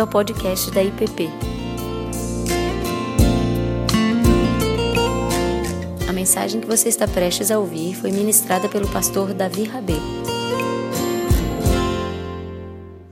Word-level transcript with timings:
bem-vindo 0.00 0.02
ao 0.02 0.06
podcast 0.06 0.70
da 0.70 0.82
IPP. 0.82 1.28
A 6.08 6.12
mensagem 6.12 6.60
que 6.60 6.66
você 6.66 6.88
está 6.88 7.06
prestes 7.06 7.50
a 7.50 7.58
ouvir 7.58 7.94
foi 7.94 8.10
ministrada 8.10 8.68
pelo 8.68 8.90
pastor 8.90 9.34
Davi 9.34 9.64
Rabê. 9.64 9.94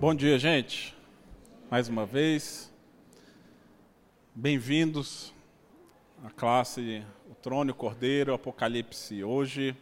Bom 0.01 0.15
dia, 0.15 0.39
gente. 0.39 0.97
Mais 1.71 1.89
uma 1.89 2.07
vez, 2.07 2.73
bem-vindos 4.35 5.35
à 6.25 6.31
classe 6.31 7.05
O 7.31 7.35
Trono 7.35 7.71
e 7.71 7.73
o 7.73 7.75
Cordeiro, 7.75 8.33
Apocalipse. 8.33 9.23
Hoje, 9.23 9.77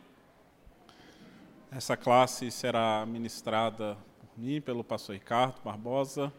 essa 1.70 1.96
classe 1.96 2.50
será 2.50 3.04
ministrada 3.06 3.96
mim, 4.36 4.60
pelo 4.60 4.84
pastor 4.84 5.14
Ricardo 5.14 5.60
Barbosa. 5.64 6.32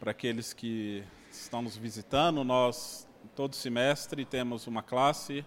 Para 0.00 0.12
aqueles 0.12 0.54
que 0.54 1.04
estão 1.30 1.60
nos 1.60 1.76
visitando, 1.76 2.42
nós, 2.42 3.06
todo 3.36 3.54
semestre, 3.54 4.24
temos 4.24 4.66
uma 4.66 4.82
classe 4.82 5.44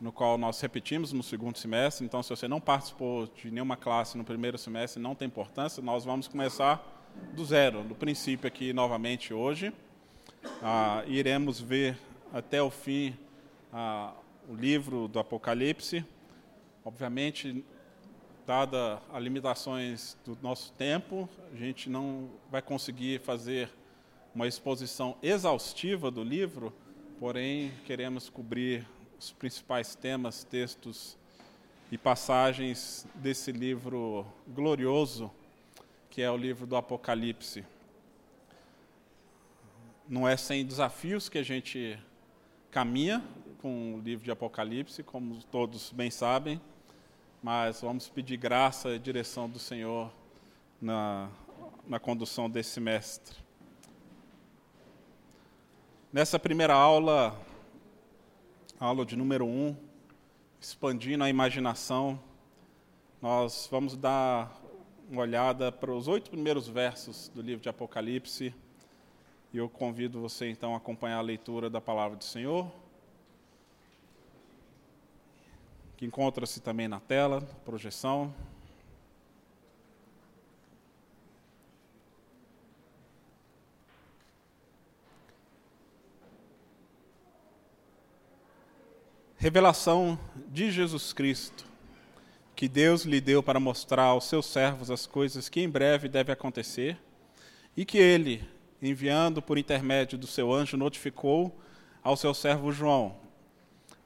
no 0.00 0.12
qual 0.12 0.38
nós 0.38 0.60
repetimos 0.60 1.12
no 1.12 1.24
segundo 1.24 1.58
semestre. 1.58 2.06
Então, 2.06 2.22
se 2.22 2.30
você 2.30 2.46
não 2.46 2.60
participou 2.60 3.26
de 3.26 3.50
nenhuma 3.50 3.76
classe 3.76 4.16
no 4.16 4.22
primeiro 4.22 4.56
semestre, 4.56 5.02
não 5.02 5.16
tem 5.16 5.26
importância, 5.26 5.82
nós 5.82 6.04
vamos 6.04 6.28
começar 6.28 6.86
do 7.34 7.44
zero, 7.44 7.82
do 7.82 7.96
princípio 7.96 8.46
aqui 8.46 8.72
novamente 8.72 9.34
hoje. 9.34 9.72
Ah, 10.62 11.02
iremos 11.08 11.60
ver 11.60 11.98
até 12.32 12.62
o 12.62 12.70
fim 12.70 13.18
ah, 13.72 14.12
o 14.48 14.54
livro 14.54 15.08
do 15.08 15.18
Apocalipse. 15.18 16.06
Obviamente, 16.84 17.64
dada 18.46 19.00
as 19.12 19.22
limitações 19.22 20.16
do 20.24 20.36
nosso 20.42 20.72
tempo, 20.72 21.28
a 21.52 21.56
gente 21.56 21.88
não 21.88 22.28
vai 22.50 22.60
conseguir 22.60 23.20
fazer 23.20 23.70
uma 24.34 24.46
exposição 24.46 25.16
exaustiva 25.22 26.10
do 26.10 26.22
livro, 26.22 26.72
porém 27.18 27.72
queremos 27.86 28.28
cobrir 28.28 28.86
os 29.18 29.32
principais 29.32 29.94
temas, 29.94 30.44
textos 30.44 31.16
e 31.90 31.96
passagens 31.96 33.06
desse 33.14 33.50
livro 33.50 34.26
glorioso, 34.48 35.30
que 36.10 36.20
é 36.20 36.30
o 36.30 36.36
livro 36.36 36.66
do 36.66 36.76
Apocalipse. 36.76 37.64
Não 40.06 40.28
é 40.28 40.36
sem 40.36 40.66
desafios 40.66 41.30
que 41.30 41.38
a 41.38 41.42
gente 41.42 41.98
caminha 42.70 43.24
com 43.62 43.94
o 43.94 44.00
livro 44.00 44.22
de 44.22 44.30
Apocalipse, 44.30 45.02
como 45.02 45.42
todos 45.44 45.90
bem 45.90 46.10
sabem 46.10 46.60
mas 47.44 47.82
vamos 47.82 48.08
pedir 48.08 48.38
graça 48.38 48.88
e 48.94 48.98
direção 48.98 49.50
do 49.50 49.58
Senhor 49.58 50.10
na, 50.80 51.28
na 51.86 52.00
condução 52.00 52.48
desse 52.48 52.70
semestre. 52.70 53.36
Nessa 56.10 56.38
primeira 56.38 56.72
aula, 56.72 57.38
aula 58.80 59.04
de 59.04 59.14
número 59.14 59.44
um, 59.44 59.76
expandindo 60.58 61.22
a 61.22 61.28
imaginação, 61.28 62.18
nós 63.20 63.68
vamos 63.70 63.94
dar 63.94 64.58
uma 65.10 65.20
olhada 65.20 65.70
para 65.70 65.92
os 65.92 66.08
oito 66.08 66.30
primeiros 66.30 66.66
versos 66.66 67.28
do 67.28 67.42
livro 67.42 67.62
de 67.62 67.68
Apocalipse. 67.68 68.54
E 69.52 69.58
eu 69.58 69.68
convido 69.68 70.18
você 70.18 70.48
então 70.48 70.72
a 70.72 70.78
acompanhar 70.78 71.18
a 71.18 71.20
leitura 71.20 71.68
da 71.68 71.78
palavra 71.78 72.16
do 72.16 72.24
Senhor. 72.24 72.72
Que 75.96 76.04
encontra-se 76.04 76.60
também 76.60 76.88
na 76.88 77.00
tela, 77.00 77.40
projeção. 77.64 78.34
Revelação 89.36 90.18
de 90.48 90.70
Jesus 90.70 91.12
Cristo, 91.12 91.66
que 92.56 92.66
Deus 92.66 93.02
lhe 93.02 93.20
deu 93.20 93.42
para 93.42 93.60
mostrar 93.60 94.04
aos 94.04 94.24
seus 94.24 94.46
servos 94.46 94.90
as 94.90 95.06
coisas 95.06 95.50
que 95.50 95.60
em 95.60 95.68
breve 95.68 96.08
devem 96.08 96.32
acontecer, 96.32 96.98
e 97.76 97.84
que 97.84 97.98
ele, 97.98 98.48
enviando 98.80 99.42
por 99.42 99.58
intermédio 99.58 100.16
do 100.16 100.26
seu 100.26 100.50
anjo, 100.50 100.78
notificou 100.78 101.54
ao 102.02 102.16
seu 102.16 102.32
servo 102.32 102.72
João, 102.72 103.16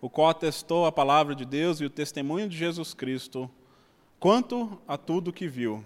o 0.00 0.08
qual 0.08 0.28
atestou 0.28 0.86
a 0.86 0.92
palavra 0.92 1.34
de 1.34 1.44
Deus 1.44 1.80
e 1.80 1.84
o 1.84 1.90
testemunho 1.90 2.48
de 2.48 2.56
Jesus 2.56 2.94
Cristo 2.94 3.50
quanto 4.20 4.80
a 4.86 4.96
tudo 4.96 5.32
que 5.32 5.48
viu. 5.48 5.84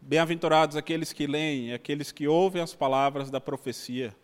Bem-aventurados 0.00 0.76
aqueles 0.76 1.12
que 1.12 1.26
leem 1.26 1.72
aqueles 1.72 2.12
que 2.12 2.26
ouvem 2.26 2.60
as 2.60 2.74
palavras 2.74 3.30
da 3.30 3.40
profecia 3.40 4.14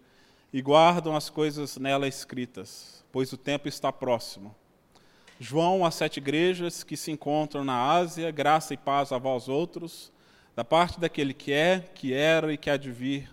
e 0.52 0.60
guardam 0.60 1.14
as 1.14 1.30
coisas 1.30 1.76
nela 1.76 2.08
escritas, 2.08 3.04
pois 3.12 3.32
o 3.32 3.36
tempo 3.36 3.68
está 3.68 3.92
próximo. 3.92 4.54
João 5.40 5.84
às 5.84 5.94
sete 5.94 6.16
igrejas 6.16 6.82
que 6.82 6.96
se 6.96 7.12
encontram 7.12 7.64
na 7.64 7.92
Ásia, 7.92 8.30
graça 8.30 8.74
e 8.74 8.76
paz 8.76 9.12
a 9.12 9.18
vós 9.18 9.48
outros, 9.48 10.12
da 10.56 10.64
parte 10.64 10.98
daquele 10.98 11.32
que 11.32 11.52
é, 11.52 11.80
que 11.94 12.12
era 12.12 12.52
e 12.52 12.58
que 12.58 12.68
há 12.68 12.76
de 12.76 12.90
vir, 12.90 13.30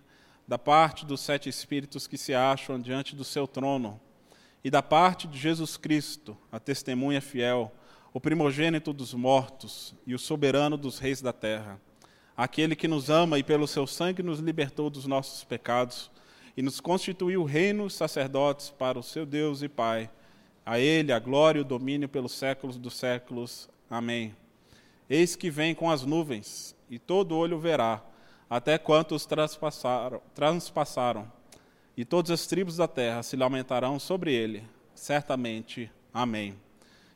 da 0.48 0.60
parte 0.60 1.06
dos 1.06 1.22
sete 1.22 1.50
espíritos 1.50 2.06
que 2.06 2.18
se 2.18 2.34
acham 2.34 2.80
diante 2.80 3.16
do 3.16 3.24
seu 3.24 3.48
trono, 3.48 4.00
e 4.66 4.72
da 4.72 4.82
parte 4.82 5.28
de 5.28 5.38
Jesus 5.38 5.78
Cristo, 5.78 6.36
a 6.52 6.60
testemunha 6.60 7.22
fiel, 7.22 7.72
o 8.12 8.20
primogênito 8.20 8.92
dos 8.92 9.14
mortos 9.14 9.94
e 10.08 10.16
o 10.16 10.18
soberano 10.18 10.76
dos 10.76 10.98
reis 10.98 11.22
da 11.22 11.32
terra, 11.32 11.80
aquele 12.36 12.76
que 12.76 12.88
nos 12.88 13.12
ama 13.12 13.38
e 13.38 13.44
pelo 13.44 13.68
seu 13.68 13.86
sangue 13.86 14.24
nos 14.24 14.40
libertou 14.40 14.90
dos 14.90 15.06
nossos 15.06 15.44
pecados 15.44 16.10
e 16.58 16.64
nos 16.64 16.80
constituiu 16.80 17.44
reinos 17.44 17.94
sacerdotes 17.94 18.72
para 18.72 18.98
o 18.98 19.04
seu 19.04 19.24
Deus 19.24 19.62
e 19.62 19.70
Pai. 19.70 20.10
A 20.66 20.80
ele 20.80 21.14
a 21.14 21.20
glória 21.20 21.60
e 21.60 21.62
o 21.62 21.66
domínio 21.66 22.10
pelos 22.10 22.32
séculos 22.32 22.76
dos 22.76 22.96
séculos. 22.96 23.70
Amém. 23.88 24.36
Eis 25.08 25.36
que 25.36 25.52
vem 25.52 25.76
com 25.76 25.92
as 25.92 26.02
nuvens, 26.02 26.76
e 26.90 26.98
todo 26.98 27.38
olho 27.38 27.60
verá, 27.60 28.04
até 28.50 28.80
quantos 28.80 29.28
transpassaram, 29.28 30.20
transpassaram 30.34 31.32
e 31.98 32.04
todas 32.04 32.32
as 32.32 32.46
tribos 32.46 32.78
da 32.78 32.88
terra 32.88 33.24
se 33.24 33.36
lamentarão 33.36 34.00
sobre 34.00 34.34
ele. 34.34 34.68
Certamente. 34.94 35.90
Amém. 36.14 36.56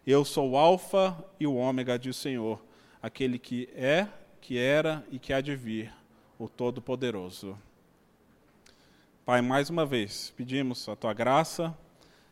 Eu 0.06 0.24
sou 0.24 0.52
o 0.52 0.58
Alfa 0.58 1.18
e 1.40 1.46
o 1.46 1.56
Ômega, 1.56 2.00
diz 2.00 2.16
o 2.18 2.20
Senhor, 2.20 2.62
aquele 3.02 3.38
que 3.38 3.70
é, 3.76 4.08
que 4.40 4.58
era 4.58 5.06
e 5.12 5.20
que 5.20 5.34
há 5.34 5.42
de 5.42 5.56
vir, 5.56 5.94
o 6.38 6.48
Todo-Poderoso. 6.48 7.58
Pai, 9.26 9.42
mais 9.42 9.70
uma 9.70 9.86
vez, 9.86 10.34
pedimos 10.36 10.88
a 10.90 10.96
tua 10.96 11.14
graça, 11.14 11.78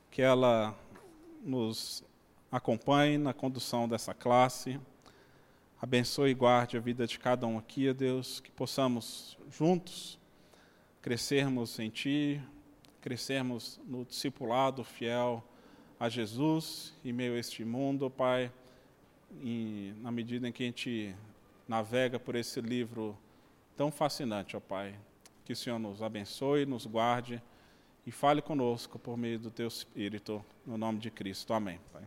que 0.10 0.22
ela 0.22 0.74
nos 1.44 2.04
acompanhe 2.52 3.18
na 3.18 3.34
condução 3.34 3.88
dessa 3.88 4.14
classe. 4.14 4.80
Abençoe 5.80 6.32
e 6.32 6.34
guarde 6.34 6.78
a 6.78 6.80
vida 6.80 7.06
de 7.06 7.20
cada 7.20 7.46
um 7.46 7.58
aqui, 7.58 7.94
Deus, 7.94 8.40
que 8.40 8.50
possamos 8.50 9.38
juntos 9.52 10.18
crescermos 11.08 11.80
em 11.80 11.90
Ti, 11.90 12.42
crescermos 13.00 13.80
no 13.86 14.04
discipulado 14.04 14.84
fiel 14.84 15.42
a 15.98 16.10
Jesus 16.10 16.94
em 17.02 17.14
meio 17.14 17.36
a 17.36 17.40
este 17.40 17.64
mundo, 17.64 18.10
Pai, 18.10 18.52
e 19.42 19.94
na 20.02 20.12
medida 20.12 20.50
em 20.50 20.52
que 20.52 20.64
a 20.64 20.66
gente 20.66 21.16
navega 21.66 22.20
por 22.20 22.36
esse 22.36 22.60
livro 22.60 23.18
tão 23.78 23.90
fascinante, 23.90 24.58
ó 24.58 24.60
Pai, 24.60 25.00
que 25.46 25.54
o 25.54 25.56
Senhor 25.56 25.80
nos 25.80 26.04
abençoe, 26.04 26.66
nos 26.66 26.86
guarde 26.86 27.42
e 28.06 28.12
fale 28.12 28.42
conosco 28.42 29.00
por 29.00 29.16
meio 29.16 29.40
do 29.40 29.50
Teu 29.50 29.70
Espírito, 29.70 30.44
no 30.66 30.78
nome 30.78 31.00
de 31.00 31.10
Cristo. 31.10 31.54
Amém, 31.54 31.80
Pai. 31.94 32.04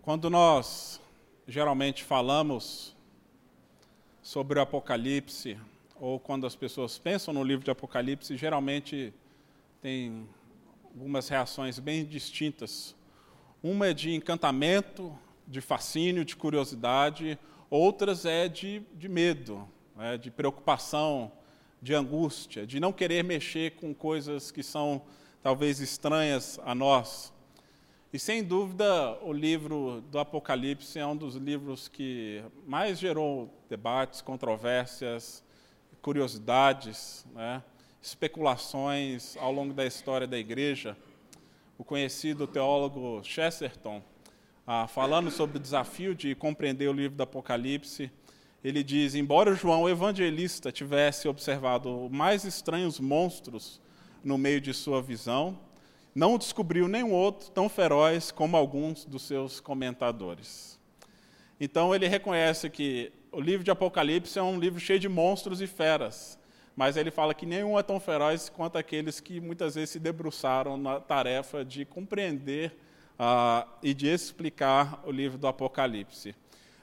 Quando 0.00 0.30
nós 0.30 0.98
geralmente 1.46 2.02
falamos 2.02 2.96
sobre 4.22 4.58
o 4.58 4.62
Apocalipse, 4.62 5.58
ou 6.00 6.18
quando 6.18 6.46
as 6.46 6.54
pessoas 6.54 6.96
pensam 6.96 7.34
no 7.34 7.42
livro 7.42 7.64
de 7.64 7.70
Apocalipse, 7.70 8.36
geralmente 8.36 9.12
tem 9.80 10.28
algumas 10.84 11.28
reações 11.28 11.78
bem 11.78 12.04
distintas. 12.04 12.94
Uma 13.62 13.88
é 13.88 13.94
de 13.94 14.14
encantamento, 14.14 15.12
de 15.46 15.60
fascínio, 15.60 16.24
de 16.24 16.36
curiosidade, 16.36 17.38
outras 17.68 18.24
é 18.24 18.48
de, 18.48 18.82
de 18.94 19.08
medo, 19.08 19.68
é, 19.98 20.16
de 20.16 20.30
preocupação, 20.30 21.32
de 21.80 21.94
angústia, 21.94 22.64
de 22.64 22.78
não 22.78 22.92
querer 22.92 23.24
mexer 23.24 23.72
com 23.72 23.92
coisas 23.92 24.52
que 24.52 24.62
são 24.62 25.02
talvez 25.42 25.80
estranhas 25.80 26.60
a 26.64 26.74
nós. 26.74 27.31
E 28.12 28.18
sem 28.18 28.44
dúvida, 28.44 29.18
o 29.22 29.32
livro 29.32 30.02
do 30.10 30.18
Apocalipse 30.18 30.98
é 30.98 31.06
um 31.06 31.16
dos 31.16 31.34
livros 31.34 31.88
que 31.88 32.44
mais 32.66 32.98
gerou 32.98 33.48
debates, 33.70 34.20
controvérsias, 34.20 35.42
curiosidades, 36.02 37.24
né? 37.34 37.62
especulações 38.02 39.34
ao 39.38 39.50
longo 39.50 39.72
da 39.72 39.86
história 39.86 40.26
da 40.26 40.36
igreja. 40.36 40.94
O 41.78 41.84
conhecido 41.84 42.46
teólogo 42.46 43.22
Chesterton, 43.24 44.02
ah, 44.66 44.86
falando 44.86 45.30
sobre 45.30 45.56
o 45.56 45.60
desafio 45.60 46.14
de 46.14 46.34
compreender 46.34 46.90
o 46.90 46.92
livro 46.92 47.16
do 47.16 47.22
Apocalipse, 47.22 48.12
ele 48.62 48.84
diz: 48.84 49.14
embora 49.14 49.54
João, 49.54 49.84
o 49.84 49.88
evangelista, 49.88 50.70
tivesse 50.70 51.28
observado 51.28 52.10
mais 52.12 52.44
estranhos 52.44 53.00
monstros 53.00 53.80
no 54.22 54.36
meio 54.36 54.60
de 54.60 54.74
sua 54.74 55.00
visão, 55.00 55.58
não 56.14 56.36
descobriu 56.36 56.88
nenhum 56.88 57.12
outro 57.12 57.50
tão 57.50 57.68
feroz 57.68 58.30
como 58.30 58.56
alguns 58.56 59.04
dos 59.04 59.22
seus 59.22 59.60
comentadores. 59.60 60.78
Então 61.60 61.94
ele 61.94 62.08
reconhece 62.08 62.68
que 62.68 63.12
o 63.30 63.40
livro 63.40 63.64
de 63.64 63.70
Apocalipse 63.70 64.38
é 64.38 64.42
um 64.42 64.58
livro 64.58 64.78
cheio 64.78 64.98
de 64.98 65.08
monstros 65.08 65.60
e 65.60 65.66
feras, 65.66 66.38
mas 66.76 66.96
ele 66.96 67.10
fala 67.10 67.34
que 67.34 67.46
nenhum 67.46 67.78
é 67.78 67.82
tão 67.82 67.98
feroz 67.98 68.48
quanto 68.48 68.76
aqueles 68.76 69.20
que 69.20 69.40
muitas 69.40 69.74
vezes 69.74 69.90
se 69.90 69.98
debruçaram 69.98 70.76
na 70.76 71.00
tarefa 71.00 71.64
de 71.64 71.84
compreender 71.84 72.76
uh, 73.18 73.68
e 73.82 73.94
de 73.94 74.08
explicar 74.08 75.02
o 75.06 75.10
livro 75.10 75.38
do 75.38 75.46
Apocalipse. 75.46 76.34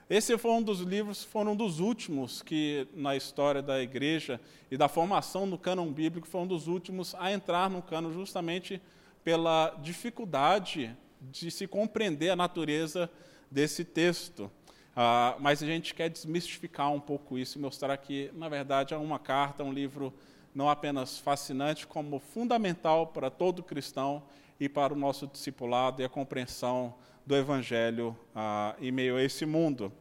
Esse 0.09 0.35
foi 0.39 0.51
um 0.51 0.63
dos 0.63 0.79
livros, 0.79 1.23
foram 1.23 1.51
um 1.51 1.55
dos 1.55 1.79
últimos 1.79 2.41
que 2.41 2.87
na 2.95 3.15
história 3.15 3.61
da 3.61 3.79
igreja 3.79 4.41
e 4.71 4.75
da 4.75 4.87
formação 4.87 5.47
do 5.47 5.55
cânon 5.55 5.91
bíblico 5.91 6.27
foi 6.27 6.41
um 6.41 6.47
dos 6.47 6.67
últimos 6.67 7.13
a 7.13 7.31
entrar 7.31 7.69
no 7.69 7.79
cânon 7.83 8.11
justamente 8.11 8.81
pela 9.23 9.75
dificuldade 9.81 10.95
de 11.21 11.51
se 11.51 11.67
compreender 11.67 12.29
a 12.29 12.35
natureza 12.35 13.09
desse 13.51 13.83
texto. 13.83 14.49
Ah, 14.95 15.35
mas 15.39 15.61
a 15.63 15.65
gente 15.65 15.93
quer 15.93 16.09
desmistificar 16.09 16.91
um 16.91 16.99
pouco 16.99 17.37
isso 17.37 17.57
e 17.57 17.61
mostrar 17.61 17.95
que, 17.97 18.31
na 18.33 18.49
verdade, 18.49 18.93
é 18.93 18.97
uma 18.97 19.19
carta, 19.19 19.63
um 19.63 19.71
livro 19.71 20.13
não 20.53 20.69
apenas 20.69 21.17
fascinante, 21.17 21.87
como 21.87 22.19
fundamental 22.19 23.07
para 23.07 23.29
todo 23.29 23.63
cristão 23.63 24.23
e 24.59 24.67
para 24.67 24.93
o 24.93 24.97
nosso 24.97 25.27
discipulado 25.27 26.01
e 26.01 26.05
a 26.05 26.09
compreensão 26.09 26.93
do 27.25 27.35
Evangelho 27.35 28.17
ah, 28.35 28.75
em 28.79 28.91
meio 28.91 29.15
a 29.15 29.23
esse 29.23 29.45
mundo. 29.45 29.91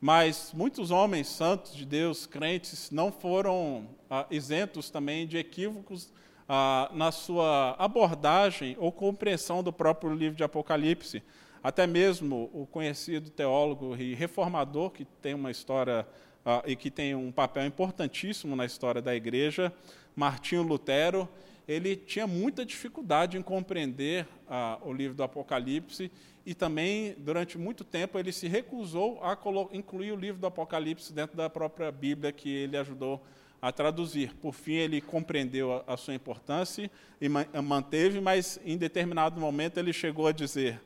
Mas 0.00 0.52
muitos 0.54 0.92
homens 0.92 1.26
santos 1.26 1.74
de 1.74 1.84
Deus, 1.84 2.24
crentes, 2.24 2.90
não 2.90 3.10
foram 3.10 3.88
ah, 4.08 4.26
isentos 4.30 4.90
também 4.90 5.26
de 5.26 5.36
equívocos 5.36 6.12
ah, 6.48 6.90
na 6.94 7.12
sua 7.12 7.76
abordagem 7.78 8.74
ou 8.78 8.90
compreensão 8.90 9.62
do 9.62 9.72
próprio 9.72 10.14
livro 10.14 10.36
de 10.36 10.42
Apocalipse. 10.42 11.22
Até 11.62 11.86
mesmo 11.86 12.48
o 12.54 12.66
conhecido 12.66 13.30
teólogo 13.30 13.94
e 13.96 14.14
reformador, 14.14 14.90
que 14.90 15.04
tem 15.04 15.34
uma 15.34 15.50
história 15.50 16.06
ah, 16.44 16.62
e 16.66 16.74
que 16.74 16.90
tem 16.90 17.14
um 17.14 17.30
papel 17.30 17.66
importantíssimo 17.66 18.56
na 18.56 18.64
história 18.64 19.02
da 19.02 19.14
igreja, 19.14 19.72
Martinho 20.16 20.62
Lutero, 20.62 21.28
ele 21.66 21.94
tinha 21.94 22.26
muita 22.26 22.64
dificuldade 22.64 23.36
em 23.36 23.42
compreender 23.42 24.26
ah, 24.48 24.78
o 24.82 24.92
livro 24.92 25.14
do 25.14 25.22
Apocalipse 25.22 26.10
e 26.46 26.54
também, 26.54 27.14
durante 27.18 27.58
muito 27.58 27.84
tempo, 27.84 28.18
ele 28.18 28.32
se 28.32 28.48
recusou 28.48 29.22
a 29.22 29.36
incluir 29.72 30.12
o 30.12 30.16
livro 30.16 30.40
do 30.40 30.46
Apocalipse 30.46 31.12
dentro 31.12 31.36
da 31.36 31.50
própria 31.50 31.92
Bíblia 31.92 32.32
que 32.32 32.48
ele 32.48 32.78
ajudou 32.78 33.22
a 33.60 33.72
traduzir. 33.72 34.34
Por 34.34 34.54
fim, 34.54 34.74
ele 34.74 35.00
compreendeu 35.00 35.72
a, 35.72 35.94
a 35.94 35.96
sua 35.96 36.14
importância 36.14 36.90
e 37.20 37.28
ma 37.28 37.44
manteve, 37.62 38.20
mas 38.20 38.60
em 38.64 38.76
determinado 38.76 39.40
momento 39.40 39.78
ele 39.78 39.92
chegou 39.92 40.26
a 40.26 40.32
dizer: 40.32 40.80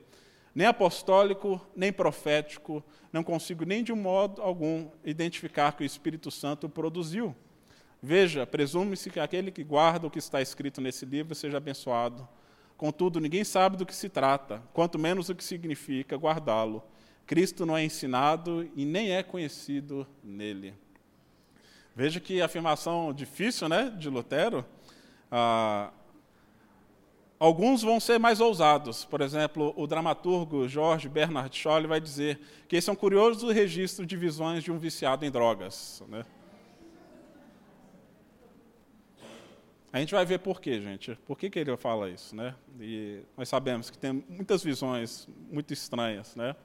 nem 0.54 0.66
apostólico, 0.66 1.60
nem 1.74 1.92
profético, 1.92 2.82
não 3.12 3.22
consigo 3.22 3.64
nem 3.64 3.82
de 3.82 3.92
um 3.92 3.96
modo 3.96 4.42
algum 4.42 4.88
identificar 5.04 5.72
que 5.72 5.82
o 5.82 5.86
Espírito 5.86 6.30
Santo 6.30 6.68
produziu. 6.68 7.34
Veja, 8.02 8.44
presume-se 8.46 9.10
que 9.10 9.20
aquele 9.20 9.50
que 9.50 9.62
guarda 9.62 10.06
o 10.06 10.10
que 10.10 10.18
está 10.18 10.42
escrito 10.42 10.80
nesse 10.80 11.06
livro 11.06 11.34
seja 11.34 11.58
abençoado. 11.58 12.28
Contudo, 12.76 13.20
ninguém 13.20 13.44
sabe 13.44 13.76
do 13.76 13.86
que 13.86 13.94
se 13.94 14.08
trata, 14.08 14.60
quanto 14.72 14.98
menos 14.98 15.28
o 15.28 15.34
que 15.36 15.44
significa 15.44 16.16
guardá-lo. 16.16 16.82
Cristo 17.24 17.64
não 17.64 17.76
é 17.76 17.84
ensinado 17.84 18.68
e 18.74 18.84
nem 18.84 19.12
é 19.12 19.22
conhecido 19.22 20.04
nele. 20.22 20.74
Veja 21.94 22.18
que 22.20 22.40
afirmação 22.40 23.12
difícil, 23.12 23.68
né, 23.68 23.92
de 23.98 24.08
Lutero. 24.08 24.64
Ah, 25.30 25.90
alguns 27.38 27.82
vão 27.82 28.00
ser 28.00 28.18
mais 28.18 28.40
ousados. 28.40 29.04
Por 29.04 29.20
exemplo, 29.20 29.74
o 29.76 29.86
dramaturgo 29.86 30.66
George 30.66 31.08
Bernard 31.08 31.54
Shaw 31.56 31.86
vai 31.86 32.00
dizer 32.00 32.40
que 32.66 32.76
esse 32.76 32.88
é 32.88 32.92
um 32.92 32.96
curioso 32.96 33.50
registro 33.50 34.06
de 34.06 34.16
visões 34.16 34.64
de 34.64 34.72
um 34.72 34.78
viciado 34.78 35.26
em 35.26 35.30
drogas. 35.30 36.02
Né? 36.08 36.24
A 39.92 39.98
gente 39.98 40.14
vai 40.14 40.24
ver 40.24 40.38
por 40.38 40.58
quê, 40.58 40.80
gente. 40.80 41.14
Por 41.26 41.36
que, 41.36 41.50
que 41.50 41.58
ele 41.58 41.76
fala 41.76 42.08
isso, 42.08 42.34
né? 42.34 42.54
E 42.80 43.20
nós 43.36 43.50
sabemos 43.50 43.90
que 43.90 43.98
tem 43.98 44.24
muitas 44.26 44.64
visões 44.64 45.28
muito 45.50 45.74
estranhas, 45.74 46.34
né? 46.34 46.56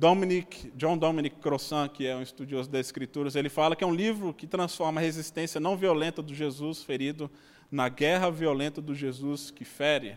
Dominic, 0.00 0.72
John 0.76 0.96
Dominic 0.96 1.36
Crossan, 1.40 1.86
que 1.86 2.06
é 2.06 2.16
um 2.16 2.22
estudioso 2.22 2.70
das 2.70 2.86
Escrituras, 2.86 3.36
ele 3.36 3.50
fala 3.50 3.76
que 3.76 3.84
é 3.84 3.86
um 3.86 3.94
livro 3.94 4.32
que 4.32 4.46
transforma 4.46 4.98
a 4.98 5.04
resistência 5.04 5.60
não 5.60 5.76
violenta 5.76 6.22
do 6.22 6.34
Jesus 6.34 6.82
ferido 6.82 7.30
na 7.70 7.86
guerra 7.90 8.30
violenta 8.30 8.80
do 8.80 8.94
Jesus 8.94 9.50
que 9.50 9.62
fere. 9.62 10.16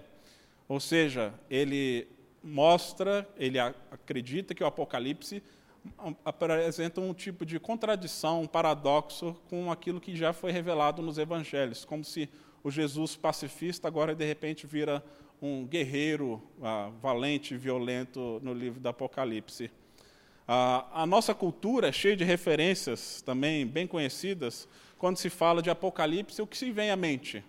Ou 0.70 0.80
seja, 0.80 1.34
ele 1.50 2.08
mostra, 2.42 3.28
ele 3.38 3.60
acredita 3.60 4.56
que 4.56 4.64
o 4.64 4.68
Apocalipse 4.68 5.44
apresenta 6.24 7.02
um 7.02 7.14
tipo 7.14 7.46
de 7.46 7.60
contradição, 7.60 8.44
um 8.44 8.48
paradoxo 8.48 9.36
com 9.50 9.70
aquilo 9.70 10.00
que 10.00 10.16
já 10.16 10.32
foi 10.32 10.54
revelado 10.54 11.02
nos 11.02 11.18
evangelhos, 11.18 11.84
como 11.84 12.06
se 12.06 12.30
o 12.64 12.72
Jesus 12.72 13.18
pacifista 13.18 13.86
agora 13.90 14.16
de 14.16 14.24
repente 14.24 14.66
vira 14.66 15.04
um 15.46 15.66
guerreiro 15.66 16.42
ah, 16.62 16.90
valente, 17.02 17.58
violento 17.58 18.40
no 18.42 18.54
livro 18.54 18.80
do 18.80 18.88
Apocalipse. 18.88 19.70
Ah, 20.48 20.86
a 20.94 21.06
nossa 21.06 21.36
cultura 21.36 21.90
é 21.90 21.92
cheia 21.92 22.16
de 22.16 22.24
referências 22.24 23.22
também 23.22 23.68
bem 23.68 23.86
conhecidas. 23.86 24.70
Quando 24.98 25.18
se 25.18 25.30
fala 25.30 25.62
de 25.62 25.70
Apocalipse, 25.70 26.42
o 26.42 26.48
que 26.48 26.58
se 26.58 26.72
vem 26.72 26.92
à 26.92 26.96
mente? 26.96 27.44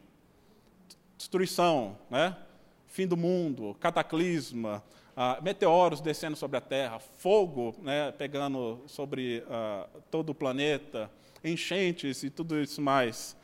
Destruição, 1.16 1.96
né? 2.10 2.36
fim 2.88 3.06
do 3.06 3.16
mundo, 3.16 3.76
cataclisma, 3.78 4.82
ah, 5.16 5.38
meteoros 5.40 6.00
descendo 6.00 6.36
sobre 6.36 6.56
a 6.56 6.60
Terra, 6.60 6.98
fogo 6.98 7.76
né, 7.80 8.10
pegando 8.10 8.82
sobre 8.88 9.44
ah, 9.48 9.86
todo 10.10 10.30
o 10.30 10.34
planeta, 10.34 11.08
enchentes 11.44 12.24
e 12.24 12.30
tudo 12.30 12.60
isso 12.60 12.82
mais. 12.82 13.36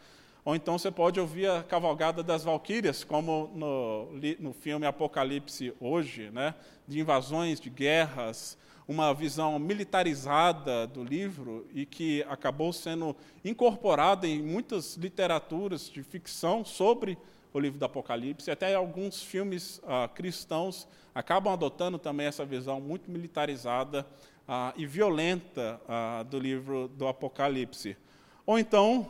Ou 0.44 0.54
então 0.54 0.78
você 0.78 0.90
pode 0.90 1.20
ouvir 1.20 1.50
a 1.50 1.62
cavalgada 1.62 2.22
das 2.22 2.44
valquírias, 2.44 3.04
como 3.04 3.50
no, 3.54 4.08
no 4.38 4.52
filme 4.52 4.86
Apocalipse 4.86 5.74
hoje, 5.78 6.30
né, 6.30 6.54
de 6.88 6.98
invasões, 6.98 7.60
de 7.60 7.68
guerras, 7.68 8.56
uma 8.88 9.14
visão 9.14 9.56
militarizada 9.58 10.86
do 10.86 11.04
livro 11.04 11.64
e 11.72 11.86
que 11.86 12.24
acabou 12.28 12.72
sendo 12.72 13.14
incorporada 13.44 14.26
em 14.26 14.42
muitas 14.42 14.96
literaturas 14.96 15.88
de 15.88 16.02
ficção 16.02 16.64
sobre 16.64 17.16
o 17.52 17.60
livro 17.60 17.78
do 17.78 17.84
Apocalipse. 17.84 18.50
Até 18.50 18.74
alguns 18.74 19.22
filmes 19.22 19.80
ah, 19.86 20.08
cristãos 20.12 20.88
acabam 21.14 21.52
adotando 21.52 21.98
também 21.98 22.26
essa 22.26 22.44
visão 22.44 22.80
muito 22.80 23.10
militarizada 23.10 24.04
ah, 24.48 24.72
e 24.76 24.86
violenta 24.86 25.80
ah, 25.88 26.24
do 26.28 26.38
livro 26.40 26.88
do 26.88 27.06
Apocalipse. 27.06 27.96
Ou 28.44 28.58
então, 28.58 29.08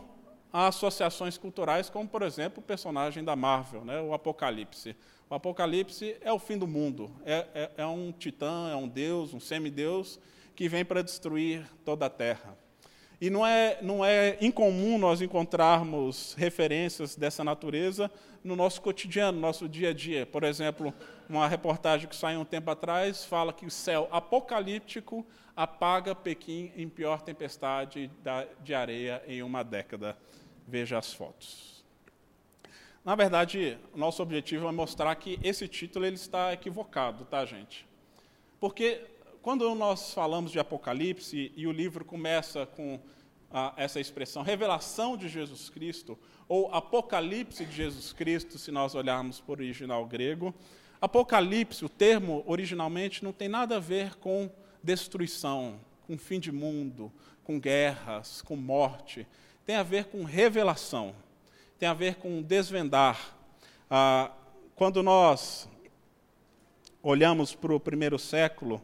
há 0.52 0.69
associações 0.69 1.38
culturais, 1.38 1.88
como, 1.88 2.09
por 2.09 2.23
exemplo, 2.23 2.61
o 2.61 2.62
personagem 2.62 3.23
da 3.23 3.37
Marvel, 3.37 3.85
né, 3.85 4.00
o 4.00 4.12
Apocalipse. 4.12 4.97
O 5.28 5.35
Apocalipse 5.35 6.16
é 6.21 6.33
o 6.33 6.38
fim 6.38 6.59
do 6.59 6.66
mundo, 6.66 7.11
é, 7.25 7.47
é, 7.54 7.71
é 7.78 7.87
um 7.87 8.12
titã, 8.12 8.69
é 8.71 8.76
um 8.76 8.88
deus, 8.88 9.33
um 9.33 9.40
semideus, 9.40 10.19
que 10.54 10.69
vem 10.69 10.85
para 10.85 11.02
destruir 11.02 11.64
toda 11.85 12.07
a 12.07 12.11
terra. 12.11 12.57
E 13.21 13.28
não 13.28 13.47
é, 13.47 13.78
não 13.83 14.04
é 14.04 14.38
incomum 14.40 14.99
nós 14.99 15.21
encontrarmos 15.21 16.35
referências 16.38 17.14
dessa 17.14 17.45
natureza 17.45 18.11
no 18.42 18.57
nosso 18.57 18.80
cotidiano, 18.80 19.33
no 19.33 19.40
nosso 19.40 19.69
dia 19.69 19.90
a 19.90 19.92
dia. 19.92 20.25
Por 20.25 20.42
exemplo, 20.42 20.92
uma 21.28 21.47
reportagem 21.47 22.09
que 22.09 22.16
saiu 22.16 22.40
um 22.40 22.45
tempo 22.47 22.71
atrás 22.71 23.23
fala 23.23 23.52
que 23.52 23.66
o 23.66 23.71
céu 23.71 24.09
apocalíptico 24.11 25.26
apaga 25.62 26.14
Pequim 26.14 26.73
em 26.75 26.88
pior 26.88 27.21
tempestade 27.21 28.11
de 28.64 28.73
areia 28.73 29.23
em 29.26 29.43
uma 29.43 29.62
década. 29.62 30.17
Veja 30.67 30.97
as 30.97 31.12
fotos. 31.12 31.85
Na 33.05 33.14
verdade, 33.14 33.76
nosso 33.95 34.23
objetivo 34.23 34.67
é 34.67 34.73
mostrar 34.73 35.14
que 35.17 35.38
esse 35.43 35.69
título 35.69 36.07
ele 36.07 36.17
está 36.17 36.55
equivocado, 36.55 37.26
tá, 37.26 37.45
gente? 37.45 37.87
Porque 38.59 39.02
quando 39.43 39.75
nós 39.75 40.14
falamos 40.14 40.50
de 40.50 40.59
Apocalipse 40.59 41.52
e 41.55 41.67
o 41.67 41.73
livro 41.73 42.07
começa 42.07 42.64
com 42.64 42.99
ah, 43.50 43.75
essa 43.76 44.00
expressão 44.00 44.43
revelação 44.43 45.14
de 45.14 45.29
Jesus 45.29 45.69
Cristo, 45.69 46.19
ou 46.49 46.75
Apocalipse 46.75 47.67
de 47.67 47.73
Jesus 47.73 48.14
Cristo, 48.14 48.59
se 48.59 48.71
nós 48.71 48.95
olharmos 48.95 49.40
para 49.40 49.50
o 49.50 49.55
original 49.57 50.07
grego, 50.07 50.55
Apocalipse, 51.02 51.85
o 51.85 51.88
termo 51.88 52.43
originalmente 52.47 53.23
não 53.23 53.33
tem 53.33 53.49
nada 53.49 53.76
a 53.76 53.81
ver 53.81 54.17
com 54.17 54.50
destruição, 54.83 55.81
com 56.07 56.17
fim 56.19 56.41
de 56.41 56.51
mundo, 56.51 57.13
com 57.45 57.59
guerras, 57.59 58.43
com 58.43 58.57
morte. 58.57 59.27
Tem 59.65 59.77
a 59.77 59.83
ver 59.83 60.07
com 60.07 60.25
revelação, 60.25 61.15
tem 61.79 61.89
a 61.89 61.95
ver 61.95 62.17
com 62.17 62.43
desvendar. 62.43 63.37
Ah, 63.89 64.33
quando 64.75 65.03
nós 65.03 65.69
olhamos 67.03 67.55
para 67.55 67.75
o 67.75 67.81
primeiro 67.81 68.19
século, 68.19 68.83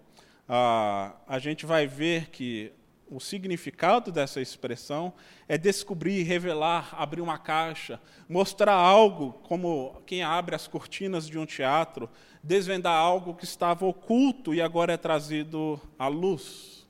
ah, 0.49 1.15
a 1.27 1.39
gente 1.39 1.67
vai 1.67 1.87
ver 1.87 2.31
que 2.31 2.73
o 3.09 3.21
significado 3.21 4.11
dessa 4.11 4.41
expressão 4.41 5.13
é 5.49 5.57
descobrir, 5.57 6.23
revelar, 6.25 6.91
abrir 6.93 7.21
uma 7.21 7.39
caixa, 7.39 8.01
mostrar 8.29 8.75
algo, 8.75 9.35
como 9.45 10.03
quem 10.07 10.23
abre 10.23 10.55
as 10.55 10.67
cortinas 10.67 11.29
de 11.29 11.39
um 11.39 11.47
teatro, 11.47 12.11
desvendar 12.43 12.97
algo 12.97 13.35
que 13.35 13.45
estava 13.45 13.87
oculto 13.87 14.55
e 14.55 14.61
agora 14.61 14.93
é 14.93 14.97
trazido 14.97 15.81
à 15.99 16.09
luz. 16.09 16.87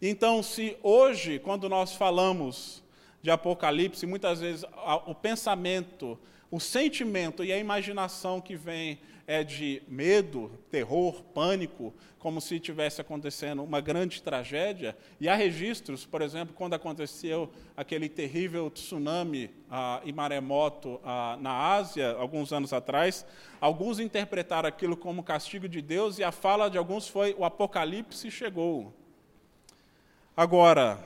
Então, 0.00 0.42
se 0.42 0.76
hoje, 0.82 1.38
quando 1.38 1.68
nós 1.68 1.94
falamos 1.94 2.82
de 3.22 3.30
Apocalipse, 3.30 4.06
muitas 4.06 4.40
vezes 4.40 4.64
o 5.06 5.14
pensamento, 5.14 6.18
o 6.50 6.60
sentimento 6.60 7.42
e 7.42 7.52
a 7.52 7.58
imaginação 7.58 8.40
que 8.40 8.54
vem 8.54 9.00
é 9.26 9.42
de 9.42 9.82
medo, 9.88 10.50
terror, 10.70 11.22
pânico, 11.34 11.94
como 12.18 12.40
se 12.40 12.58
tivesse 12.58 13.00
acontecendo 13.00 13.62
uma 13.62 13.80
grande 13.80 14.22
tragédia. 14.22 14.96
E 15.20 15.28
há 15.28 15.34
registros, 15.34 16.06
por 16.06 16.22
exemplo, 16.22 16.54
quando 16.54 16.74
aconteceu 16.74 17.50
aquele 17.76 18.08
terrível 18.08 18.70
tsunami 18.70 19.50
ah, 19.70 20.00
e 20.04 20.12
maremoto 20.12 21.00
ah, 21.04 21.36
na 21.40 21.74
Ásia, 21.74 22.12
alguns 22.12 22.52
anos 22.52 22.72
atrás, 22.72 23.26
alguns 23.60 23.98
interpretaram 23.98 24.68
aquilo 24.68 24.96
como 24.96 25.22
castigo 25.22 25.68
de 25.68 25.82
Deus 25.82 26.18
e 26.18 26.24
a 26.24 26.32
fala 26.32 26.70
de 26.70 26.78
alguns 26.78 27.08
foi: 27.08 27.34
o 27.38 27.44
apocalipse 27.44 28.30
chegou. 28.30 28.92
Agora, 30.36 30.98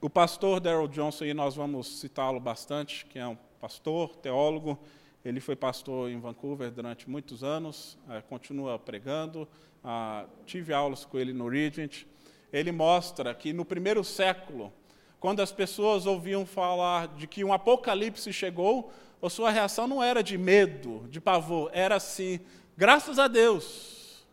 o 0.00 0.08
pastor 0.08 0.60
Daryl 0.60 0.88
Johnson, 0.88 1.26
e 1.26 1.34
nós 1.34 1.54
vamos 1.54 2.00
citá-lo 2.00 2.40
bastante, 2.40 3.04
que 3.06 3.18
é 3.18 3.26
um 3.26 3.36
pastor, 3.60 4.16
teólogo, 4.16 4.78
ele 5.24 5.40
foi 5.40 5.54
pastor 5.54 6.10
em 6.10 6.18
Vancouver 6.18 6.70
durante 6.70 7.08
muitos 7.08 7.44
anos, 7.44 7.98
eh, 8.08 8.22
continua 8.22 8.78
pregando. 8.78 9.46
Ah, 9.84 10.26
tive 10.46 10.72
aulas 10.72 11.04
com 11.04 11.18
ele 11.18 11.32
no 11.32 11.48
Regent. 11.48 12.04
Ele 12.52 12.72
mostra 12.72 13.34
que 13.34 13.52
no 13.52 13.64
primeiro 13.64 14.02
século, 14.02 14.72
quando 15.18 15.40
as 15.40 15.52
pessoas 15.52 16.06
ouviam 16.06 16.46
falar 16.46 17.08
de 17.08 17.26
que 17.26 17.44
um 17.44 17.52
apocalipse 17.52 18.32
chegou, 18.32 18.90
a 19.22 19.28
sua 19.28 19.50
reação 19.50 19.86
não 19.86 20.02
era 20.02 20.22
de 20.22 20.38
medo, 20.38 21.06
de 21.10 21.20
pavor, 21.20 21.70
era 21.74 21.96
assim: 21.96 22.40
graças 22.76 23.18
a 23.18 23.28
Deus, 23.28 24.24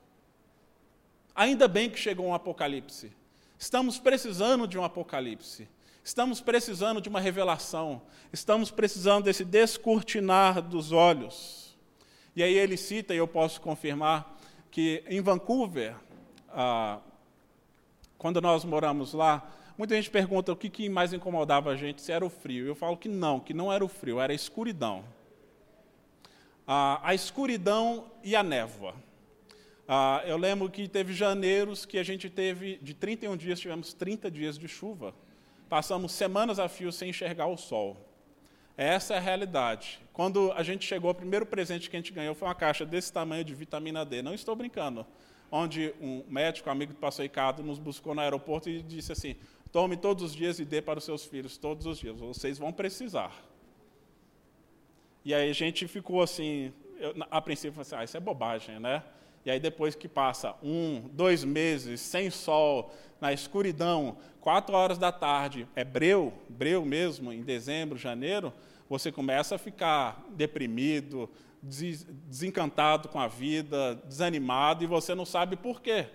ainda 1.36 1.68
bem 1.68 1.90
que 1.90 2.00
chegou 2.00 2.28
um 2.28 2.34
apocalipse. 2.34 3.12
Estamos 3.60 4.00
precisando 4.00 4.68
de 4.68 4.78
um 4.78 4.84
apocalipse. 4.84 5.68
Estamos 6.08 6.40
precisando 6.40 7.02
de 7.02 7.10
uma 7.10 7.20
revelação, 7.20 8.02
estamos 8.32 8.72
precisando 8.72 9.26
desse 9.26 9.44
descortinar 9.44 10.62
dos 10.62 10.94
olhos. 10.94 11.78
E 12.34 12.42
aí 12.42 12.58
ele 12.58 12.78
cita, 12.78 13.14
e 13.14 13.18
eu 13.18 13.28
posso 13.28 13.60
confirmar, 13.60 14.40
que 14.72 15.04
em 15.10 15.20
Vancouver, 15.20 15.98
ah, 16.48 17.02
quando 18.18 18.40
nós 18.40 18.64
moramos 18.64 19.14
lá, 19.14 19.52
muita 19.78 19.96
gente 19.96 20.10
pergunta 20.10 20.50
o 20.50 20.56
que, 20.56 20.70
que 20.70 20.88
mais 20.88 21.12
incomodava 21.12 21.72
a 21.72 21.76
gente, 21.76 22.02
se 22.02 22.14
era 22.14 22.26
o 22.26 22.30
frio. 22.30 22.66
Eu 22.66 22.74
falo 22.74 22.96
que 22.96 23.10
não, 23.10 23.38
que 23.38 23.54
não 23.54 23.72
era 23.72 23.84
o 23.84 23.90
frio, 23.90 24.22
era 24.22 24.32
a 24.32 24.36
escuridão. 24.36 25.04
Ah, 26.66 27.02
a 27.04 27.14
escuridão 27.14 28.10
e 28.24 28.34
a 28.34 28.42
névoa. 28.42 28.96
Ah, 29.86 30.24
eu 30.26 30.38
lembro 30.38 30.70
que 30.70 30.88
teve 30.88 31.12
janeiros 31.12 31.86
que 31.86 31.98
a 31.98 32.04
gente 32.04 32.30
teve, 32.30 32.80
de 32.82 32.94
31 32.94 33.36
dias, 33.36 33.60
tivemos 33.60 33.94
30 33.94 34.32
dias 34.32 34.58
de 34.58 34.70
chuva. 34.70 35.14
Passamos 35.70 36.12
semanas 36.12 36.60
a 36.60 36.70
fio 36.70 36.92
sem 36.92 37.10
enxergar 37.10 37.48
o 37.48 37.58
sol. 37.58 37.98
Essa 38.78 39.16
é 39.16 39.18
a 39.18 39.20
realidade. 39.20 40.00
Quando 40.14 40.52
a 40.54 40.64
gente 40.64 40.86
chegou, 40.86 41.12
o 41.12 41.16
primeiro 41.16 41.46
presente 41.46 41.90
que 41.90 41.96
a 41.96 42.00
gente 42.00 42.14
ganhou 42.14 42.36
foi 42.36 42.48
uma 42.48 42.56
caixa 42.56 42.86
desse 42.86 43.12
tamanho 43.12 43.44
de 43.44 43.54
vitamina 43.54 44.06
D. 44.06 44.22
Não 44.22 44.34
estou 44.34 44.56
brincando. 44.56 45.06
Onde 45.52 45.94
um 46.00 46.24
médico, 46.28 46.70
amigo 46.70 46.94
do 46.94 47.00
pastor 47.00 47.24
Ricardo, 47.24 47.64
nos 47.64 47.80
buscou 47.80 48.14
no 48.14 48.22
aeroporto 48.22 48.70
e 48.70 48.82
disse 48.82 49.12
assim: 49.12 49.36
tome 49.72 49.98
todos 49.98 50.24
os 50.24 50.36
dias 50.36 50.60
e 50.60 50.66
dê 50.66 50.82
para 50.82 51.00
os 51.00 51.06
seus 51.06 51.26
filhos, 51.26 51.58
todos 51.58 51.86
os 51.86 51.98
dias. 51.98 52.20
Vocês 52.20 52.58
vão 52.58 52.72
precisar. 52.72 53.34
E 55.26 55.34
aí 55.34 55.50
a 55.50 55.54
gente 55.54 55.88
ficou 55.88 56.22
assim, 56.22 56.72
eu, 57.00 57.14
a 57.30 57.42
princípio, 57.42 57.82
assim, 57.82 57.96
ah, 57.96 58.04
isso 58.04 58.16
é 58.16 58.20
bobagem, 58.20 58.80
né? 58.80 59.04
E 59.48 59.50
aí 59.50 59.62
depois 59.62 59.96
que 59.96 60.10
passa 60.10 60.56
um, 60.62 61.08
dois 61.14 61.46
meses 61.46 62.02
sem 62.02 62.30
sol, 62.30 62.94
na 63.22 63.32
escuridão, 63.32 64.18
quatro 64.42 64.76
horas 64.76 64.98
da 64.98 65.10
tarde, 65.10 65.66
é 65.74 65.86
breu, 65.86 66.34
breu 66.50 66.84
mesmo, 66.84 67.32
em 67.32 67.42
dezembro, 67.42 67.98
janeiro, 67.98 68.52
você 68.90 69.10
começa 69.10 69.56
a 69.56 69.58
ficar 69.58 70.22
deprimido, 70.32 71.30
desencantado 71.62 73.08
com 73.08 73.22
a 73.22 73.30
vida, 73.30 73.96
desanimado, 74.06 74.84
e 74.84 74.88
você 74.88 75.16
não 75.16 75.26
sabe 75.26 75.56
por 75.56 75.82
quê. 75.82 76.08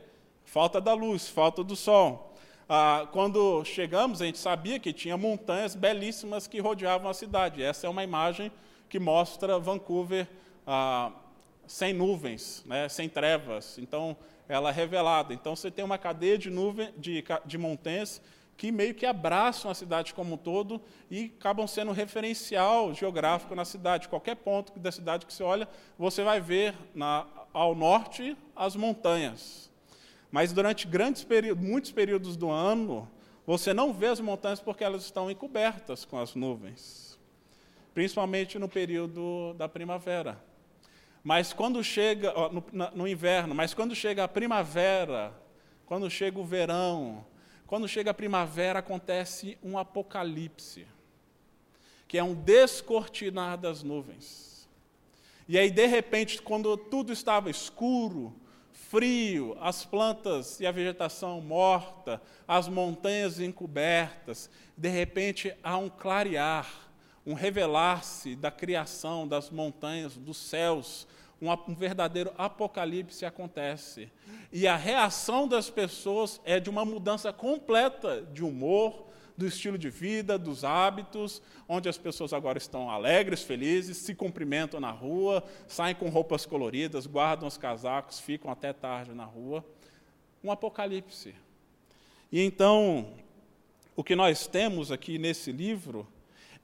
Falta 0.44 0.78
da 0.78 0.92
luz, 0.92 1.26
falta 1.26 1.64
do 1.64 1.74
sol. 1.74 2.36
Ah, 2.68 3.08
quando 3.12 3.64
chegamos, 3.64 4.20
a 4.20 4.26
gente 4.26 4.36
sabia 4.36 4.78
que 4.78 4.92
tinha 4.92 5.16
montanhas 5.16 5.74
belíssimas 5.74 6.46
que 6.46 6.60
rodeavam 6.60 7.10
a 7.10 7.14
cidade. 7.14 7.62
Essa 7.62 7.86
é 7.86 7.90
uma 7.90 8.04
imagem 8.04 8.52
que 8.90 8.98
mostra 8.98 9.58
Vancouver 9.58 10.28
ah, 10.66 11.12
sem 11.72 11.94
nuvens, 11.94 12.62
né, 12.66 12.86
sem 12.86 13.08
trevas. 13.08 13.78
Então, 13.78 14.14
ela 14.46 14.68
é 14.68 14.72
revelada. 14.72 15.32
Então, 15.32 15.56
você 15.56 15.70
tem 15.70 15.82
uma 15.82 15.96
cadeia 15.96 16.36
de, 16.36 16.50
nuvem, 16.50 16.92
de, 16.98 17.24
de 17.46 17.56
montanhas 17.56 18.20
que 18.58 18.70
meio 18.70 18.94
que 18.94 19.06
abraçam 19.06 19.70
a 19.70 19.74
cidade 19.74 20.12
como 20.12 20.34
um 20.34 20.36
todo 20.36 20.82
e 21.10 21.32
acabam 21.38 21.66
sendo 21.66 21.90
referencial 21.90 22.92
geográfico 22.92 23.54
na 23.54 23.64
cidade. 23.64 24.06
Qualquer 24.06 24.36
ponto 24.36 24.78
da 24.78 24.92
cidade 24.92 25.24
que 25.24 25.32
você 25.32 25.42
olha, 25.42 25.66
você 25.98 26.22
vai 26.22 26.42
ver 26.42 26.74
na, 26.94 27.26
ao 27.54 27.74
norte 27.74 28.36
as 28.54 28.76
montanhas. 28.76 29.70
Mas 30.30 30.52
durante 30.52 30.86
grandes 30.86 31.24
períodos, 31.24 31.64
muitos 31.64 31.90
períodos 31.90 32.36
do 32.36 32.50
ano, 32.50 33.08
você 33.46 33.72
não 33.72 33.94
vê 33.94 34.08
as 34.08 34.20
montanhas 34.20 34.60
porque 34.60 34.84
elas 34.84 35.04
estão 35.04 35.30
encobertas 35.30 36.04
com 36.04 36.18
as 36.18 36.34
nuvens, 36.34 37.18
principalmente 37.94 38.58
no 38.58 38.68
período 38.68 39.54
da 39.54 39.70
primavera. 39.70 40.51
Mas 41.22 41.52
quando 41.52 41.82
chega 41.84 42.32
ó, 42.36 42.50
no, 42.50 42.64
no 42.94 43.08
inverno, 43.08 43.54
mas 43.54 43.74
quando 43.74 43.94
chega 43.94 44.24
a 44.24 44.28
primavera, 44.28 45.32
quando 45.86 46.10
chega 46.10 46.38
o 46.38 46.44
verão, 46.44 47.24
quando 47.66 47.88
chega 47.88 48.10
a 48.10 48.14
primavera, 48.14 48.80
acontece 48.80 49.56
um 49.62 49.78
apocalipse, 49.78 50.86
que 52.08 52.18
é 52.18 52.24
um 52.24 52.34
descortinar 52.34 53.56
das 53.56 53.82
nuvens. 53.82 54.68
E 55.48 55.58
aí, 55.58 55.70
de 55.70 55.86
repente, 55.86 56.40
quando 56.40 56.76
tudo 56.76 57.12
estava 57.12 57.50
escuro, 57.50 58.34
frio, 58.72 59.56
as 59.60 59.86
plantas 59.86 60.60
e 60.60 60.66
a 60.66 60.70
vegetação 60.70 61.40
morta, 61.40 62.20
as 62.46 62.68
montanhas 62.68 63.40
encobertas, 63.40 64.50
de 64.76 64.88
repente 64.90 65.54
há 65.62 65.78
um 65.78 65.88
clarear, 65.88 66.81
um 67.26 67.34
revelar-se 67.34 68.34
da 68.34 68.50
criação 68.50 69.26
das 69.26 69.50
montanhas, 69.50 70.16
dos 70.16 70.36
céus, 70.36 71.06
um, 71.40 71.74
verdadeiro 71.74 72.32
apocalipse 72.38 73.24
acontece. 73.24 74.10
E 74.52 74.66
a 74.66 74.76
reação 74.76 75.48
das 75.48 75.68
pessoas 75.68 76.40
é 76.44 76.60
de 76.60 76.70
uma 76.70 76.84
mudança 76.84 77.32
completa 77.32 78.22
de 78.32 78.44
humor, 78.44 79.06
do 79.36 79.46
estilo 79.46 79.78
de 79.78 79.88
vida, 79.88 80.38
dos 80.38 80.62
hábitos, 80.62 81.42
onde 81.68 81.88
as 81.88 81.96
pessoas 81.96 82.32
agora 82.32 82.58
estão 82.58 82.90
alegres, 82.90 83.42
felizes, 83.42 83.96
se 83.96 84.14
cumprimentam 84.14 84.78
na 84.78 84.90
rua, 84.90 85.42
saem 85.66 85.94
com 85.94 86.08
roupas 86.10 86.44
coloridas, 86.44 87.06
guardam 87.06 87.48
os 87.48 87.56
casacos, 87.56 88.20
ficam 88.20 88.50
até 88.50 88.72
tarde 88.72 89.12
na 89.12 89.24
rua. 89.24 89.64
Um 90.44 90.50
apocalipse. 90.50 91.34
E 92.30 92.40
então, 92.40 93.14
o 93.96 94.04
que 94.04 94.14
nós 94.14 94.46
temos 94.46 94.92
aqui 94.92 95.18
nesse 95.18 95.50
livro 95.50 96.06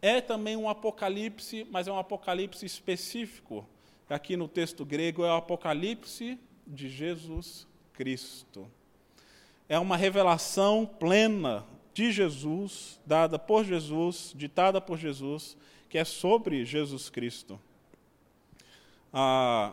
é 0.00 0.20
também 0.20 0.56
um 0.56 0.68
apocalipse, 0.68 1.66
mas 1.70 1.88
é 1.88 1.92
um 1.92 1.98
apocalipse 1.98 2.64
específico 2.64 3.66
aqui 4.08 4.36
no 4.36 4.48
texto 4.48 4.84
grego 4.84 5.24
é 5.24 5.28
o 5.28 5.36
Apocalipse 5.36 6.38
de 6.66 6.88
Jesus 6.88 7.66
Cristo. 7.92 8.66
É 9.68 9.78
uma 9.78 9.96
revelação 9.96 10.86
plena 10.86 11.64
de 11.92 12.10
Jesus, 12.10 12.98
dada 13.04 13.38
por 13.38 13.64
Jesus, 13.64 14.32
ditada 14.34 14.80
por 14.80 14.96
Jesus, 14.96 15.56
que 15.88 15.98
é 15.98 16.04
sobre 16.04 16.64
Jesus 16.64 17.10
Cristo. 17.10 17.60
Ah, 19.12 19.72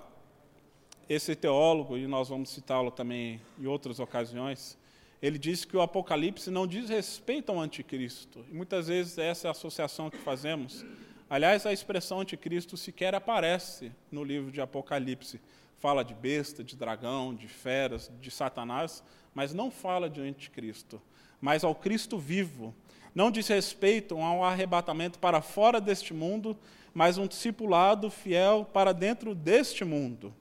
esse 1.08 1.36
teólogo, 1.36 1.98
e 1.98 2.08
nós 2.08 2.29
vamos 2.29 2.50
citá-lo 2.50 2.91
também 2.91 3.39
em 3.60 3.67
outras 3.67 4.00
ocasiões, 4.00 4.77
ele 5.22 5.38
diz 5.38 5.66
que 5.66 5.76
o 5.76 5.82
Apocalipse 5.82 6.52
não 6.52 6.68
diz 6.68 6.90
respeito 6.90 7.52
ao 7.52 7.60
anticristo. 7.60 8.46
E 8.50 8.54
muitas 8.54 8.88
vezes 8.88 9.18
essa 9.18 9.48
é 9.48 9.50
a 9.50 9.52
associação 9.52 10.10
que 10.10 10.18
fazemos 10.18 10.86
Aliás, 11.28 11.66
a 11.66 11.74
expressão 11.74 12.20
anticristo 12.20 12.78
sequer 12.78 13.16
aparece 13.16 13.92
no 14.12 14.24
livro 14.24 14.52
de 14.52 14.62
Apocalipse. 14.62 15.42
Fala 15.80 16.04
de 16.04 16.14
besta, 16.14 16.64
de 16.64 16.76
dragão, 16.76 17.34
de 17.34 17.48
feras, 17.48 18.12
de 18.22 18.30
Satanás, 18.30 19.04
mas 19.34 19.52
não 19.52 19.72
fala 19.72 20.08
de 20.08 20.22
anticristo, 20.22 21.02
mas 21.42 21.64
ao 21.64 21.74
Cristo 21.74 22.20
vivo. 22.20 22.76
Não 23.14 23.32
diz 23.32 23.48
respeito 23.48 24.16
a 24.16 24.32
um 24.34 24.44
arrebatamento 24.44 25.18
para 25.18 25.42
fora 25.42 25.82
deste 25.82 26.14
mundo, 26.14 26.56
mas 26.94 27.18
um 27.18 27.26
discipulado 27.26 28.12
fiel 28.12 28.64
para 28.64 28.94
dentro 28.94 29.34
deste 29.34 29.84
mundo. 29.84 30.34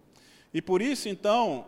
E 0.53 0.61
por 0.61 0.83
isso, 0.83 1.09
então, 1.09 1.65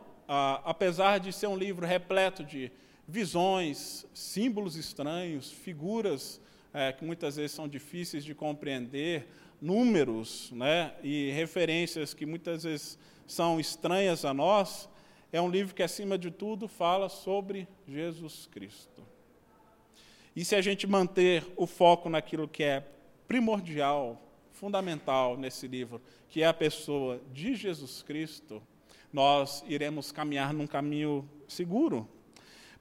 apesar 0.63 1.19
de 1.21 1.33
ser 1.33 1.47
um 1.47 1.57
livro 1.57 1.87
repleto 1.87 2.45
de 2.45 2.71
visões, 3.07 4.07
símbolos 4.13 4.77
estranhos, 4.77 5.51
figuras 5.51 6.41
é, 6.73 6.93
que 6.93 7.05
muitas 7.05 7.37
vezes 7.37 7.53
são 7.53 7.69
difíceis 7.69 8.25
de 8.25 8.35
compreender, 8.35 9.27
números 9.61 10.51
né, 10.53 10.95
e 11.03 11.31
referências 11.31 12.13
que 12.13 12.27
muitas 12.27 12.65
vezes 12.65 12.99
são 13.27 13.59
estranhas 13.59 14.25
a 14.25 14.35
nós, 14.35 14.89
é 15.33 15.41
um 15.41 15.51
livro 15.51 15.75
que, 15.75 15.83
acima 15.83 16.17
de 16.17 16.31
tudo, 16.31 16.69
fala 16.69 17.09
sobre 17.09 17.67
Jesus 17.87 18.47
Cristo. 18.51 19.03
E 20.35 20.45
se 20.45 20.55
a 20.55 20.61
gente 20.61 20.87
manter 20.87 21.45
o 21.57 21.67
foco 21.67 22.09
naquilo 22.09 22.47
que 22.47 22.63
é 22.63 22.87
primordial, 23.27 24.23
fundamental 24.53 25.37
nesse 25.37 25.67
livro, 25.67 26.01
que 26.29 26.43
é 26.43 26.47
a 26.47 26.55
pessoa 26.55 27.21
de 27.33 27.55
Jesus 27.55 28.03
Cristo, 28.03 28.63
nós 29.13 29.65
iremos 29.67 30.13
caminhar 30.13 30.53
num 30.53 30.67
caminho 30.67 31.29
seguro. 31.49 32.09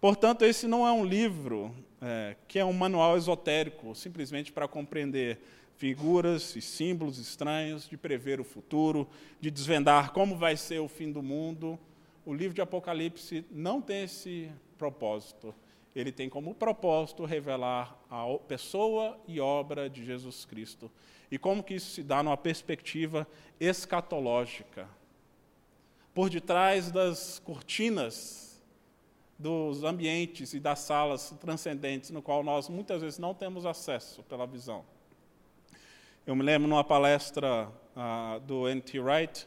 Portanto, 0.06 0.46
esse 0.46 0.68
não 0.68 0.86
é 0.86 0.92
um 0.92 1.04
livro 1.04 1.76
é, 2.00 2.36
que 2.48 2.60
é 2.60 2.64
um 2.64 2.72
manual 2.72 3.18
esotérico, 3.18 3.96
simplesmente 3.96 4.52
para 4.52 4.68
compreender 4.68 5.40
figuras 5.78 6.56
e 6.56 6.62
símbolos 6.62 7.18
estranhos, 7.18 7.90
de 7.90 7.98
prever 7.98 8.40
o 8.40 8.44
futuro, 8.44 9.10
de 9.42 9.50
desvendar 9.50 10.14
como 10.14 10.38
vai 10.38 10.56
ser 10.58 10.78
o 10.78 10.88
fim 10.88 11.12
do 11.12 11.24
mundo. 11.24 11.80
O 12.24 12.36
livro 12.36 12.54
de 12.54 12.62
Apocalipse 12.62 13.44
não 13.50 13.82
tem 13.82 14.04
esse 14.04 14.52
propósito. 14.78 15.56
Ele 15.96 16.12
tem 16.12 16.30
como 16.30 16.54
propósito 16.54 17.26
revelar 17.26 18.00
a 18.08 18.28
pessoa 18.48 19.20
e 19.28 19.40
obra 19.40 19.90
de 19.90 20.06
Jesus 20.06 20.46
Cristo. 20.46 20.92
E 21.32 21.40
como 21.40 21.64
que 21.64 21.74
isso 21.74 21.90
se 21.90 22.04
dá 22.04 22.22
numa 22.22 22.38
perspectiva 22.38 23.28
escatológica. 23.60 24.88
Por 26.14 26.30
detrás 26.30 26.92
das 26.92 27.40
cortinas 27.40 28.45
dos 29.38 29.84
ambientes 29.84 30.54
e 30.54 30.60
das 30.60 30.80
salas 30.80 31.36
transcendentes, 31.40 32.10
no 32.10 32.22
qual 32.22 32.44
nós 32.44 32.70
muitas 32.70 33.02
vezes 33.02 33.20
não 33.20 33.34
temos 33.34 33.66
acesso 33.66 34.24
pela 34.24 34.46
visão. 34.46 34.86
Eu 36.26 36.36
me 36.36 36.44
lembro 36.44 36.68
numa 36.68 36.84
palestra 36.84 37.68
uh, 37.96 38.40
do 38.42 38.68
N.T. 38.68 39.00
Wright, 39.00 39.46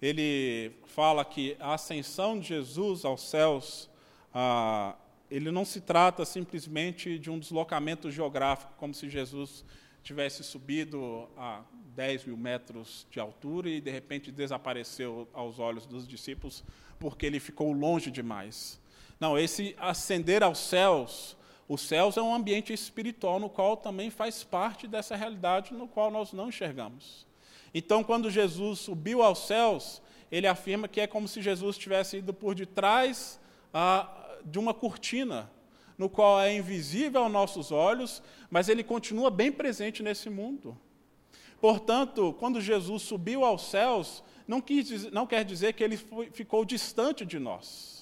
ele 0.00 0.72
fala 0.84 1.24
que 1.24 1.56
a 1.58 1.74
ascensão 1.74 2.38
de 2.38 2.48
Jesus 2.48 3.04
aos 3.04 3.22
céus, 3.22 3.90
uh, 4.34 4.94
ele 5.30 5.50
não 5.50 5.64
se 5.64 5.80
trata 5.80 6.24
simplesmente 6.24 7.18
de 7.18 7.30
um 7.30 7.38
deslocamento 7.38 8.10
geográfico, 8.10 8.72
como 8.76 8.92
se 8.92 9.08
Jesus 9.08 9.64
tivesse 10.02 10.44
subido 10.44 11.26
a 11.36 11.62
10 11.96 12.26
mil 12.26 12.36
metros 12.36 13.06
de 13.10 13.18
altura 13.18 13.70
e 13.70 13.80
de 13.80 13.90
repente 13.90 14.30
desapareceu 14.30 15.26
aos 15.32 15.58
olhos 15.58 15.86
dos 15.86 16.06
discípulos 16.06 16.62
porque 16.98 17.24
ele 17.26 17.40
ficou 17.40 17.72
longe 17.72 18.10
demais. 18.10 18.80
Não, 19.18 19.38
esse 19.38 19.74
ascender 19.78 20.42
aos 20.42 20.58
céus 20.58 21.36
os 21.68 21.80
céus 21.80 22.16
é 22.16 22.22
um 22.22 22.34
ambiente 22.34 22.72
espiritual 22.72 23.40
no 23.40 23.48
qual 23.48 23.76
também 23.76 24.10
faz 24.10 24.44
parte 24.44 24.86
dessa 24.86 25.16
realidade 25.16 25.72
no 25.72 25.88
qual 25.88 26.10
nós 26.10 26.32
não 26.32 26.48
enxergamos. 26.48 27.26
Então, 27.72 28.04
quando 28.04 28.30
Jesus 28.30 28.80
subiu 28.80 29.22
aos 29.22 29.46
céus, 29.46 30.02
ele 30.30 30.46
afirma 30.46 30.86
que 30.86 31.00
é 31.00 31.06
como 31.06 31.26
se 31.26 31.40
Jesus 31.40 31.78
tivesse 31.78 32.18
ido 32.18 32.34
por 32.34 32.54
detrás 32.54 33.40
ah, 33.72 34.38
de 34.44 34.58
uma 34.58 34.74
cortina, 34.74 35.50
no 35.96 36.08
qual 36.08 36.40
é 36.40 36.54
invisível 36.54 37.22
aos 37.22 37.32
nossos 37.32 37.72
olhos, 37.72 38.22
mas 38.50 38.68
ele 38.68 38.84
continua 38.84 39.30
bem 39.30 39.50
presente 39.50 40.02
nesse 40.02 40.28
mundo. 40.28 40.76
Portanto, 41.60 42.36
quando 42.38 42.60
Jesus 42.60 43.02
subiu 43.02 43.42
aos 43.42 43.62
céus, 43.62 44.22
não, 44.46 44.60
quis, 44.60 45.10
não 45.10 45.26
quer 45.26 45.44
dizer 45.44 45.72
que 45.72 45.82
ele 45.82 45.96
foi, 45.96 46.30
ficou 46.30 46.64
distante 46.64 47.24
de 47.24 47.38
nós 47.38 47.93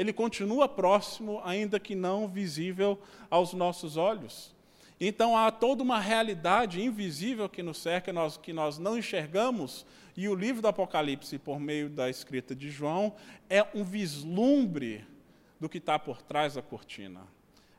ele 0.00 0.14
continua 0.14 0.66
próximo, 0.66 1.42
ainda 1.44 1.78
que 1.78 1.94
não 1.94 2.26
visível 2.26 2.98
aos 3.28 3.52
nossos 3.52 3.98
olhos. 3.98 4.54
Então 4.98 5.36
há 5.36 5.50
toda 5.50 5.82
uma 5.82 6.00
realidade 6.00 6.80
invisível 6.80 7.50
que 7.50 7.62
nos 7.62 7.76
cerca, 7.76 8.10
nós, 8.10 8.38
que 8.38 8.50
nós 8.50 8.78
não 8.78 8.96
enxergamos, 8.96 9.84
e 10.16 10.26
o 10.26 10.34
livro 10.34 10.62
do 10.62 10.68
Apocalipse, 10.68 11.38
por 11.38 11.60
meio 11.60 11.90
da 11.90 12.08
escrita 12.08 12.54
de 12.54 12.70
João, 12.70 13.14
é 13.50 13.62
um 13.74 13.84
vislumbre 13.84 15.04
do 15.60 15.68
que 15.68 15.76
está 15.76 15.98
por 15.98 16.22
trás 16.22 16.54
da 16.54 16.62
cortina. 16.62 17.20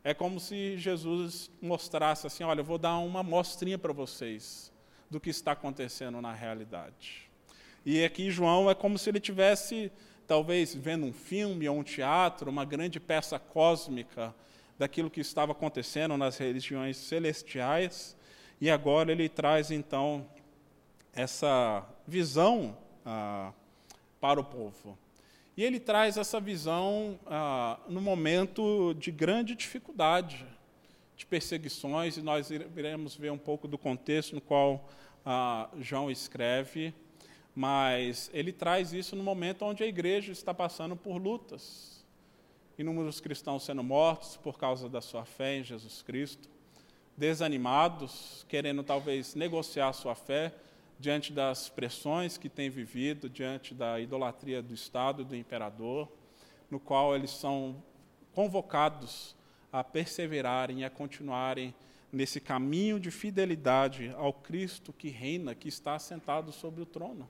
É 0.04 0.14
como 0.14 0.40
se 0.40 0.78
Jesus 0.78 1.50
mostrasse 1.60 2.28
assim: 2.28 2.44
olha, 2.44 2.60
eu 2.60 2.66
vou 2.66 2.78
dar 2.78 3.00
uma 3.00 3.24
mostrinha 3.24 3.80
para 3.80 3.94
vocês 3.94 4.72
do 5.10 5.20
que 5.20 5.32
está 5.32 5.54
acontecendo 5.54 6.22
na 6.22 6.34
realidade. 6.34 7.32
E 7.84 8.06
aqui 8.06 8.30
João 8.30 8.70
é 8.70 8.76
como 8.76 9.00
se 9.00 9.10
ele 9.10 9.20
tivesse 9.20 9.92
talvez 10.32 10.74
vendo 10.74 11.06
um 11.06 11.12
filme 11.12 11.68
ou 11.68 11.78
um 11.78 11.84
teatro, 11.84 12.50
uma 12.50 12.64
grande 12.64 13.02
peça 13.02 13.38
cósmica 13.38 14.34
daquilo 14.80 15.10
que 15.10 15.20
estava 15.20 15.52
acontecendo 15.52 16.16
nas 16.16 16.38
religiões 16.38 16.96
celestiais, 16.96 18.16
e 18.62 18.70
agora 18.70 19.12
ele 19.12 19.28
traz 19.28 19.72
então 19.72 20.26
essa 21.12 21.86
visão 22.08 22.78
ah, 23.06 23.52
para 24.22 24.40
o 24.40 24.44
povo. 24.46 24.98
E 25.58 25.66
ele 25.66 25.82
traz 25.82 26.16
essa 26.16 26.40
visão 26.40 27.20
ah, 27.28 27.78
no 27.90 28.00
momento 28.00 28.94
de 28.94 29.12
grande 29.12 29.54
dificuldade, 29.54 30.48
de 31.18 31.26
perseguições, 31.26 32.16
e 32.16 32.22
nós 32.22 32.50
iremos 32.50 33.18
ver 33.18 33.34
um 33.34 33.38
pouco 33.38 33.68
do 33.68 33.78
contexto 33.78 34.34
no 34.34 34.40
qual 34.40 34.90
ah, 35.26 35.68
João 35.78 36.10
escreve 36.10 36.94
mas 37.56 38.30
ele 38.34 38.52
traz 38.52 38.94
isso 38.94 39.16
no 39.16 39.24
momento 39.24 39.66
onde 39.66 39.84
a 39.84 39.88
igreja 39.88 40.32
está 40.32 40.54
passando 40.54 40.96
por 40.96 41.18
lutas. 41.18 42.06
Inúmeros 42.78 43.20
cristãos 43.20 43.64
sendo 43.64 43.84
mortos 43.84 44.38
por 44.38 44.58
causa 44.58 44.88
da 44.88 45.02
sua 45.02 45.26
fé 45.26 45.58
em 45.58 45.64
Jesus 45.64 46.02
Cristo, 46.02 46.50
desanimados, 47.16 48.46
querendo 48.48 48.84
talvez 48.84 49.36
negociar 49.36 49.94
sua 49.94 50.16
fé 50.16 50.54
diante 50.98 51.34
das 51.34 51.68
pressões 51.68 52.38
que 52.38 52.48
têm 52.48 52.70
vivido, 52.70 53.30
diante 53.30 53.74
da 53.74 54.00
idolatria 54.00 54.62
do 54.62 54.74
Estado 54.74 55.24
e 55.24 55.26
do 55.26 55.36
imperador, 55.36 56.08
no 56.70 56.80
qual 56.80 57.16
eles 57.16 57.32
são 57.32 57.84
convocados 58.34 59.36
a 59.72 59.84
perseverarem 59.84 60.82
e 60.82 60.86
a 60.86 60.90
continuarem 60.90 61.74
nesse 62.12 62.40
caminho 62.40 63.00
de 63.00 63.10
fidelidade 63.10 64.14
ao 64.18 64.34
Cristo 64.34 64.94
que 64.94 65.10
reina, 65.10 65.56
que 65.56 65.68
está 65.68 65.98
sentado 65.98 66.52
sobre 66.52 66.82
o 66.82 66.86
trono. 66.86 67.30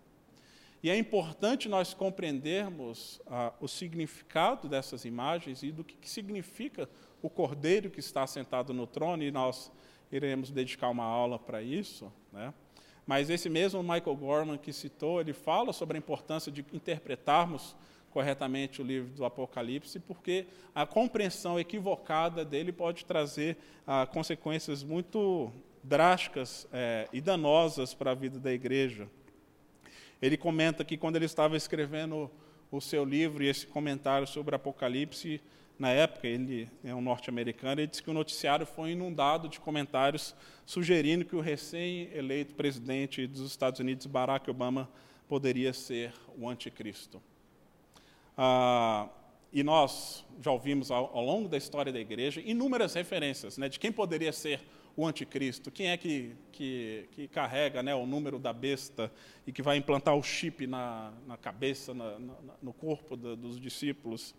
E 0.83 0.89
é 0.89 0.97
importante 0.97 1.69
nós 1.69 1.93
compreendermos 1.93 3.21
ah, 3.27 3.53
o 3.59 3.67
significado 3.67 4.67
dessas 4.67 5.05
imagens 5.05 5.61
e 5.61 5.71
do 5.71 5.83
que, 5.83 5.95
que 5.95 6.09
significa 6.09 6.89
o 7.21 7.29
cordeiro 7.29 7.89
que 7.91 7.99
está 7.99 8.25
sentado 8.25 8.73
no 8.73 8.87
trono, 8.87 9.23
e 9.23 9.31
nós 9.31 9.71
iremos 10.11 10.49
dedicar 10.49 10.89
uma 10.89 11.03
aula 11.03 11.37
para 11.37 11.61
isso. 11.61 12.11
Né? 12.33 12.51
Mas 13.05 13.29
esse 13.29 13.47
mesmo 13.47 13.83
Michael 13.83 14.15
Gorman 14.15 14.57
que 14.57 14.73
citou, 14.73 15.21
ele 15.21 15.33
fala 15.33 15.71
sobre 15.71 15.97
a 15.97 15.99
importância 15.99 16.51
de 16.51 16.65
interpretarmos 16.73 17.75
corretamente 18.09 18.81
o 18.81 18.85
livro 18.85 19.09
do 19.11 19.23
Apocalipse, 19.23 19.99
porque 19.99 20.47
a 20.73 20.85
compreensão 20.85 21.59
equivocada 21.59 22.43
dele 22.43 22.71
pode 22.71 23.05
trazer 23.05 23.55
ah, 23.85 24.07
consequências 24.07 24.83
muito 24.83 25.51
drásticas 25.83 26.67
eh, 26.71 27.07
e 27.11 27.21
danosas 27.21 27.93
para 27.93 28.11
a 28.11 28.13
vida 28.13 28.39
da 28.39 28.51
igreja. 28.51 29.07
Ele 30.21 30.37
comenta 30.37 30.83
que 30.85 30.97
quando 30.97 31.15
ele 31.15 31.25
estava 31.25 31.57
escrevendo 31.57 32.29
o 32.71 32.79
seu 32.79 33.03
livro 33.03 33.43
e 33.43 33.47
esse 33.47 33.65
comentário 33.67 34.27
sobre 34.27 34.55
Apocalipse, 34.55 35.41
na 35.77 35.89
época, 35.89 36.27
ele 36.27 36.69
é 36.83 36.93
um 36.93 37.01
norte-americano, 37.01 37.81
ele 37.81 37.87
disse 37.87 38.03
que 38.03 38.09
o 38.09 38.13
noticiário 38.13 38.67
foi 38.67 38.91
inundado 38.91 39.49
de 39.49 39.59
comentários 39.59 40.35
sugerindo 40.63 41.25
que 41.25 41.35
o 41.35 41.41
recém-eleito 41.41 42.53
presidente 42.53 43.25
dos 43.25 43.41
Estados 43.49 43.79
Unidos, 43.79 44.05
Barack 44.05 44.47
Obama, 44.49 44.87
poderia 45.27 45.73
ser 45.73 46.13
o 46.37 46.47
anticristo. 46.47 47.19
Ah, 48.37 49.09
e 49.51 49.63
nós 49.63 50.25
já 50.39 50.51
ouvimos 50.51 50.91
ao, 50.91 51.17
ao, 51.17 51.25
longo 51.25 51.49
da 51.49 51.57
história 51.57 51.91
da 51.91 51.99
igreja 51.99 52.41
inúmeras 52.45 52.93
referências 52.93 53.57
né, 53.57 53.67
de 53.67 53.79
quem 53.79 53.91
poderia 53.91 54.31
ser 54.31 54.59
o 54.59 54.65
anticristo? 54.99 55.71
Quem 55.71 55.89
é 55.89 55.97
que, 55.97 56.35
que, 56.51 57.07
que 57.11 57.27
carrega 57.27 57.81
né, 57.81 57.93
o 57.95 58.05
número 58.05 58.37
da 58.37 58.53
besta 58.53 59.11
e 59.45 59.51
que 59.51 59.61
vai 59.61 59.77
implantar 59.77 60.15
o 60.15 60.23
chip 60.23 60.67
na, 60.67 61.11
na 61.25 61.37
cabeça, 61.37 61.93
na, 61.93 62.19
na, 62.19 62.33
no 62.61 62.73
corpo 62.73 63.15
da, 63.15 63.35
dos 63.35 63.59
discípulos? 63.59 64.35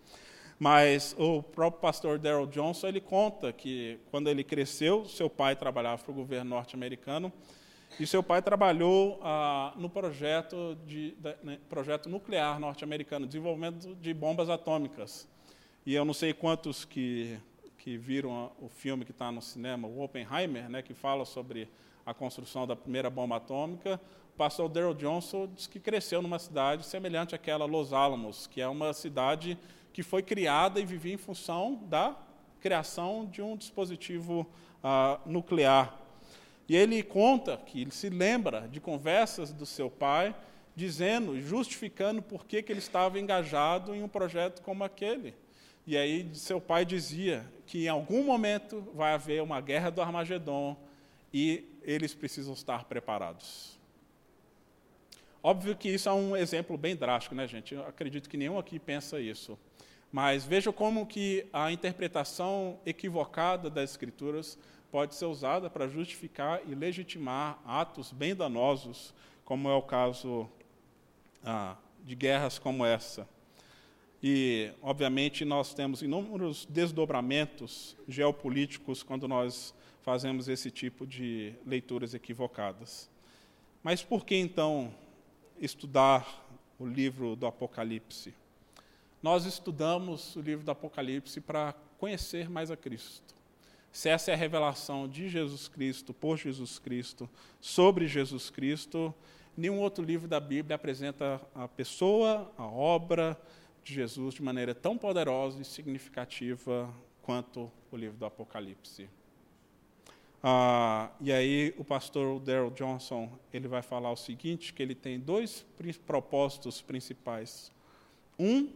Mas 0.59 1.17
o 1.19 1.43
próprio 1.43 1.81
pastor 1.81 2.19
Daryl 2.19 2.47
Johnson 2.47 2.87
ele 2.87 3.01
conta 3.01 3.53
que 3.53 3.99
quando 4.11 4.29
ele 4.29 4.45
cresceu, 4.45 5.05
seu 5.07 5.29
pai 5.29 5.57
trabalhava 5.57 6.03
para 6.03 6.13
o 6.13 6.15
governo 6.15 6.51
norte-americano 6.51 7.33
e 7.99 8.07
seu 8.07 8.23
pai 8.23 8.41
trabalhou 8.41 9.19
ah, 9.23 9.75
no 9.77 9.89
projeto, 9.91 10.79
de, 10.87 11.15
né, 11.43 11.59
projeto 11.69 12.09
nuclear 12.09 12.59
norte-americano, 12.59 13.27
desenvolvimento 13.27 13.95
de 13.97 14.15
bombas 14.15 14.49
atômicas. 14.49 15.29
E 15.85 15.95
eu 15.95 16.05
não 16.05 16.15
sei 16.15 16.33
quantos 16.33 16.85
que 16.85 17.39
que 17.83 17.97
viram 17.97 18.53
o 18.61 18.69
filme 18.69 19.05
que 19.05 19.11
está 19.11 19.33
no 19.33 19.43
cinema, 19.43 19.89
o 19.89 20.05
Oppenheimer, 20.05 20.71
né, 20.71 20.83
que 20.83 20.95
fala 20.95 21.25
sobre 21.25 21.69
a 22.07 22.15
construção 22.15 22.65
da 22.65 22.77
primeira 22.77 23.11
bomba 23.11 23.37
atômica, 23.37 24.01
o 24.33 24.37
pastor 24.37 24.69
Daryl 24.69 24.95
Johnson 24.95 25.49
diz 25.53 25.67
que 25.67 25.81
cresceu 25.81 26.23
numa 26.23 26.39
cidade 26.39 26.87
semelhante 26.87 27.35
àquela 27.35 27.65
Los 27.65 27.93
Alamos, 27.93 28.47
que 28.47 28.61
é 28.61 28.69
uma 28.69 28.93
cidade 28.93 29.59
que 29.93 30.05
foi 30.05 30.23
criada 30.23 30.79
e 30.79 30.85
vivia 30.85 31.15
em 31.15 31.17
função 31.17 31.75
da 31.89 32.17
criação 32.61 33.27
de 33.27 33.43
um 33.43 33.57
dispositivo 33.57 34.49
ah, 34.81 35.19
nuclear. 35.27 35.99
E 36.69 36.77
ele 36.77 37.03
conta 37.03 37.57
que 37.57 37.81
ele 37.81 37.91
se 37.91 38.09
lembra 38.09 38.69
de 38.69 38.81
conversas 38.81 39.53
do 39.53 39.67
seu 39.67 39.91
pai, 39.91 40.33
dizendo, 40.77 41.41
justificando 41.41 42.23
por 42.23 42.47
que, 42.47 42.63
que 42.63 42.73
ele 42.73 42.79
estava 42.79 43.19
engajado 43.19 43.93
em 43.93 44.05
um 44.05 44.09
projeto 44.09 44.63
como 44.63 44.85
aquele. 44.85 45.35
E 45.87 45.97
aí 45.97 46.31
seu 46.35 46.61
pai 46.61 46.85
dizia 46.85 47.45
que 47.67 47.85
em 47.85 47.89
algum 47.89 48.23
momento 48.23 48.87
vai 48.95 49.13
haver 49.13 49.43
uma 49.43 49.61
guerra 49.61 49.91
do 49.91 50.01
Armagedon 50.01 50.77
e 51.33 51.65
eles 51.83 52.15
precisam 52.15 52.55
estar 52.55 52.85
preparados. 52.85 53.79
Óbvio 55.43 55.75
que 55.77 55.89
isso 55.89 56.09
é 56.09 56.13
um 56.13 56.37
exemplo 56.37 56.79
bem 56.79 56.95
drástico, 56.95 57.35
né, 57.35 57.49
gente? 57.49 57.75
Eu 57.75 57.85
acredito 57.85 58.29
que 58.31 58.37
nenhum 58.37 58.59
aqui 58.59 58.79
pensa 58.79 59.21
isso. 59.21 59.59
Mas 60.13 60.45
veja 60.45 60.73
como 60.73 61.07
que 61.07 61.47
a 61.53 61.73
interpretação 61.73 62.79
equivocada 62.87 63.69
das 63.69 63.91
Escrituras 63.91 64.57
pode 64.91 65.15
ser 65.17 65.25
usada 65.25 65.69
para 65.69 65.89
justificar 65.89 66.61
e 66.65 66.75
legitimar 66.75 67.59
atos 67.65 68.13
bem 68.13 68.37
danosos, 68.37 69.13
como 69.45 69.69
é 69.69 69.75
o 69.75 69.83
caso 69.83 70.49
ah, 71.43 71.77
de 72.05 72.15
guerras 72.15 72.59
como 72.59 72.85
essa. 72.85 73.27
E, 74.23 74.71
obviamente, 74.81 75.45
nós 75.45 75.75
temos 75.75 76.01
inúmeros 76.01 76.65
desdobramentos 76.67 77.97
geopolíticos 78.07 79.03
quando 79.03 79.27
nós 79.27 79.75
fazemos 80.03 80.49
esse 80.49 80.71
tipo 80.71 81.05
de 81.05 81.55
leituras 81.67 82.15
equivocadas. 82.15 83.11
Mas 83.83 84.03
por 84.03 84.25
que, 84.25 84.37
então, 84.37 84.95
estudar 85.61 86.47
o 86.79 86.87
livro 86.87 87.35
do 87.35 87.47
Apocalipse? 87.47 88.33
Nós 89.21 89.45
estudamos 89.45 90.37
o 90.37 90.41
livro 90.41 90.65
do 90.65 90.71
Apocalipse 90.71 91.41
para 91.41 91.75
conhecer 91.99 92.49
mais 92.49 92.71
a 92.71 92.77
Cristo. 92.77 93.35
Se 93.91 94.09
essa 94.09 94.31
é 94.31 94.35
a 94.35 94.37
revelação 94.37 95.09
de 95.09 95.29
Jesus 95.29 95.67
Cristo, 95.67 96.15
por 96.15 96.39
Jesus 96.39 96.79
Cristo, 96.79 97.29
sobre 97.61 98.07
Jesus 98.07 98.51
Cristo, 98.51 99.13
nenhum 99.57 99.81
outro 99.81 100.05
livro 100.05 100.29
da 100.29 100.41
Bíblia 100.41 100.77
apresenta 100.77 101.41
a 101.55 101.67
pessoa, 101.67 102.51
a 102.57 102.65
obra 102.65 103.39
de 103.83 103.95
Jesus 103.95 104.35
de 104.35 104.43
maneira 104.43 104.75
tão 104.75 104.97
poderosa 104.97 105.61
e 105.61 105.65
significativa 105.65 106.93
quanto 107.23 107.71
o 107.91 107.97
livro 107.97 108.17
do 108.17 108.25
Apocalipse. 108.25 109.09
Ah, 110.43 111.11
e 111.21 111.33
aí 111.33 111.73
o 111.79 111.85
pastor 111.85 112.41
Daryl 112.41 112.71
Johnson 112.71 113.31
ele 113.53 113.69
vai 113.69 113.81
falar 113.81 114.11
o 114.11 114.17
seguinte, 114.17 114.73
que 114.73 114.83
ele 114.83 114.95
tem 114.95 115.21
dois 115.21 115.65
propósitos 116.05 116.83
principais. 116.83 117.71
Um 118.39 118.69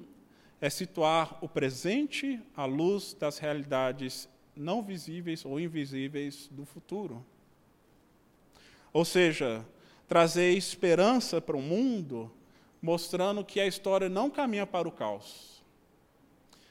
é 0.60 0.70
situar 0.70 1.38
o 1.42 1.48
presente 1.48 2.40
à 2.56 2.64
luz 2.64 3.14
das 3.14 3.38
realidades 3.38 4.28
não 4.54 4.80
visíveis 4.80 5.44
ou 5.44 5.60
invisíveis 5.60 6.48
do 6.50 6.64
futuro. 6.64 7.24
Ou 8.92 9.04
seja, 9.04 9.66
trazer 10.08 10.52
esperança 10.52 11.40
para 11.40 11.56
o 11.56 11.62
mundo, 11.62 12.30
mostrando 12.86 13.44
que 13.44 13.58
a 13.58 13.66
história 13.66 14.08
não 14.08 14.30
caminha 14.30 14.64
para 14.64 14.86
o 14.86 14.92
caos. 14.92 15.60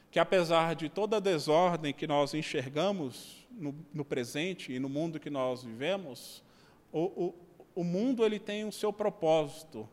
Que 0.10 0.18
apesar 0.18 0.74
de 0.74 0.88
toda 0.88 1.18
a 1.18 1.20
desordem 1.20 1.94
que 1.94 2.08
nós 2.08 2.34
enxergamos 2.34 3.46
no, 3.52 3.76
no 3.94 4.06
presente 4.06 4.72
e 4.72 4.80
no 4.80 4.88
mundo 4.88 5.20
que 5.20 5.30
nós 5.30 5.66
vivemos, 5.66 6.42
o, 6.90 7.00
o, 7.02 7.36
o 7.76 7.84
mundo 7.84 8.24
ele 8.24 8.40
tem 8.40 8.64
o 8.64 8.72
seu 8.72 8.94
propósito, 8.94 9.90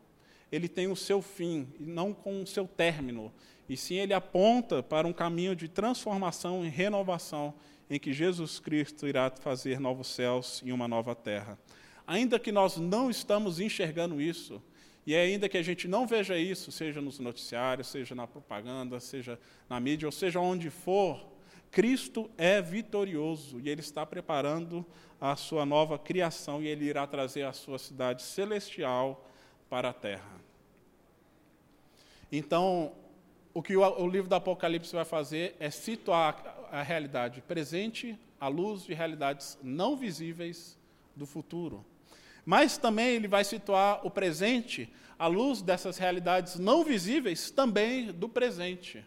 ele 0.52 0.68
tem 0.68 0.86
o 0.86 0.94
seu 0.94 1.20
fim, 1.20 1.66
e 1.80 1.82
não 1.82 2.14
com 2.14 2.40
o 2.40 2.46
seu 2.46 2.68
término, 2.68 3.32
e 3.68 3.76
sim 3.76 3.96
ele 3.96 4.14
aponta 4.14 4.80
para 4.80 5.08
um 5.08 5.12
caminho 5.12 5.56
de 5.56 5.66
transformação 5.66 6.64
e 6.64 6.68
renovação 6.68 7.52
em 7.90 7.98
que 7.98 8.12
Jesus 8.12 8.60
Cristo 8.60 9.08
irá 9.08 9.28
fazer 9.28 9.80
novos 9.80 10.06
céus 10.06 10.62
e 10.64 10.70
uma 10.70 10.86
nova 10.86 11.16
terra. 11.16 11.58
Ainda 12.06 12.38
que 12.38 12.52
nós 12.52 12.76
não 12.76 13.10
estamos 13.10 13.58
enxergando 13.58 14.20
isso, 14.20 14.62
e 15.06 15.14
ainda 15.14 15.48
que 15.48 15.58
a 15.58 15.62
gente 15.62 15.88
não 15.88 16.06
veja 16.06 16.38
isso, 16.38 16.70
seja 16.70 17.00
nos 17.00 17.18
noticiários, 17.18 17.88
seja 17.88 18.14
na 18.14 18.26
propaganda, 18.26 19.00
seja 19.00 19.38
na 19.68 19.80
mídia, 19.80 20.06
ou 20.06 20.12
seja 20.12 20.38
onde 20.38 20.70
for, 20.70 21.26
Cristo 21.70 22.30
é 22.36 22.62
vitorioso 22.62 23.58
e 23.60 23.68
Ele 23.68 23.80
está 23.80 24.06
preparando 24.06 24.86
a 25.20 25.34
sua 25.34 25.66
nova 25.66 25.98
criação 25.98 26.62
e 26.62 26.68
Ele 26.68 26.84
irá 26.84 27.06
trazer 27.06 27.44
a 27.44 27.52
sua 27.52 27.78
cidade 27.78 28.22
celestial 28.22 29.28
para 29.68 29.88
a 29.88 29.92
terra. 29.92 30.40
Então, 32.30 32.92
o 33.54 33.62
que 33.62 33.76
o, 33.76 34.06
livro 34.06 34.28
do 34.28 34.34
Apocalipse 34.34 34.94
vai 34.94 35.04
fazer 35.04 35.56
é 35.58 35.70
situar 35.70 36.68
a 36.70 36.82
realidade 36.82 37.42
presente 37.42 38.18
à 38.40 38.48
luz 38.48 38.84
de 38.84 38.94
realidades 38.94 39.58
não 39.62 39.96
visíveis 39.96 40.78
do 41.14 41.26
futuro. 41.26 41.84
Mas 42.44 42.76
também 42.76 43.14
ele 43.14 43.28
vai 43.28 43.44
situar 43.44 44.04
o 44.06 44.10
presente 44.10 44.92
à 45.18 45.26
luz 45.26 45.62
dessas 45.62 45.98
realidades 45.98 46.58
não 46.58 46.84
visíveis 46.84 47.50
também 47.50 48.12
do 48.12 48.28
presente. 48.28 49.04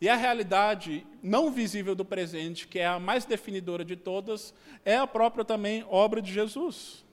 E 0.00 0.08
a 0.08 0.16
realidade 0.16 1.06
não 1.22 1.50
visível 1.50 1.94
do 1.94 2.04
presente, 2.04 2.68
que 2.68 2.78
é 2.78 2.86
a 2.86 2.98
mais 2.98 3.24
definidora 3.24 3.84
de 3.84 3.96
todas, 3.96 4.52
é 4.84 4.96
a 4.96 5.06
própria 5.06 5.44
também 5.44 5.84
obra 5.88 6.20
de 6.20 6.32
Jesus. 6.32 7.04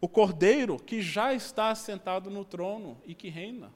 O 0.00 0.08
Cordeiro 0.08 0.76
que 0.78 1.00
já 1.00 1.32
está 1.32 1.70
assentado 1.70 2.28
no 2.28 2.44
trono 2.44 3.00
e 3.06 3.14
que 3.14 3.28
reina. 3.28 3.72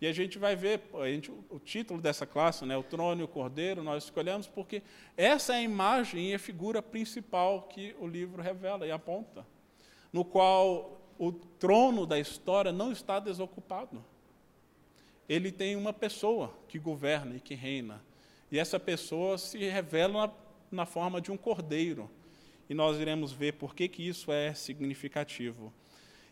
E 0.00 0.06
a 0.06 0.12
gente 0.12 0.38
vai 0.38 0.54
ver, 0.54 0.82
gente, 1.06 1.30
o 1.30 1.58
título 1.58 1.98
dessa 1.98 2.26
classe, 2.26 2.66
né, 2.66 2.76
o 2.76 2.82
trono 2.82 3.22
e 3.22 3.24
o 3.24 3.28
cordeiro, 3.28 3.82
nós 3.82 4.04
escolhemos 4.04 4.46
porque 4.46 4.82
essa 5.16 5.54
é 5.54 5.56
a 5.56 5.62
imagem 5.62 6.30
e 6.30 6.34
a 6.34 6.38
figura 6.38 6.82
principal 6.82 7.62
que 7.62 7.96
o 7.98 8.06
livro 8.06 8.42
revela 8.42 8.86
e 8.86 8.90
aponta, 8.90 9.46
no 10.14 10.24
qual 10.24 11.00
o 11.18 11.32
trono 11.32 12.06
da 12.06 12.20
história 12.20 12.70
não 12.70 12.92
está 12.92 13.18
desocupado. 13.18 14.02
Ele 15.28 15.50
tem 15.50 15.74
uma 15.74 15.92
pessoa 15.92 16.56
que 16.68 16.78
governa 16.78 17.34
e 17.34 17.40
que 17.40 17.56
reina. 17.56 18.00
E 18.48 18.56
essa 18.56 18.78
pessoa 18.78 19.36
se 19.36 19.58
revela 19.58 20.32
na, 20.70 20.86
forma 20.86 21.20
de 21.20 21.32
um 21.32 21.36
cordeiro. 21.36 22.08
E 22.70 22.74
nós 22.74 22.96
iremos 23.00 23.32
ver 23.32 23.54
por 23.54 23.74
que, 23.74 23.88
que 23.88 24.06
isso 24.06 24.30
é 24.30 24.54
significativo. 24.54 25.72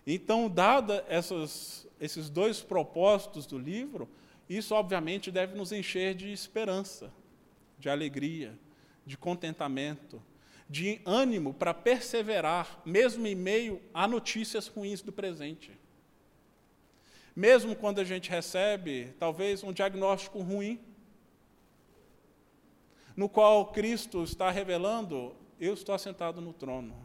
Então, 0.06 0.48
dada 0.48 1.04
essas, 1.08 1.84
esses 2.00 2.30
dois 2.30 2.60
propósitos 2.60 3.46
do 3.46 3.58
livro, 3.58 4.08
isso 4.48 4.76
obviamente 4.76 5.28
deve 5.28 5.56
nos 5.56 5.72
encher 5.72 6.14
de 6.14 6.30
esperança, 6.32 7.12
de 7.80 7.90
alegria, 7.90 8.56
de 9.04 9.18
contentamento, 9.18 10.22
de 10.72 11.02
ânimo 11.04 11.52
para 11.52 11.74
perseverar, 11.74 12.80
mesmo 12.82 13.26
em 13.26 13.34
meio 13.34 13.78
a 13.92 14.08
notícias 14.08 14.68
ruins 14.68 15.02
do 15.02 15.12
presente. 15.12 15.70
Mesmo 17.36 17.76
quando 17.76 18.00
a 18.00 18.04
gente 18.04 18.30
recebe, 18.30 19.14
talvez, 19.18 19.62
um 19.62 19.70
diagnóstico 19.70 20.40
ruim, 20.40 20.80
no 23.14 23.28
qual 23.28 23.66
Cristo 23.66 24.24
está 24.24 24.50
revelando: 24.50 25.36
eu 25.60 25.74
estou 25.74 25.94
assentado 25.94 26.40
no 26.40 26.54
trono 26.54 26.96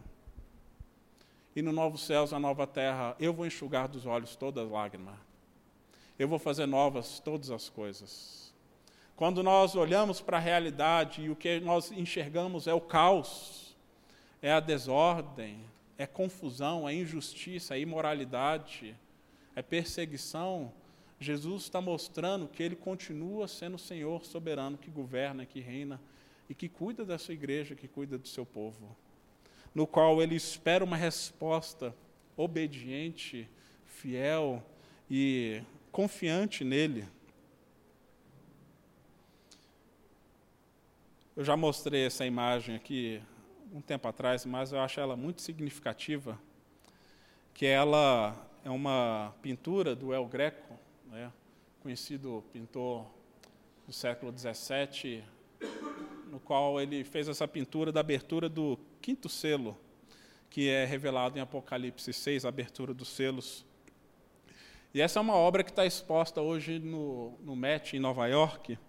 e 1.53 1.61
no 1.61 1.73
novo 1.73 1.97
céus, 1.97 2.31
a 2.31 2.39
nova 2.39 2.65
terra, 2.65 3.17
eu 3.19 3.33
vou 3.33 3.45
enxugar 3.45 3.89
dos 3.89 4.05
olhos 4.05 4.33
toda 4.37 4.63
lágrima. 4.63 5.19
Eu 6.17 6.29
vou 6.29 6.39
fazer 6.39 6.65
novas 6.65 7.19
todas 7.19 7.51
as 7.51 7.67
coisas. 7.67 8.46
Quando 9.17 9.43
nós 9.43 9.75
olhamos 9.75 10.21
para 10.21 10.37
a 10.37 10.39
realidade 10.39 11.23
e 11.23 11.29
o 11.29 11.35
que 11.35 11.59
nós 11.59 11.91
enxergamos 11.91 12.67
é 12.67 12.73
o 12.73 12.79
caos, 12.79 13.75
é 14.41 14.53
a 14.53 14.61
desordem, 14.61 15.59
é 15.97 16.07
confusão, 16.07 16.87
é 16.87 16.93
injustiça, 16.93 17.75
é 17.75 17.79
imoralidade, 17.81 18.95
é 19.53 19.61
perseguição, 19.61 20.71
Jesus 21.19 21.63
está 21.63 21.81
mostrando 21.81 22.47
que 22.47 22.63
Ele 22.63 22.75
continua 22.75 23.49
sendo 23.49 23.75
o 23.75 23.79
Senhor 23.79 24.23
soberano 24.23 24.77
que 24.77 24.89
governa, 24.89 25.45
que 25.45 25.59
reina 25.59 25.99
e 26.47 26.55
que 26.55 26.69
cuida 26.69 27.03
da 27.03 27.17
sua 27.17 27.33
igreja, 27.33 27.75
que 27.75 27.89
cuida 27.89 28.17
do 28.17 28.27
seu 28.29 28.45
povo 28.45 28.95
no 29.77 29.85
qual 29.85 30.23
ele 30.23 30.33
espera 30.33 30.83
uma 30.83 30.97
resposta 30.97 31.95
obediente, 32.35 33.47
fiel 33.85 34.65
e 35.07 35.61
confiante 35.91 36.63
nele. 36.63 37.07
Eu 41.37 41.43
já 41.43 41.55
mostrei 41.55 42.03
essa 42.03 42.25
imagem 42.25 42.75
aqui 42.75 43.21
um 43.71 43.79
tempo 43.79 44.07
atrás, 44.07 44.43
mas 44.43 44.71
eu 44.71 44.79
acho 44.79 44.99
ela 44.99 45.15
muito 45.15 45.43
significativa, 45.43 46.35
que 47.53 47.63
ela 47.63 48.35
é 48.65 48.71
uma 48.71 49.35
pintura 49.39 49.95
do 49.95 50.11
El 50.11 50.25
Greco, 50.25 50.73
né, 51.05 51.31
conhecido 51.79 52.43
pintor 52.51 53.05
do 53.85 53.93
século 53.93 54.33
XVII, 54.35 55.23
no 56.31 56.39
qual 56.39 56.81
ele 56.81 57.03
fez 57.03 57.29
essa 57.29 57.47
pintura 57.47 57.91
da 57.91 57.99
abertura 57.99 58.49
do 58.49 58.79
quinto 58.99 59.29
selo, 59.29 59.77
que 60.49 60.67
é 60.67 60.85
revelado 60.85 61.37
em 61.37 61.41
Apocalipse 61.41 62.13
6, 62.13 62.45
a 62.45 62.49
abertura 62.49 62.95
dos 62.95 63.09
selos. 63.09 63.63
E 64.91 65.01
essa 65.01 65.19
é 65.19 65.21
uma 65.21 65.35
obra 65.35 65.63
que 65.63 65.69
está 65.69 65.85
exposta 65.85 66.41
hoje 66.41 66.79
no, 66.79 67.37
no 67.43 67.55
MET 67.55 67.95
em 67.95 67.99
Nova 67.99 68.25
York, 68.25 68.79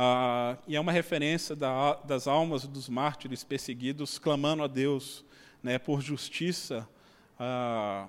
ah, 0.00 0.56
e 0.68 0.76
é 0.76 0.80
uma 0.80 0.92
referência 0.92 1.56
da, 1.56 1.94
das 1.94 2.28
almas 2.28 2.64
dos 2.64 2.88
mártires 2.88 3.42
perseguidos 3.42 4.16
clamando 4.16 4.62
a 4.62 4.68
Deus 4.68 5.24
né, 5.60 5.76
por 5.76 6.00
justiça. 6.00 6.88
Ah, 7.36 8.06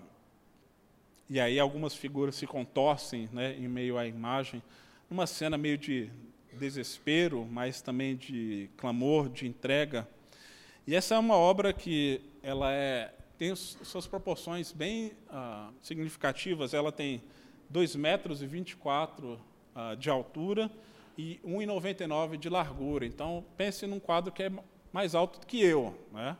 e 1.28 1.39
aí 1.39 1.60
algumas 1.60 1.95
figuras 1.95 2.36
se 2.36 2.45
contorcem 2.45 3.28
né, 3.34 3.56
em 3.58 3.67
meio 3.67 3.97
à 3.97 4.06
imagem, 4.06 4.62
numa 5.10 5.25
cena 5.25 5.58
meio 5.58 5.80
de 5.80 6.12
desespero, 6.54 7.47
mas 7.49 7.82
também 7.82 8.15
de 8.15 8.69
clamor, 8.78 9.28
de 9.28 9.47
entrega. 9.47 10.08
E 10.86 10.93
essa 10.93 11.15
é 11.15 11.17
uma 11.17 11.38
obra 11.38 11.73
que 11.73 12.21
ela 12.43 12.71
é, 12.71 13.12
tem 13.36 13.56
suas 13.56 14.06
proporções 14.06 14.71
bem 14.71 15.13
ah, 15.28 15.71
significativas. 15.82 16.75
Ela 16.75 16.91
tem 16.91 17.23
2 17.67 17.95
metros 17.95 18.43
e 18.43 18.45
24 18.45 19.41
ah, 19.73 19.95
de 19.95 20.08
altura 20.08 20.69
e 21.20 21.40
1,99 21.46 22.38
de 22.38 22.48
largura. 22.48 23.06
Então, 23.06 23.44
pense 23.58 23.86
num 23.86 24.00
quadro 24.00 24.32
que 24.32 24.44
é 24.44 24.52
mais 24.90 25.14
alto 25.14 25.38
do 25.42 25.46
que 25.46 25.62
eu, 25.62 25.94
né? 26.14 26.38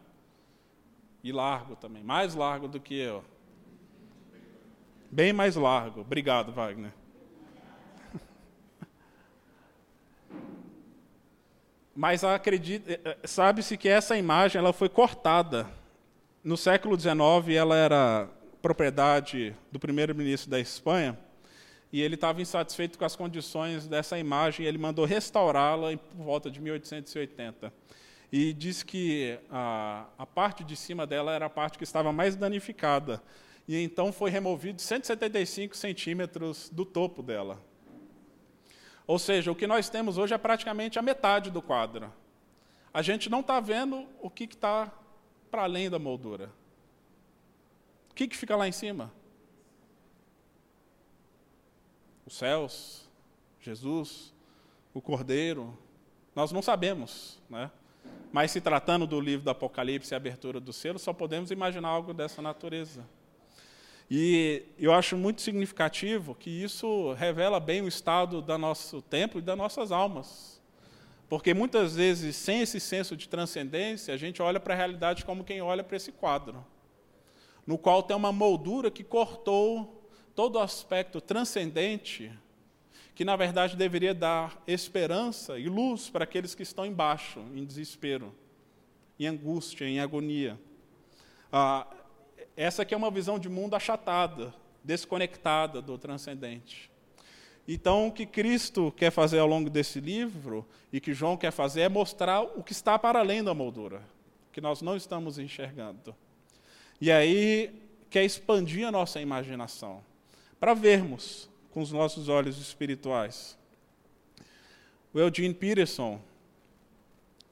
E 1.22 1.34
largo 1.34 1.76
também, 1.76 2.02
mais 2.02 2.34
largo 2.34 2.66
do 2.66 2.80
que 2.80 2.98
eu. 2.98 3.22
Bem 5.12 5.34
mais 5.34 5.58
largo. 5.58 6.00
Obrigado, 6.00 6.54
Wagner. 6.54 6.94
Mas 11.94 12.24
eh, 12.24 12.40
eh, 12.88 13.18
sabe-se 13.26 13.76
que 13.76 13.90
essa 13.90 14.18
imagem 14.18 14.60
ela 14.60 14.72
foi 14.72 14.88
cortada. 14.88 15.70
No 16.42 16.56
século 16.56 16.98
XIX, 16.98 17.50
ela 17.54 17.76
era 17.76 18.30
propriedade 18.62 19.54
do 19.70 19.78
primeiro-ministro 19.78 20.50
da 20.50 20.58
Espanha, 20.58 21.20
e 21.92 22.02
ele 22.02 22.16
estava 22.16 22.42
insatisfeito 22.42 22.98
com 22.98 23.06
as 23.06 23.16
condições 23.16 23.88
dessa 23.88 24.18
imagem, 24.20 24.66
ele 24.66 24.78
mandou 24.78 25.06
restaurá-la 25.06 25.98
por 25.98 26.24
volta 26.24 26.52
de 26.52 26.62
1880. 26.62 27.74
E 28.32 28.54
diz 28.54 28.84
que 28.84 29.40
a, 29.50 30.06
a 30.18 30.26
parte 30.26 30.64
de 30.64 30.76
cima 30.76 31.08
dela 31.08 31.34
era 31.34 31.48
a 31.48 31.50
parte 31.50 31.78
que 31.78 31.84
estava 31.84 32.14
mais 32.14 32.36
danificada, 32.36 33.22
e 33.68 33.76
então 33.84 34.12
foi 34.12 34.30
removido 34.30 34.82
175 34.82 35.76
centímetros 35.76 36.70
do 36.70 36.86
topo 36.86 37.24
dela. 37.24 37.60
Ou 39.08 39.18
seja, 39.18 39.52
o 39.52 39.56
que 39.56 39.66
nós 39.66 39.90
temos 39.90 40.20
hoje 40.20 40.36
é 40.36 40.38
praticamente 40.38 41.00
a 41.00 41.02
metade 41.02 41.50
do 41.50 41.62
quadro. 41.62 42.14
A 42.94 43.02
gente 43.02 43.30
não 43.30 43.40
está 43.40 43.60
vendo 43.60 44.06
o 44.22 44.30
que 44.30 44.44
está 44.44 44.92
para 45.50 45.64
além 45.64 45.90
da 45.90 45.98
moldura. 45.98 46.52
O 48.12 48.14
que, 48.14 48.28
que 48.28 48.38
fica 48.38 48.56
lá 48.56 48.68
em 48.68 48.72
cima? 48.72 49.12
Os 52.30 52.36
céus, 52.36 53.10
Jesus, 53.60 54.32
o 54.94 55.02
Cordeiro. 55.02 55.76
Nós 56.36 56.52
não 56.52 56.62
sabemos, 56.62 57.42
né? 57.50 57.72
Mas 58.32 58.52
se 58.52 58.62
tratando 58.62 59.08
do 59.08 59.20
livro 59.20 59.44
do 59.44 59.50
Apocalipse 59.50 60.14
e 60.14 60.16
abertura 60.16 60.60
do 60.60 60.72
selo, 60.72 61.00
só 61.00 61.12
podemos 61.12 61.50
imaginar 61.50 61.90
algo 61.90 62.14
dessa 62.14 62.40
natureza. 62.40 63.04
E 64.12 64.62
eu 64.78 64.94
acho 64.94 65.18
muito 65.18 65.42
significativo 65.42 66.36
que 66.36 66.52
isso 66.52 67.14
revela 67.14 67.60
bem 67.60 67.82
o 67.82 67.88
estado 67.88 68.44
do 68.44 68.58
nosso 68.60 69.02
tempo 69.02 69.40
e 69.40 69.42
das 69.42 69.58
nossas 69.58 69.92
almas. 69.92 70.62
Porque 71.28 71.52
muitas 71.52 71.96
vezes, 71.96 72.36
sem 72.36 72.62
esse 72.62 72.80
senso 72.80 73.18
de 73.18 73.28
transcendência, 73.28 74.14
a 74.14 74.18
gente 74.18 74.40
olha 74.40 74.60
para 74.60 74.76
a 74.76 74.78
realidade 74.78 75.26
como 75.26 75.44
quem 75.44 75.64
olha 75.64 75.84
para 75.84 75.98
esse 75.98 76.12
quadro, 76.12 76.64
no 77.66 77.76
qual 77.76 78.04
tem 78.04 78.16
uma 78.16 78.32
moldura 78.32 78.92
que 78.92 79.04
cortou 79.04 79.99
todo 80.40 80.56
o 80.56 80.60
aspecto 80.60 81.20
transcendente, 81.20 82.32
que 83.14 83.26
na 83.26 83.36
verdade 83.36 83.76
deveria 83.76 84.14
dar 84.14 84.64
esperança 84.66 85.60
e 85.60 85.68
luz 85.68 86.10
para 86.10 86.24
aqueles 86.24 86.56
que 86.56 86.64
estão 86.64 86.86
embaixo, 86.86 87.42
em 87.54 87.66
desespero, 87.66 88.34
em 89.20 89.28
angústia, 89.28 89.84
em 89.84 90.00
agonia. 90.00 90.58
Ah, 91.52 91.86
essa 92.56 92.84
aqui 92.84 92.94
é 92.94 92.98
uma 92.98 93.12
visão 93.12 93.38
de 93.38 93.50
mundo 93.50 93.76
achatada, 93.76 94.54
desconectada 94.82 95.82
do 95.82 95.98
transcendente. 95.98 96.90
Então, 97.68 98.08
o 98.08 98.12
que 98.14 98.26
Cristo 98.26 98.94
quer 98.96 99.12
fazer 99.12 99.40
ao 99.40 99.48
longo 99.48 99.70
desse 99.70 100.00
livro 100.00 100.66
e 100.94 101.02
que 101.02 101.14
João 101.14 101.36
quer 101.36 101.52
fazer 101.52 101.82
é 101.82 101.90
mostrar 101.90 102.44
o 102.44 102.64
que 102.64 102.72
está 102.72 102.98
para 102.98 103.20
além 103.20 103.44
da 103.44 103.54
moldura, 103.54 104.02
que 104.54 104.62
nós 104.62 104.82
não 104.82 104.96
estamos 104.96 105.38
enxergando. 105.38 106.16
E 107.02 107.12
aí, 107.12 107.78
quer 108.10 108.24
expandir 108.24 108.88
a 108.88 108.92
nossa 108.92 109.20
imaginação, 109.20 110.08
para 110.60 110.74
vermos 110.74 111.50
com 111.72 111.82
os 111.82 111.92
nossos 111.92 112.28
olhos 112.28 112.58
espirituais. 112.58 113.58
O 115.14 115.20
Eugene 115.20 115.54
Peterson, 115.54 116.22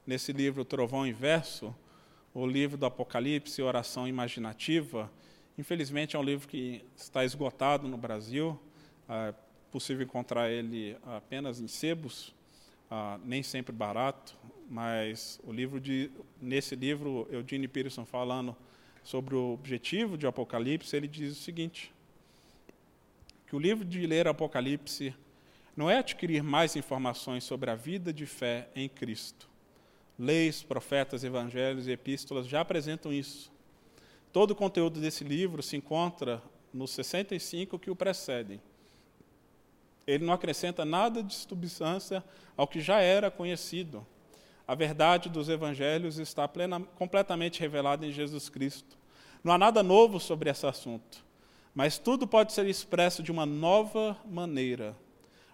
nesse 0.06 0.34
livro 0.34 0.66
Trovão 0.66 1.08
Inverso, 1.08 1.74
o 2.34 2.46
livro 2.46 2.78
do 2.78 2.86
Apocalipse, 2.86 3.62
Oração 3.62 4.08
Imaginativa. 4.08 5.10
Infelizmente, 5.58 6.16
é 6.16 6.20
um 6.20 6.24
livro 6.24 6.48
que 6.48 6.84
está 6.96 7.24
esgotado 7.24 7.88
no 7.88 7.98
Brasil. 7.98 8.60
É 9.10 9.34
possível 9.72 10.06
encontrar 10.06 10.52
ele 10.52 10.98
apenas 11.06 11.60
em 11.60 11.68
sebos, 11.68 12.36
ah, 12.92 13.20
nem 13.24 13.42
sempre 13.42 13.74
barato, 13.74 14.38
mas 14.70 15.40
o 15.44 15.52
livro 15.52 15.80
de, 15.80 16.12
nesse 16.42 16.76
livro, 16.76 17.28
Eugene 17.32 17.68
Peterson 17.68 18.06
falando 18.06 18.56
sobre 19.04 19.36
o 19.36 19.54
objetivo 19.54 20.18
de 20.18 20.28
Apocalipse, 20.28 20.96
ele 20.96 21.08
diz 21.08 21.32
o 21.32 21.42
seguinte: 21.42 21.92
que 23.48 23.56
o 23.56 23.60
livro 23.60 23.84
de 23.84 24.06
ler 24.06 24.28
Apocalipse 24.28 25.16
não 25.76 25.90
é 25.90 25.98
adquirir 25.98 26.44
mais 26.44 26.76
informações 26.76 27.44
sobre 27.44 27.72
a 27.72 27.76
vida 27.76 28.14
de 28.14 28.26
fé 28.26 28.70
em 28.76 28.88
Cristo, 28.88 29.50
Leis, 30.20 30.64
profetas, 30.64 31.24
evangelhos 31.24 31.88
e 31.88 31.92
epístolas 31.92 32.48
já 32.48 32.62
apresentam 32.62 33.14
isso. 33.14 33.52
Todo 34.34 34.52
o 34.52 34.56
conteúdo 34.56 35.00
desse 35.00 35.24
livro 35.24 35.62
se 35.62 35.78
encontra 35.78 36.42
nos 36.74 36.90
65 36.92 37.78
que 37.78 37.92
o 37.92 37.96
precedem. 37.96 38.60
Ele 40.08 40.26
não 40.26 40.34
acrescenta 40.34 40.84
nada 40.84 41.22
de 41.22 41.36
substância 41.36 42.24
ao 42.56 42.68
que 42.68 42.82
já 42.82 43.00
era 43.00 43.30
conhecido. 43.30 44.06
A 44.68 44.74
verdade 44.74 45.30
dos 45.30 45.50
evangelhos 45.50 46.18
está 46.18 46.48
plena, 46.48 46.80
completamente 46.96 47.60
revelada 47.60 48.06
em 48.06 48.12
Jesus 48.12 48.50
Cristo. 48.50 48.98
Não 49.44 49.54
há 49.54 49.58
nada 49.58 49.84
novo 49.84 50.20
sobre 50.20 50.50
esse 50.50 50.66
assunto, 50.66 51.24
mas 51.78 52.00
tudo 52.00 52.26
pode 52.26 52.54
ser 52.54 52.66
expresso 52.66 53.22
de 53.22 53.32
uma 53.32 53.46
nova 53.46 54.18
maneira. 54.26 54.98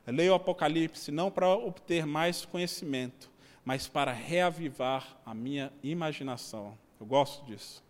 Leia 0.08 0.32
o 0.32 0.36
Apocalipse 0.36 1.12
não 1.12 1.30
para 1.30 1.50
obter 1.50 2.06
mais 2.06 2.46
conhecimento, 2.46 3.30
mas 3.66 3.90
para 3.90 4.14
reavivar 4.14 5.18
a 5.26 5.34
minha 5.34 5.70
imaginação. 5.84 6.78
Eu 6.98 7.06
gosto 7.06 7.46
disso. 7.46 7.84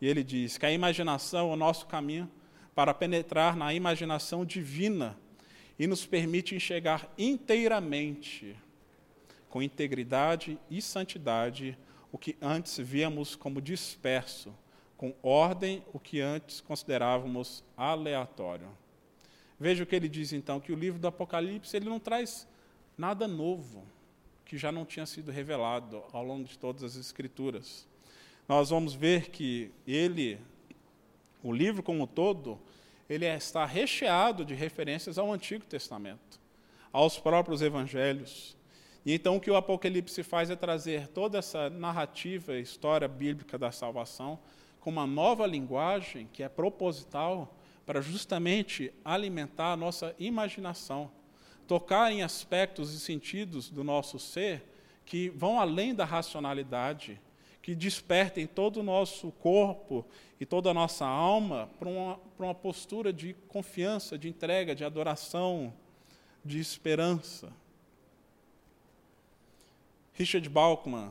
E 0.00 0.06
ele 0.06 0.22
diz 0.22 0.56
que 0.56 0.64
a 0.64 0.70
imaginação 0.70 1.50
é 1.50 1.52
o 1.52 1.56
nosso 1.56 1.86
caminho 1.86 2.30
para 2.76 2.94
penetrar 2.94 3.56
na 3.56 3.74
imaginação 3.74 4.44
divina 4.44 5.18
e 5.76 5.88
nos 5.88 6.06
permite 6.06 6.54
enxergar 6.54 7.12
inteiramente, 7.18 8.54
com 9.48 9.60
integridade 9.60 10.56
e 10.70 10.80
santidade, 10.80 11.76
o 12.12 12.18
que 12.18 12.36
antes 12.40 12.78
víamos 12.78 13.34
como 13.34 13.60
disperso, 13.60 14.54
com 14.96 15.14
ordem 15.22 15.84
o 15.92 15.98
que 15.98 16.20
antes 16.20 16.60
considerávamos 16.60 17.64
aleatório. 17.76 18.68
Veja 19.58 19.84
o 19.84 19.86
que 19.86 19.94
ele 19.94 20.08
diz 20.08 20.32
então, 20.32 20.60
que 20.60 20.72
o 20.72 20.76
livro 20.76 20.98
do 20.98 21.08
Apocalipse 21.08 21.76
ele 21.76 21.88
não 21.88 21.98
traz 21.98 22.46
nada 22.96 23.26
novo 23.26 23.84
que 24.44 24.58
já 24.58 24.70
não 24.70 24.84
tinha 24.84 25.06
sido 25.06 25.30
revelado 25.30 26.02
ao 26.12 26.24
longo 26.24 26.44
de 26.44 26.58
todas 26.58 26.84
as 26.84 26.96
Escrituras. 26.96 27.88
Nós 28.48 28.70
vamos 28.70 28.94
ver 28.94 29.30
que 29.30 29.70
ele, 29.86 30.38
o 31.42 31.52
livro 31.52 31.82
como 31.82 32.04
um 32.04 32.06
todo, 32.06 32.60
ele 33.08 33.26
está 33.26 33.64
recheado 33.64 34.44
de 34.44 34.54
referências 34.54 35.18
ao 35.18 35.32
Antigo 35.32 35.64
Testamento, 35.64 36.40
aos 36.92 37.18
próprios 37.18 37.62
Evangelhos. 37.62 38.56
E 39.04 39.14
então 39.14 39.36
o 39.36 39.40
que 39.40 39.50
o 39.50 39.56
Apocalipse 39.56 40.22
faz 40.22 40.50
é 40.50 40.56
trazer 40.56 41.08
toda 41.08 41.38
essa 41.38 41.68
narrativa, 41.70 42.56
história 42.56 43.08
bíblica 43.08 43.58
da 43.58 43.72
salvação, 43.72 44.38
com 44.84 44.90
uma 44.90 45.06
nova 45.06 45.46
linguagem 45.46 46.28
que 46.30 46.42
é 46.42 46.48
proposital 46.48 47.56
para 47.86 48.02
justamente 48.02 48.92
alimentar 49.02 49.72
a 49.72 49.76
nossa 49.76 50.14
imaginação 50.18 51.10
tocar 51.66 52.12
em 52.12 52.22
aspectos 52.22 52.92
e 52.92 53.00
sentidos 53.00 53.70
do 53.70 53.82
nosso 53.82 54.18
ser 54.18 54.62
que 55.06 55.30
vão 55.30 55.58
além 55.58 55.94
da 55.94 56.04
racionalidade, 56.04 57.18
que 57.62 57.74
despertem 57.74 58.46
todo 58.46 58.80
o 58.80 58.82
nosso 58.82 59.30
corpo 59.32 60.04
e 60.38 60.44
toda 60.44 60.70
a 60.70 60.74
nossa 60.74 61.06
alma 61.06 61.70
para 61.78 61.88
uma, 61.88 62.18
para 62.36 62.44
uma 62.44 62.54
postura 62.54 63.10
de 63.10 63.34
confiança, 63.48 64.18
de 64.18 64.28
entrega, 64.28 64.74
de 64.74 64.84
adoração, 64.84 65.72
de 66.44 66.58
esperança. 66.60 67.50
Richard 70.12 70.46
Balkman, 70.50 71.10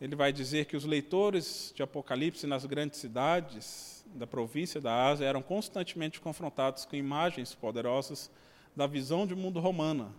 ele 0.00 0.16
vai 0.16 0.32
dizer 0.32 0.64
que 0.64 0.76
os 0.76 0.84
leitores 0.84 1.72
de 1.76 1.82
Apocalipse 1.82 2.46
nas 2.46 2.64
grandes 2.64 2.98
cidades 2.98 4.04
da 4.14 4.26
província 4.26 4.80
da 4.80 5.08
Ásia 5.08 5.26
eram 5.26 5.42
constantemente 5.42 6.20
confrontados 6.20 6.86
com 6.86 6.96
imagens 6.96 7.54
poderosas 7.54 8.30
da 8.74 8.86
visão 8.86 9.26
de 9.26 9.34
mundo 9.34 9.60
romana, 9.60 10.10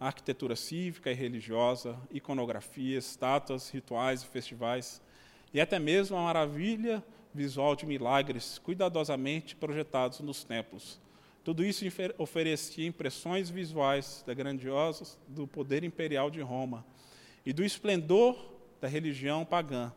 arquitetura 0.00 0.56
cívica 0.56 1.12
e 1.12 1.14
religiosa, 1.14 1.96
iconografia, 2.10 2.98
estátuas, 2.98 3.70
rituais 3.70 4.22
e 4.22 4.26
festivais, 4.26 5.00
e 5.54 5.60
até 5.60 5.78
mesmo 5.78 6.16
a 6.16 6.22
maravilha 6.22 7.02
visual 7.32 7.76
de 7.76 7.86
milagres 7.86 8.58
cuidadosamente 8.58 9.54
projetados 9.54 10.20
nos 10.20 10.42
templos. 10.42 10.98
Tudo 11.44 11.64
isso 11.64 11.84
oferecia 12.18 12.86
impressões 12.86 13.48
visuais 13.48 14.24
da 14.26 14.34
grandiosa 14.34 15.16
do 15.28 15.46
poder 15.46 15.84
imperial 15.84 16.30
de 16.30 16.40
Roma 16.40 16.84
e 17.46 17.52
do 17.52 17.64
esplendor 17.64 18.36
da 18.80 18.88
religião 18.88 19.44
pagã. 19.44 19.92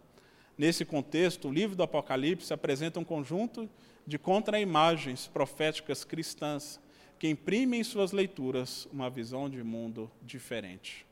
Nesse 0.58 0.86
contexto, 0.86 1.48
o 1.48 1.52
livro 1.52 1.76
do 1.76 1.84
Apocalipse 1.84 2.54
apresenta 2.54 3.00
um 3.00 3.04
conjunto 3.04 3.70
de 4.06 4.20
contra-imagens 4.20 5.28
proféticas 5.28 6.04
cristãs 6.04 6.80
que 7.18 7.28
imprimem 7.28 7.80
em 7.80 7.84
suas 7.84 8.12
leituras 8.12 8.88
uma 8.92 9.10
visão 9.10 9.50
de 9.50 9.64
mundo 9.64 10.12
diferente. 10.22 11.06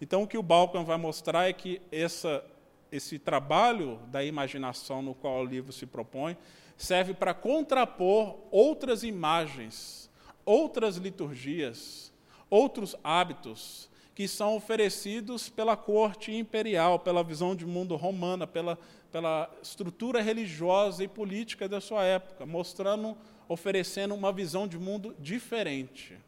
Então, 0.00 0.22
o 0.22 0.28
que 0.28 0.38
o 0.38 0.42
Balkan 0.42 0.84
vai 0.84 0.96
mostrar 0.96 1.48
é 1.48 1.52
que 1.52 1.80
essa, 1.90 2.44
esse 2.92 3.18
trabalho 3.18 3.98
da 4.08 4.22
imaginação 4.22 5.02
no 5.02 5.14
qual 5.14 5.40
o 5.40 5.44
livro 5.44 5.72
se 5.72 5.86
propõe 5.86 6.36
serve 6.76 7.14
para 7.14 7.34
contrapor 7.34 8.38
outras 8.52 9.02
imagens, 9.02 10.08
outras 10.44 10.96
liturgias, 10.96 12.12
outros 12.48 12.94
hábitos 13.02 13.90
que 14.18 14.26
são 14.26 14.56
oferecidos 14.56 15.48
pela 15.48 15.76
corte 15.76 16.34
imperial, 16.34 16.98
pela 16.98 17.22
visão 17.22 17.54
de 17.54 17.64
mundo 17.64 17.94
romana, 17.94 18.48
pela, 18.48 18.76
pela 19.12 19.48
estrutura 19.62 20.20
religiosa 20.20 21.04
e 21.04 21.06
política 21.06 21.68
da 21.68 21.80
sua 21.80 22.02
época, 22.02 22.44
mostrando, 22.44 23.16
oferecendo 23.48 24.16
uma 24.16 24.32
visão 24.32 24.66
de 24.66 24.76
mundo 24.76 25.14
diferente. 25.20 26.18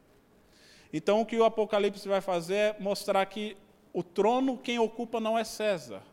Então, 0.92 1.20
o 1.20 1.26
que 1.26 1.36
o 1.36 1.42
Apocalipse 1.42 2.06
vai 2.06 2.20
fazer 2.20 2.54
é 2.54 2.76
mostrar 2.78 3.26
que 3.26 3.56
o 3.92 4.04
trono, 4.04 4.56
quem 4.56 4.78
ocupa 4.78 5.18
não 5.18 5.36
é 5.36 5.42
César, 5.42 6.04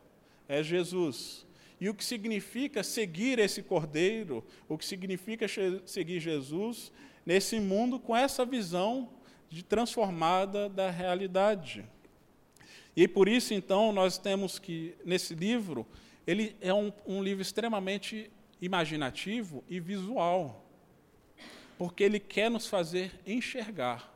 é 0.48 0.64
Jesus. 0.64 1.46
E 1.80 1.88
o 1.88 1.94
que 1.94 2.04
significa 2.04 2.82
seguir 2.82 3.38
esse 3.38 3.62
cordeiro, 3.62 4.44
o 4.68 4.76
que 4.76 4.84
significa 4.84 5.46
seguir 5.86 6.18
Jesus 6.18 6.90
nesse 7.24 7.60
mundo 7.60 8.00
com 8.00 8.16
essa 8.16 8.44
visão 8.44 9.08
de 9.48 9.62
transformada 9.62 10.68
da 10.68 10.90
realidade. 10.90 11.84
E 12.96 13.06
por 13.06 13.28
isso, 13.28 13.54
então, 13.54 13.92
nós 13.92 14.18
temos 14.18 14.58
que, 14.58 14.94
nesse 15.04 15.34
livro, 15.34 15.86
ele 16.26 16.56
é 16.60 16.74
um, 16.74 16.92
um 17.06 17.22
livro 17.22 17.40
extremamente 17.40 18.30
imaginativo 18.60 19.62
e 19.68 19.78
visual, 19.78 20.64
porque 21.78 22.02
ele 22.02 22.18
quer 22.18 22.50
nos 22.50 22.66
fazer 22.66 23.12
enxergar. 23.24 24.12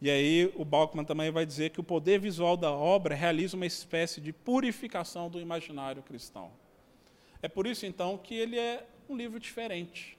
E 0.00 0.08
aí 0.08 0.50
o 0.56 0.64
Balkman 0.64 1.04
também 1.04 1.30
vai 1.30 1.44
dizer 1.44 1.70
que 1.70 1.80
o 1.80 1.84
poder 1.84 2.18
visual 2.18 2.56
da 2.56 2.72
obra 2.72 3.14
realiza 3.14 3.54
uma 3.54 3.66
espécie 3.66 4.18
de 4.18 4.32
purificação 4.32 5.28
do 5.28 5.38
imaginário 5.38 6.02
cristão. 6.02 6.50
É 7.42 7.48
por 7.48 7.66
isso, 7.66 7.84
então, 7.84 8.16
que 8.16 8.34
ele 8.34 8.58
é 8.58 8.86
um 9.08 9.16
livro 9.16 9.38
diferente, 9.38 10.16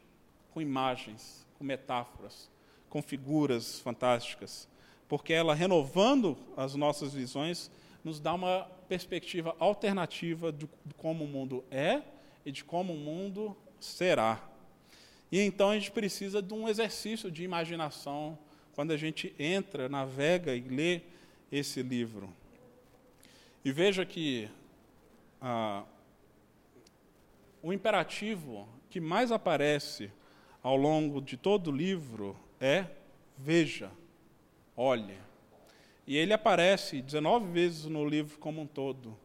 com 0.52 0.62
imagens, 0.62 1.48
com 1.58 1.64
metáforas, 1.64 2.51
com 2.92 3.02
figuras 3.02 3.80
fantásticas, 3.80 4.68
porque 5.08 5.32
ela, 5.32 5.56
renovando 5.56 6.38
as 6.58 6.76
nossas 6.76 7.14
visões, 7.14 7.72
nos 8.04 8.20
dá 8.20 8.34
uma 8.34 8.68
perspectiva 8.90 9.56
alternativa 9.60 10.52
de 10.52 10.68
como 10.98 11.24
o 11.24 11.28
mundo 11.28 11.64
é 11.72 12.02
e 12.46 12.52
de 12.52 12.66
como 12.66 12.92
o 12.92 12.98
mundo 12.98 13.56
será. 13.80 14.44
E 15.32 15.40
então 15.40 15.70
a 15.70 15.76
gente 15.76 15.90
precisa 15.90 16.42
de 16.42 16.54
um 16.54 16.68
exercício 16.68 17.32
de 17.32 17.46
imaginação 17.46 18.38
quando 18.76 18.92
a 18.92 18.98
gente 18.98 19.34
entra, 19.40 19.88
navega 19.88 20.54
e 20.54 20.60
lê 20.60 21.02
esse 21.50 21.82
livro. 21.82 22.30
E 23.64 23.72
veja 23.72 24.06
que 24.06 24.50
ah, 25.42 25.86
o 27.64 27.72
imperativo 27.72 28.68
que 28.90 29.00
mais 29.00 29.32
aparece 29.32 30.12
ao 30.62 30.76
longo 30.76 31.22
de 31.22 31.38
todo 31.38 31.70
o 31.70 31.76
livro 31.76 32.36
é 32.62 32.86
veja, 33.38 33.92
olhe. 34.78 35.18
E 36.06 36.16
ele 36.16 36.32
aparece 36.32 37.02
19 37.02 37.52
vezes 37.52 37.86
no 37.86 38.08
livro 38.08 38.38
como 38.38 38.62
um 38.62 38.68
todo. 38.68 39.18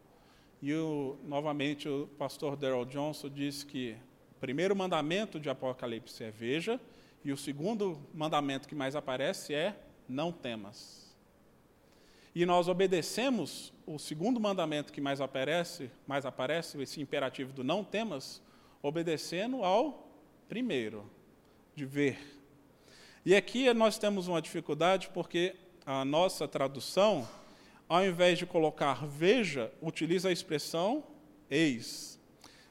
E 0.62 0.72
o, 0.72 1.18
novamente 1.24 1.88
o 1.88 2.08
pastor 2.18 2.56
Daryl 2.56 2.86
Johnson 2.86 3.28
diz 3.28 3.62
que 3.62 3.96
o 4.32 4.40
primeiro 4.40 4.74
mandamento 4.74 5.38
de 5.38 5.50
Apocalipse 5.50 6.24
é 6.24 6.30
veja, 6.30 6.80
e 7.22 7.32
o 7.32 7.36
segundo 7.36 8.00
mandamento 8.14 8.66
que 8.66 8.74
mais 8.74 8.96
aparece 8.96 9.54
é 9.54 9.76
não 10.08 10.32
temas. 10.32 11.14
E 12.34 12.46
nós 12.46 12.68
obedecemos 12.68 13.72
o 13.86 13.98
segundo 13.98 14.38
mandamento 14.38 14.92
que 14.92 15.00
mais 15.00 15.20
aparece, 15.20 15.90
mais 16.06 16.24
aparece, 16.24 16.80
esse 16.80 17.00
imperativo 17.00 17.52
do 17.52 17.64
não 17.64 17.82
temas, 17.82 18.42
obedecendo 18.82 19.64
ao 19.64 20.08
primeiro, 20.48 21.10
de 21.74 21.84
ver. 21.84 22.35
E 23.26 23.34
aqui 23.34 23.74
nós 23.74 23.98
temos 23.98 24.28
uma 24.28 24.40
dificuldade 24.40 25.10
porque 25.12 25.56
a 25.84 26.04
nossa 26.04 26.46
tradução, 26.46 27.28
ao 27.88 28.06
invés 28.06 28.38
de 28.38 28.46
colocar 28.46 29.04
veja, 29.04 29.72
utiliza 29.82 30.28
a 30.28 30.32
expressão 30.32 31.02
eis. 31.50 32.20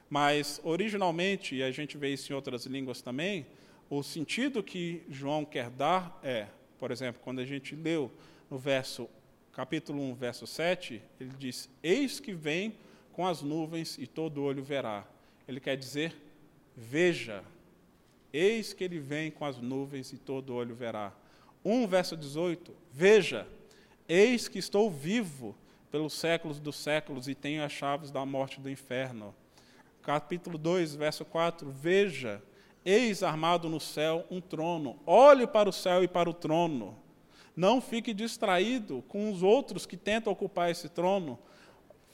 Mas 0.08 0.58
originalmente, 0.64 1.56
e 1.56 1.62
a 1.62 1.70
gente 1.70 1.98
vê 1.98 2.14
isso 2.14 2.32
em 2.32 2.34
outras 2.34 2.64
línguas 2.64 3.02
também, 3.02 3.44
o 3.90 4.02
sentido 4.02 4.62
que 4.62 5.02
João 5.10 5.44
quer 5.44 5.68
dar 5.68 6.18
é, 6.22 6.46
por 6.78 6.90
exemplo, 6.90 7.20
quando 7.22 7.40
a 7.40 7.44
gente 7.44 7.76
leu 7.76 8.10
no 8.50 8.56
verso 8.56 9.10
capítulo 9.52 10.00
1, 10.00 10.14
verso 10.14 10.46
7, 10.46 11.02
ele 11.20 11.32
diz: 11.38 11.68
Eis 11.82 12.18
que 12.18 12.32
vem 12.32 12.74
com 13.12 13.26
as 13.26 13.42
nuvens 13.42 13.98
e 13.98 14.06
todo 14.06 14.42
olho 14.42 14.64
verá. 14.64 15.06
Ele 15.46 15.60
quer 15.60 15.76
dizer: 15.76 16.16
veja, 16.74 17.44
Eis 18.36 18.74
que 18.74 18.84
ele 18.84 18.98
vem 18.98 19.30
com 19.30 19.46
as 19.46 19.56
nuvens 19.56 20.12
e 20.12 20.18
todo 20.18 20.54
olho 20.54 20.74
verá. 20.74 21.10
1 21.64 21.86
verso 21.86 22.14
18: 22.14 22.70
Veja, 22.92 23.48
eis 24.06 24.46
que 24.46 24.58
estou 24.58 24.90
vivo 24.90 25.56
pelos 25.90 26.12
séculos 26.12 26.60
dos 26.60 26.76
séculos 26.76 27.28
e 27.28 27.34
tenho 27.34 27.64
as 27.64 27.72
chaves 27.72 28.10
da 28.10 28.26
morte 28.26 28.60
do 28.60 28.68
inferno. 28.68 29.34
Capítulo 30.02 30.58
2, 30.58 30.94
verso 30.96 31.24
4: 31.24 31.70
Veja, 31.70 32.42
eis 32.84 33.22
armado 33.22 33.70
no 33.70 33.80
céu 33.80 34.26
um 34.30 34.38
trono. 34.38 34.98
Olhe 35.06 35.46
para 35.46 35.70
o 35.70 35.72
céu 35.72 36.04
e 36.04 36.08
para 36.08 36.28
o 36.28 36.34
trono. 36.34 36.94
Não 37.56 37.80
fique 37.80 38.12
distraído 38.12 39.02
com 39.08 39.32
os 39.32 39.42
outros 39.42 39.86
que 39.86 39.96
tentam 39.96 40.30
ocupar 40.30 40.70
esse 40.70 40.90
trono. 40.90 41.38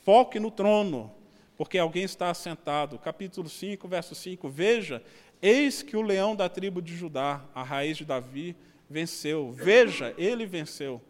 Foque 0.04 0.38
no 0.38 0.52
trono, 0.52 1.12
porque 1.56 1.78
alguém 1.78 2.04
está 2.04 2.30
assentado. 2.30 2.96
Capítulo 2.96 3.48
5, 3.48 3.88
verso 3.88 4.14
5: 4.14 4.48
Veja, 4.48 5.02
Eis 5.42 5.82
que 5.82 5.96
o 5.96 6.02
leão 6.02 6.36
da 6.36 6.48
tribo 6.48 6.80
de 6.80 6.96
Judá, 6.96 7.44
a 7.52 7.64
raiz 7.64 7.98
de 7.98 8.04
Davi, 8.04 8.54
venceu. 8.88 9.50
Veja, 9.50 10.14
ele 10.16 10.46
venceu. 10.46 11.02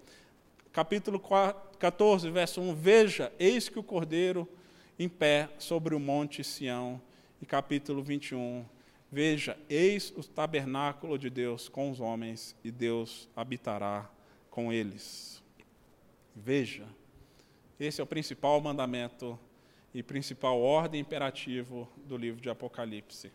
Capítulo 0.72 1.20
14, 1.78 2.30
verso 2.30 2.62
1. 2.62 2.74
Veja, 2.74 3.30
eis 3.38 3.68
que 3.68 3.78
o 3.78 3.82
cordeiro 3.82 4.48
em 4.98 5.06
pé 5.06 5.50
sobre 5.58 5.94
o 5.94 6.00
monte 6.00 6.42
Sião. 6.42 6.98
E 7.42 7.44
capítulo 7.44 8.02
21. 8.02 8.64
Veja, 9.10 9.58
eis 9.68 10.10
o 10.16 10.22
tabernáculo 10.22 11.18
de 11.18 11.28
Deus 11.28 11.68
com 11.68 11.90
os 11.90 12.00
homens, 12.00 12.56
e 12.64 12.70
Deus 12.70 13.28
habitará 13.36 14.10
com 14.48 14.72
eles. 14.72 15.42
Veja, 16.34 16.86
esse 17.78 18.00
é 18.00 18.04
o 18.04 18.06
principal 18.06 18.58
mandamento 18.62 19.38
e 19.92 20.02
principal 20.02 20.58
ordem 20.58 21.02
imperativo 21.02 21.86
do 22.06 22.16
livro 22.16 22.40
de 22.40 22.48
Apocalipse. 22.48 23.30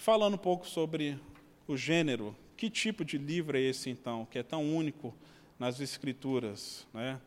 Falando 0.00 0.32
um 0.32 0.38
pouco 0.38 0.66
sobre 0.66 1.20
o 1.68 1.76
gênero, 1.76 2.34
que 2.56 2.70
tipo 2.70 3.04
de 3.04 3.18
livro 3.18 3.58
é 3.58 3.60
esse 3.60 3.90
então, 3.90 4.24
que 4.30 4.38
é 4.38 4.42
tão 4.42 4.74
único 4.74 5.14
nas 5.58 5.78
escrituras, 5.78 6.86
né? 6.94 7.20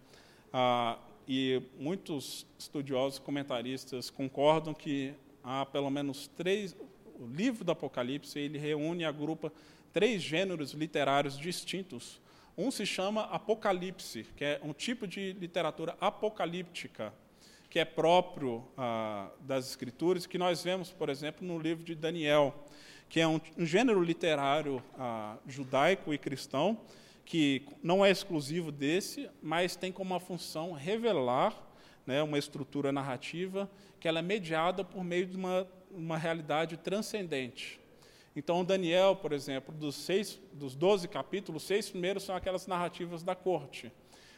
Ah, 0.52 0.98
e 1.28 1.62
muitos 1.80 2.48
estudiosos, 2.58 3.20
comentaristas 3.20 4.10
concordam 4.10 4.74
que 4.74 5.14
há 5.44 5.64
pelo 5.68 5.92
menos 5.92 6.28
três. 6.30 6.76
O 7.20 7.28
livro 7.28 7.64
do 7.64 7.72
Apocalipse 7.72 8.40
ele 8.40 8.58
reúne, 8.58 9.06
agrupa 9.06 9.54
três 9.94 10.24
gêneros 10.24 10.72
literários 10.72 11.38
distintos. 11.38 12.20
Um 12.58 12.72
se 12.72 12.88
chama 12.88 13.26
Apocalipse, 13.26 14.26
que 14.36 14.44
é 14.44 14.60
um 14.64 14.74
tipo 14.74 15.06
de 15.06 15.34
literatura 15.34 15.96
apocalíptica, 16.02 17.14
que 17.74 17.80
é 17.80 17.86
próprio 17.86 18.64
ah, 18.78 19.32
das 19.40 19.68
Escrituras, 19.68 20.28
que 20.28 20.38
nós 20.38 20.64
vemos, 20.64 20.92
por 20.92 21.10
exemplo, 21.10 21.44
no 21.44 21.58
livro 21.58 21.84
de 21.84 21.96
Daniel, 21.96 22.54
que 23.10 23.20
é 23.20 23.28
um, 23.28 23.42
um 23.58 23.66
gênero 23.66 24.00
literário 24.04 24.80
ah, 24.96 25.38
judaico 25.48 26.14
e 26.14 26.20
cristão, 26.20 26.80
que 27.26 27.66
não 27.82 28.06
é 28.06 28.12
exclusivo 28.12 28.72
desse, 28.72 29.28
mas 29.42 29.76
tem 29.76 29.92
como 29.92 30.14
uma 30.14 30.20
função 30.20 30.74
revelar 30.74 31.60
né, 32.06 32.22
uma 32.22 32.38
estrutura 32.38 32.92
narrativa, 32.92 33.68
que 34.00 34.08
ela 34.08 34.20
é 34.20 34.22
mediada 34.22 34.84
por 34.84 35.04
meio 35.04 35.26
de 35.26 35.36
uma, 35.36 35.68
uma 35.90 36.16
realidade 36.16 36.78
transcendente. 36.78 37.80
Então, 38.36 38.64
Daniel, 38.64 39.16
por 39.16 39.34
exemplo, 39.34 39.74
dos, 39.74 39.96
seis, 39.96 40.40
dos 40.52 40.76
12 40.76 41.08
capítulos, 41.08 41.64
seis 41.64 41.90
primeiros 41.90 42.22
são 42.22 42.36
aquelas 42.36 42.68
narrativas 42.68 43.24
da 43.24 43.34
corte. 43.34 43.92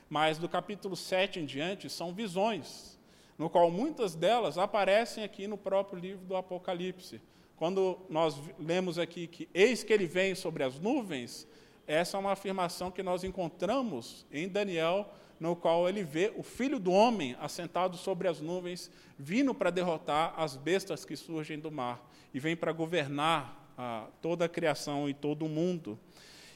Mas 0.10 0.38
do 0.38 0.48
capítulo 0.48 0.96
7 0.96 1.42
em 1.42 1.46
diante 1.46 1.90
são 1.90 2.14
visões, 2.14 2.95
no 3.38 3.50
qual 3.50 3.70
muitas 3.70 4.16
delas 4.16 4.58
aparecem 4.58 5.24
aqui 5.24 5.48
no 5.48 5.58
próprio 5.58 6.00
livro 6.00 6.26
do 6.26 6.36
Apocalipse. 6.36 7.22
Quando 7.56 8.00
nós 8.10 8.40
lemos 8.60 9.00
aqui 9.00 9.28
que 9.28 9.50
eis 9.54 9.84
que 9.84 9.94
ele 9.94 10.06
vem 10.06 10.36
sobre 10.36 10.64
as 10.64 10.80
nuvens, 10.80 11.48
essa 11.88 12.18
é 12.18 12.20
uma 12.20 12.32
afirmação 12.32 12.92
que 12.92 13.04
nós 13.04 13.24
encontramos 13.24 14.26
em 14.32 14.48
Daniel, 14.48 15.10
no 15.40 15.56
qual 15.56 15.88
ele 15.88 16.04
vê 16.04 16.34
o 16.36 16.44
filho 16.44 16.80
do 16.80 16.92
homem 16.92 17.36
assentado 17.40 17.98
sobre 17.98 18.28
as 18.28 18.40
nuvens, 18.40 18.90
vindo 19.18 19.54
para 19.54 19.70
derrotar 19.70 20.34
as 20.38 20.56
bestas 20.56 21.06
que 21.06 21.16
surgem 21.16 21.60
do 21.60 21.72
mar 21.72 22.10
e 22.34 22.40
vem 22.40 22.56
para 22.56 22.72
governar 22.72 23.74
ah, 23.78 24.08
toda 24.22 24.46
a 24.46 24.50
criação 24.50 25.10
e 25.10 25.14
todo 25.14 25.46
o 25.46 25.50
mundo. 25.50 26.00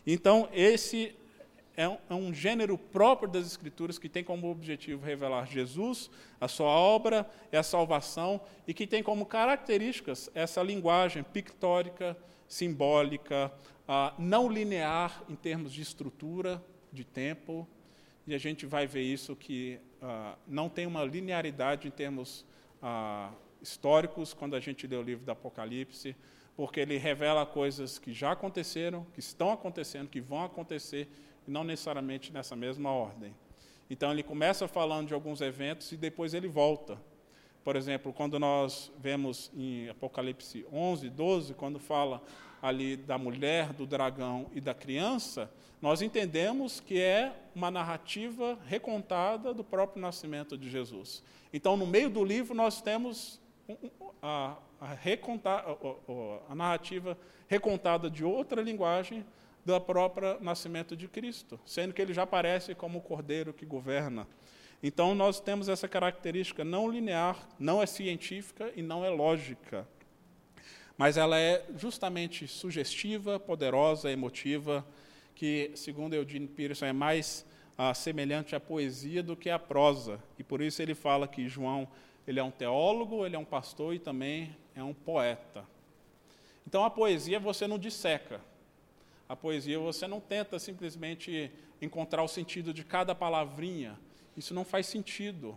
Então, 0.07 0.49
esse 0.51 1.15
é 1.79 1.87
um, 1.87 1.97
é 2.09 2.13
um, 2.13 2.33
gênero 2.33 2.77
próprio 2.77 3.31
das 3.31 3.45
Escrituras 3.45 3.97
que 3.97 4.09
tem 4.09 4.21
como 4.21 4.51
objetivo 4.51 5.05
revelar 5.05 5.47
Jesus, 5.47 6.11
a 6.37 6.45
sua 6.45 6.67
obra 6.67 7.25
e 7.53 7.55
a 7.55 7.63
salvação, 7.63 8.41
e 8.67 8.73
que 8.73 8.85
tem 8.85 9.01
como 9.01 9.25
características 9.25 10.29
essa 10.35 10.61
linguagem 10.61 11.23
pictórica, 11.23 12.17
simbólica, 12.49 13.49
não 14.17 14.49
linear 14.49 15.23
em 15.29 15.35
termos 15.35 15.71
de 15.71 15.81
estrutura, 15.81 16.61
de 16.91 17.05
tempo, 17.05 17.65
e 18.27 18.35
a 18.35 18.37
gente 18.37 18.65
vai 18.65 18.85
ver 18.85 19.03
isso 19.03 19.33
que 19.33 19.79
ah, 20.01 20.35
não 20.45 20.67
tem 20.67 20.85
uma 20.85 21.05
linearidade 21.05 21.87
em 21.87 21.91
termos 21.91 22.45
ah, 22.81 23.31
históricos 23.61 24.33
quando 24.33 24.53
a 24.53 24.59
gente 24.59 24.85
lê 24.85 24.97
o 24.97 25.01
livro 25.01 25.23
do 25.23 25.31
Apocalipse, 25.31 26.13
porque 26.57 26.81
ele 26.81 26.97
revela 26.97 27.45
coisas 27.45 27.97
que 27.97 28.11
já 28.11 28.33
aconteceram, 28.33 29.07
que 29.13 29.21
estão 29.21 29.49
acontecendo, 29.49 30.09
que 30.09 30.19
vão 30.19 30.43
acontecer, 30.43 31.07
e 31.47 31.51
não 31.51 31.63
necessariamente 31.63 32.31
nessa 32.31 32.55
mesma 32.55 32.91
ordem. 32.91 33.33
Então 33.89 34.11
ele 34.11 34.23
começa 34.23 34.67
falando 34.67 35.07
de 35.07 35.13
alguns 35.13 35.41
eventos 35.41 35.91
e 35.91 35.97
depois 35.97 36.33
ele 36.33 36.47
volta. 36.47 36.97
Por 37.63 37.75
exemplo, 37.75 38.13
quando 38.13 38.39
nós 38.39 38.91
vemos 38.99 39.51
em 39.55 39.89
Apocalipse 39.89 40.65
11, 40.71 41.09
12, 41.09 41.53
quando 41.55 41.79
fala 41.79 42.21
ali 42.61 42.95
da 42.95 43.17
mulher, 43.17 43.73
do 43.73 43.85
dragão 43.85 44.47
e 44.53 44.61
da 44.61 44.73
criança, 44.73 45.51
nós 45.81 46.01
entendemos 46.01 46.79
que 46.79 46.99
é 46.99 47.33
uma 47.55 47.71
narrativa 47.71 48.57
recontada 48.65 49.53
do 49.53 49.63
próprio 49.63 50.01
nascimento 50.01 50.57
de 50.57 50.69
Jesus. 50.69 51.23
Então, 51.53 51.77
no 51.77 51.87
meio 51.87 52.09
do 52.09 52.23
livro, 52.23 52.53
nós 52.53 52.81
temos 52.81 53.39
a, 54.21 54.57
a, 54.79 54.93
recontar, 54.93 55.65
a, 55.67 56.51
a 56.51 56.55
narrativa 56.55 57.17
recontada 57.47 58.09
de 58.09 58.23
outra 58.23 58.61
linguagem 58.61 59.25
do 59.65 59.79
próprio 59.81 60.39
nascimento 60.39 60.95
de 60.95 61.07
Cristo, 61.07 61.59
sendo 61.65 61.93
que 61.93 62.01
ele 62.01 62.13
já 62.13 62.23
aparece 62.23 62.73
como 62.73 62.99
o 62.99 63.01
cordeiro 63.01 63.53
que 63.53 63.65
governa. 63.65 64.27
Então, 64.81 65.13
nós 65.13 65.39
temos 65.39 65.67
essa 65.67 65.87
característica 65.87 66.63
não 66.63 66.89
linear, 66.89 67.49
não 67.59 67.81
é 67.81 67.85
científica 67.85 68.71
e 68.75 68.81
não 68.81 69.03
é 69.03 69.09
lógica. 69.09 69.87
Mas 70.97 71.17
ela 71.17 71.39
é 71.39 71.65
justamente 71.75 72.47
sugestiva, 72.47 73.39
poderosa, 73.39 74.11
emotiva, 74.11 74.85
que, 75.35 75.71
segundo 75.75 76.13
Eugene 76.13 76.47
Peterson, 76.47 76.85
é 76.85 76.93
mais 76.93 77.45
ah, 77.77 77.93
semelhante 77.93 78.55
à 78.55 78.59
poesia 78.59 79.23
do 79.23 79.35
que 79.35 79.49
à 79.49 79.57
prosa. 79.57 80.21
E 80.37 80.43
por 80.43 80.61
isso 80.61 80.81
ele 80.81 80.93
fala 80.93 81.27
que 81.27 81.47
João 81.47 81.87
ele 82.27 82.39
é 82.39 82.43
um 82.43 82.51
teólogo, 82.51 83.25
ele 83.25 83.35
é 83.35 83.39
um 83.39 83.45
pastor 83.45 83.95
e 83.95 83.99
também 83.99 84.55
é 84.75 84.83
um 84.83 84.93
poeta. 84.93 85.65
Então 86.67 86.83
a 86.83 86.89
poesia 86.89 87.39
você 87.39 87.65
não 87.65 87.79
disseca. 87.79 88.41
A 89.29 89.35
poesia 89.35 89.77
você 89.77 90.07
não 90.07 90.19
tenta 90.19 90.57
simplesmente 90.57 91.51
encontrar 91.79 92.23
o 92.23 92.27
sentido 92.27 92.73
de 92.73 92.83
cada 92.83 93.13
palavrinha. 93.13 93.95
Isso 94.35 94.55
não 94.55 94.65
faz 94.65 94.87
sentido. 94.87 95.55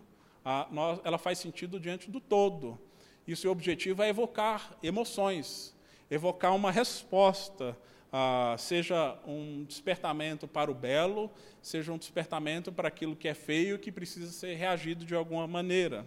nós, 0.70 1.00
ela 1.02 1.16
faz 1.16 1.38
sentido 1.38 1.80
diante 1.80 2.10
do 2.10 2.20
todo. 2.20 2.78
E 3.26 3.32
o 3.32 3.36
seu 3.36 3.50
objetivo 3.50 4.02
é 4.02 4.10
evocar 4.10 4.76
emoções, 4.82 5.74
evocar 6.10 6.54
uma 6.54 6.70
resposta, 6.70 7.74
ah, 8.12 8.54
seja 8.58 9.18
um 9.26 9.64
despertamento 9.64 10.46
para 10.46 10.70
o 10.70 10.74
belo, 10.74 11.30
seja 11.62 11.94
um 11.94 11.96
despertamento 11.96 12.70
para 12.70 12.88
aquilo 12.88 13.16
que 13.16 13.26
é 13.26 13.32
feio 13.32 13.78
que 13.78 13.90
precisa 13.90 14.30
ser 14.30 14.54
reagido 14.54 15.02
de 15.02 15.14
alguma 15.14 15.46
maneira. 15.46 16.06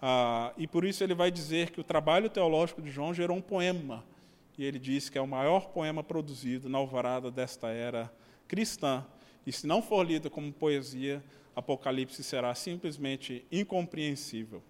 Ah, 0.00 0.54
e 0.56 0.66
por 0.66 0.86
isso 0.86 1.04
ele 1.04 1.14
vai 1.14 1.30
dizer 1.30 1.70
que 1.70 1.82
o 1.82 1.84
trabalho 1.84 2.30
teológico 2.30 2.80
de 2.80 2.90
João 2.90 3.12
gerou 3.12 3.36
um 3.36 3.42
poema. 3.42 4.02
E 4.58 4.64
ele 4.64 4.78
diz 4.78 5.08
que 5.08 5.16
é 5.16 5.20
o 5.20 5.26
maior 5.26 5.68
poema 5.68 6.02
produzido 6.02 6.68
na 6.68 6.78
alvorada 6.78 7.30
desta 7.30 7.68
era 7.68 8.12
cristã. 8.48 9.06
E 9.46 9.52
se 9.52 9.66
não 9.66 9.80
for 9.80 10.04
lido 10.04 10.28
como 10.28 10.52
poesia, 10.52 11.22
Apocalipse 11.54 12.22
será 12.24 12.54
simplesmente 12.54 13.46
incompreensível. 13.50 14.62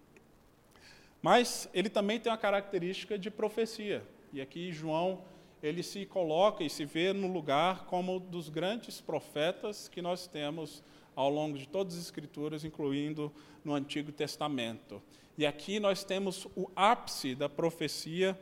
Mas 1.23 1.69
ele 1.73 1.89
também 1.89 2.21
tem 2.21 2.31
uma 2.31 2.39
característica 2.39 3.19
de 3.19 3.31
profecia. 3.31 4.05
E 4.33 4.41
aqui 4.41 4.71
João 4.71 5.23
ele 5.63 5.83
se 5.83 6.07
coloca 6.07 6.63
e 6.63 6.71
se 6.71 6.85
vê 6.85 7.13
no 7.13 7.33
lugar 7.33 7.87
como 7.87 8.21
dos 8.21 8.49
grandes 8.49 9.01
profetas 9.01 9.89
que 9.89 10.01
nós 10.01 10.27
temos 10.27 10.83
ao 11.17 11.29
longo 11.29 11.59
de 11.59 11.67
todas 11.67 11.95
as 11.95 12.05
Escrituras, 12.05 12.65
incluindo 12.65 13.33
no 13.65 13.75
Antigo 13.75 14.13
Testamento. 14.13 15.03
E 15.37 15.45
aqui 15.45 15.81
nós 15.81 16.05
temos 16.05 16.47
o 16.57 16.71
ápice 16.77 17.35
da 17.35 17.49
profecia, 17.49 18.39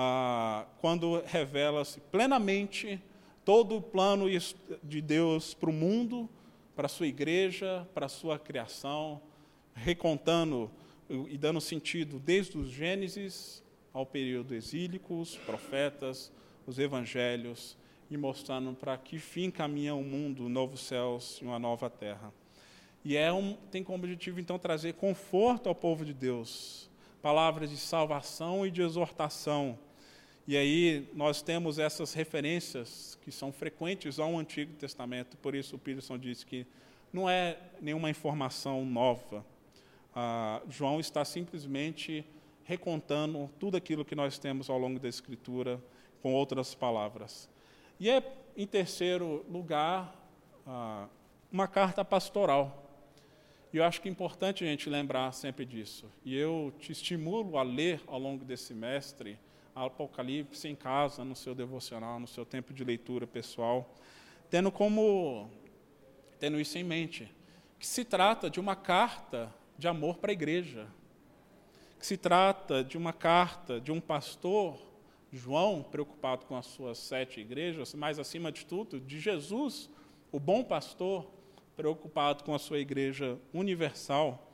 ah, 0.00 0.64
quando 0.80 1.20
revela-se 1.26 1.98
plenamente 1.98 3.02
todo 3.44 3.78
o 3.78 3.82
plano 3.82 4.26
de 4.80 5.00
Deus 5.00 5.54
para 5.54 5.68
o 5.68 5.72
mundo, 5.72 6.30
para 6.76 6.86
a 6.86 6.88
sua 6.88 7.08
igreja, 7.08 7.84
para 7.92 8.06
a 8.06 8.08
sua 8.08 8.38
criação, 8.38 9.20
recontando 9.74 10.70
e 11.28 11.36
dando 11.36 11.60
sentido 11.60 12.20
desde 12.20 12.56
os 12.56 12.68
Gênesis 12.70 13.60
ao 13.92 14.06
período 14.06 14.54
exílico, 14.54 15.20
os 15.20 15.34
profetas, 15.34 16.30
os 16.64 16.78
evangelhos 16.78 17.76
e 18.08 18.16
mostrando 18.16 18.72
para 18.74 18.96
que 18.96 19.18
fim 19.18 19.50
caminha 19.50 19.96
o 19.96 20.04
mundo, 20.04 20.48
novos 20.48 20.78
céus 20.78 21.40
e 21.42 21.44
uma 21.44 21.58
nova 21.58 21.90
terra. 21.90 22.32
E 23.04 23.16
é 23.16 23.32
um, 23.32 23.54
tem 23.68 23.82
como 23.82 24.04
objetivo, 24.04 24.38
então, 24.38 24.60
trazer 24.60 24.94
conforto 24.94 25.68
ao 25.68 25.74
povo 25.74 26.04
de 26.04 26.14
Deus, 26.14 26.88
palavras 27.20 27.68
de 27.68 27.76
salvação 27.76 28.64
e 28.64 28.70
de 28.70 28.80
exortação. 28.80 29.76
E 30.48 30.56
aí 30.56 31.06
nós 31.12 31.42
temos 31.42 31.78
essas 31.78 32.14
referências 32.14 33.18
que 33.20 33.30
são 33.30 33.52
frequentes 33.52 34.18
ao 34.18 34.34
Antigo 34.34 34.72
Testamento, 34.76 35.36
por 35.36 35.54
isso 35.54 35.76
o 35.76 35.78
Peterson 35.78 36.16
disse 36.16 36.46
que 36.46 36.66
não 37.12 37.28
é 37.28 37.58
nenhuma 37.82 38.08
informação 38.08 38.82
nova. 38.82 39.44
Ah, 40.16 40.62
João 40.70 41.00
está 41.00 41.22
simplesmente 41.22 42.24
recontando 42.64 43.50
tudo 43.60 43.76
aquilo 43.76 44.06
que 44.06 44.14
nós 44.14 44.38
temos 44.38 44.70
ao 44.70 44.78
longo 44.78 44.98
da 44.98 45.06
Escritura 45.06 45.78
com 46.22 46.32
outras 46.32 46.74
palavras. 46.74 47.46
E 48.00 48.08
é, 48.08 48.22
em 48.56 48.66
terceiro 48.66 49.44
lugar, 49.50 50.16
ah, 50.66 51.08
uma 51.52 51.68
carta 51.68 52.02
pastoral. 52.02 52.90
E 53.70 53.76
eu 53.76 53.84
acho 53.84 54.00
que 54.00 54.08
é 54.08 54.10
importante 54.10 54.64
a 54.64 54.66
gente 54.66 54.88
lembrar 54.88 55.30
sempre 55.32 55.66
disso. 55.66 56.10
E 56.24 56.34
eu 56.34 56.72
te 56.78 56.90
estimulo 56.90 57.58
a 57.58 57.62
ler 57.62 58.00
ao 58.06 58.18
longo 58.18 58.46
desse 58.46 58.68
semestre 58.68 59.38
Apocalipse 59.74 60.66
em 60.68 60.74
casa, 60.74 61.24
no 61.24 61.36
seu 61.36 61.54
devocional, 61.54 62.18
no 62.18 62.26
seu 62.26 62.44
tempo 62.44 62.72
de 62.72 62.84
leitura 62.84 63.26
pessoal, 63.26 63.94
tendo 64.50 64.70
como 64.70 65.50
tendo 66.38 66.60
isso 66.60 66.78
em 66.78 66.84
mente, 66.84 67.32
que 67.78 67.86
se 67.86 68.04
trata 68.04 68.48
de 68.48 68.60
uma 68.60 68.76
carta 68.76 69.52
de 69.76 69.88
amor 69.88 70.18
para 70.18 70.30
a 70.30 70.32
igreja, 70.32 70.86
que 71.98 72.06
se 72.06 72.16
trata 72.16 72.84
de 72.84 72.96
uma 72.96 73.12
carta 73.12 73.80
de 73.80 73.90
um 73.90 74.00
pastor 74.00 74.78
João, 75.32 75.82
preocupado 75.82 76.46
com 76.46 76.56
as 76.56 76.66
suas 76.66 76.98
sete 76.98 77.40
igrejas, 77.40 77.92
mas, 77.94 78.18
acima 78.18 78.50
de 78.50 78.64
tudo, 78.64 78.98
de 78.98 79.20
Jesus, 79.20 79.90
o 80.32 80.40
bom 80.40 80.64
pastor, 80.64 81.30
preocupado 81.76 82.44
com 82.44 82.54
a 82.54 82.58
sua 82.58 82.78
igreja 82.78 83.38
universal. 83.52 84.47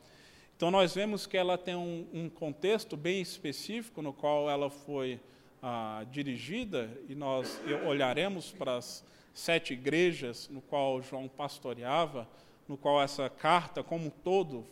Então, 0.65 0.71
nós 0.71 0.95
vemos 0.95 1.27
que 1.27 1.37
ela 1.37 1.59
tem 1.59 1.77
um, 1.77 2.07
um 2.11 2.31
contexto 2.31 2.97
bem 2.97 3.21
específico 3.21 4.01
no 4.01 4.15
qual 4.15 4.49
ela 4.49 4.71
foi 4.71 5.21
ah, 5.63 6.07
dirigida, 6.11 6.91
e 7.07 7.15
nós 7.15 7.61
olharemos 7.87 8.51
para 8.51 8.79
as 8.79 9.05
sete 9.35 9.75
igrejas 9.75 10.49
no 10.49 10.63
qual 10.63 11.03
João 11.03 11.29
pastoreava, 11.29 12.27
no 12.67 12.79
qual 12.79 13.03
essa 13.03 13.29
carta, 13.29 13.83
como 13.83 14.07
um 14.07 14.11
todo, 14.11 14.65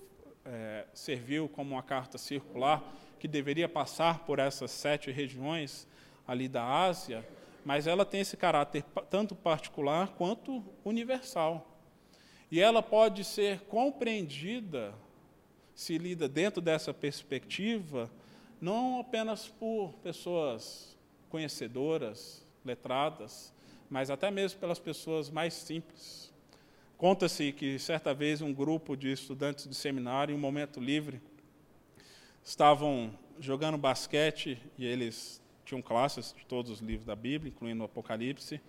é, 0.46 0.86
serviu 0.94 1.46
como 1.46 1.74
uma 1.74 1.82
carta 1.82 2.16
circular 2.16 2.82
que 3.20 3.28
deveria 3.28 3.68
passar 3.68 4.20
por 4.20 4.38
essas 4.38 4.70
sete 4.70 5.10
regiões 5.10 5.86
ali 6.26 6.48
da 6.48 6.64
Ásia, 6.64 7.22
mas 7.66 7.86
ela 7.86 8.06
tem 8.06 8.22
esse 8.22 8.38
caráter 8.38 8.82
tanto 9.10 9.34
particular 9.34 10.08
quanto 10.16 10.64
universal. 10.86 11.70
E 12.50 12.60
ela 12.60 12.82
pode 12.82 13.24
ser 13.24 13.60
compreendida 13.64 14.94
se 15.74 15.98
lida 15.98 16.28
dentro 16.28 16.60
dessa 16.60 16.92
perspectiva, 16.92 18.10
não 18.60 19.00
apenas 19.00 19.48
por 19.48 19.92
pessoas 20.02 20.96
conhecedoras, 21.28 22.46
letradas, 22.64 23.52
mas 23.90 24.10
até 24.10 24.30
mesmo 24.30 24.60
pelas 24.60 24.78
pessoas 24.78 25.30
mais 25.30 25.54
simples. 25.54 26.32
Conta-se 26.96 27.52
que 27.52 27.78
certa 27.78 28.14
vez 28.14 28.40
um 28.40 28.54
grupo 28.54 28.96
de 28.96 29.10
estudantes 29.10 29.68
de 29.68 29.74
seminário, 29.74 30.32
em 30.32 30.36
um 30.36 30.40
momento 30.40 30.78
livre, 30.78 31.20
estavam 32.44 33.12
jogando 33.40 33.76
basquete 33.76 34.58
e 34.78 34.86
eles 34.86 35.42
tinham 35.64 35.82
classes 35.82 36.34
de 36.36 36.46
todos 36.46 36.70
os 36.70 36.80
livros 36.80 37.06
da 37.06 37.16
Bíblia, 37.16 37.50
incluindo 37.50 37.82
o 37.82 37.86
Apocalipse, 37.86 38.60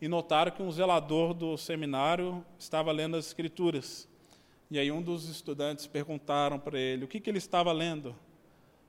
e 0.00 0.08
notaram 0.08 0.52
que 0.52 0.62
um 0.62 0.70
zelador 0.70 1.34
do 1.34 1.56
seminário 1.56 2.44
estava 2.58 2.92
lendo 2.92 3.16
as 3.16 3.26
Escrituras. 3.26 4.08
E 4.70 4.78
aí 4.78 4.90
um 4.90 5.00
dos 5.00 5.28
estudantes 5.28 5.86
perguntaram 5.86 6.58
para 6.58 6.78
ele 6.78 7.04
o 7.04 7.08
que, 7.08 7.20
que 7.20 7.30
ele 7.30 7.38
estava 7.38 7.72
lendo. 7.72 8.14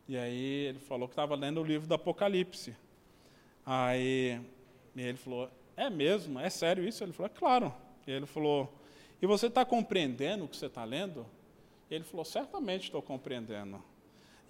E 0.07 0.17
aí 0.17 0.65
ele 0.67 0.79
falou 0.79 1.07
que 1.07 1.13
estava 1.13 1.35
lendo 1.35 1.61
o 1.61 1.63
livro 1.63 1.87
do 1.87 1.93
Apocalipse. 1.93 2.75
Aí 3.65 4.41
ele 4.95 5.17
falou, 5.17 5.49
é 5.75 5.89
mesmo? 5.89 6.39
É 6.39 6.49
sério 6.49 6.87
isso? 6.87 7.03
Ele 7.03 7.13
falou, 7.13 7.31
é 7.33 7.37
claro. 7.37 7.73
E 8.07 8.11
ele 8.11 8.25
falou, 8.25 8.73
e 9.21 9.27
você 9.27 9.47
está 9.47 9.65
compreendendo 9.65 10.45
o 10.45 10.47
que 10.47 10.57
você 10.57 10.67
está 10.67 10.83
lendo? 10.83 11.25
E 11.89 11.95
ele 11.95 12.03
falou, 12.03 12.25
certamente 12.25 12.83
estou 12.83 13.01
compreendendo. 13.01 13.83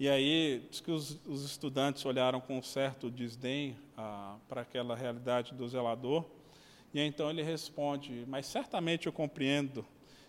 E 0.00 0.08
aí, 0.08 0.64
diz 0.70 0.80
que 0.80 0.92
os, 0.92 1.18
os 1.26 1.44
estudantes 1.44 2.06
olharam 2.06 2.40
com 2.40 2.56
um 2.56 2.62
certo 2.62 3.10
desdém 3.10 3.76
ah, 3.96 4.36
para 4.48 4.60
aquela 4.60 4.94
realidade 4.94 5.52
do 5.52 5.68
zelador, 5.68 6.24
e 6.94 7.00
então 7.00 7.28
ele 7.28 7.42
responde: 7.42 8.24
Mas 8.28 8.46
certamente 8.46 9.06
eu 9.06 9.12
compreendo. 9.12 9.84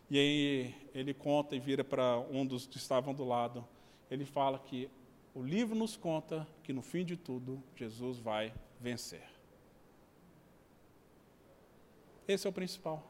E 0.10 0.18
aí 0.18 0.76
ele 0.94 1.14
conta 1.14 1.56
e 1.56 1.60
vira 1.60 1.84
para 1.84 2.20
um 2.32 2.46
dos 2.46 2.66
que 2.66 2.78
estavam 2.78 3.14
do 3.14 3.24
lado. 3.24 3.68
Ele 4.10 4.26
fala 4.26 4.58
que 4.58 4.90
o 5.36 5.44
livro 5.44 5.76
nos 5.76 5.96
conta 5.96 6.48
que 6.64 6.74
no 6.74 6.82
fim 6.82 7.06
de 7.06 7.16
tudo 7.16 7.64
Jesus 7.76 8.18
vai 8.18 8.54
vencer. 8.80 9.24
Esse 12.28 12.48
é 12.48 12.50
o 12.50 12.54
principal. 12.54 13.10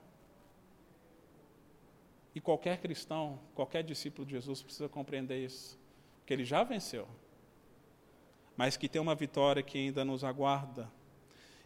E 2.36 2.42
qualquer 2.42 2.80
cristão, 2.80 3.40
qualquer 3.56 3.84
discípulo 3.84 4.26
de 4.26 4.34
Jesus 4.34 4.62
precisa 4.62 4.88
compreender 4.88 5.44
isso 5.44 5.80
que 6.26 6.34
ele 6.34 6.46
já 6.46 6.64
venceu, 6.64 7.08
mas 8.56 8.78
que 8.78 8.88
tem 8.88 9.02
uma 9.02 9.16
vitória 9.16 9.64
que 9.64 9.78
ainda 9.78 10.06
nos 10.06 10.24
aguarda 10.24 10.92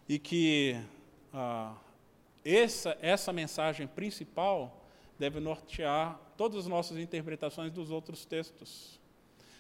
e 0.08 0.18
que 0.18 0.82
ah, 1.34 1.76
essa, 2.46 2.98
essa 3.02 3.34
mensagem 3.34 3.88
principal 3.88 4.83
deve 5.18 5.40
nortear 5.40 6.20
todas 6.38 6.60
as 6.60 6.68
nossas 6.68 6.98
interpretações 6.98 7.72
dos 7.72 7.92
outros 7.92 8.26
textos. 8.26 9.00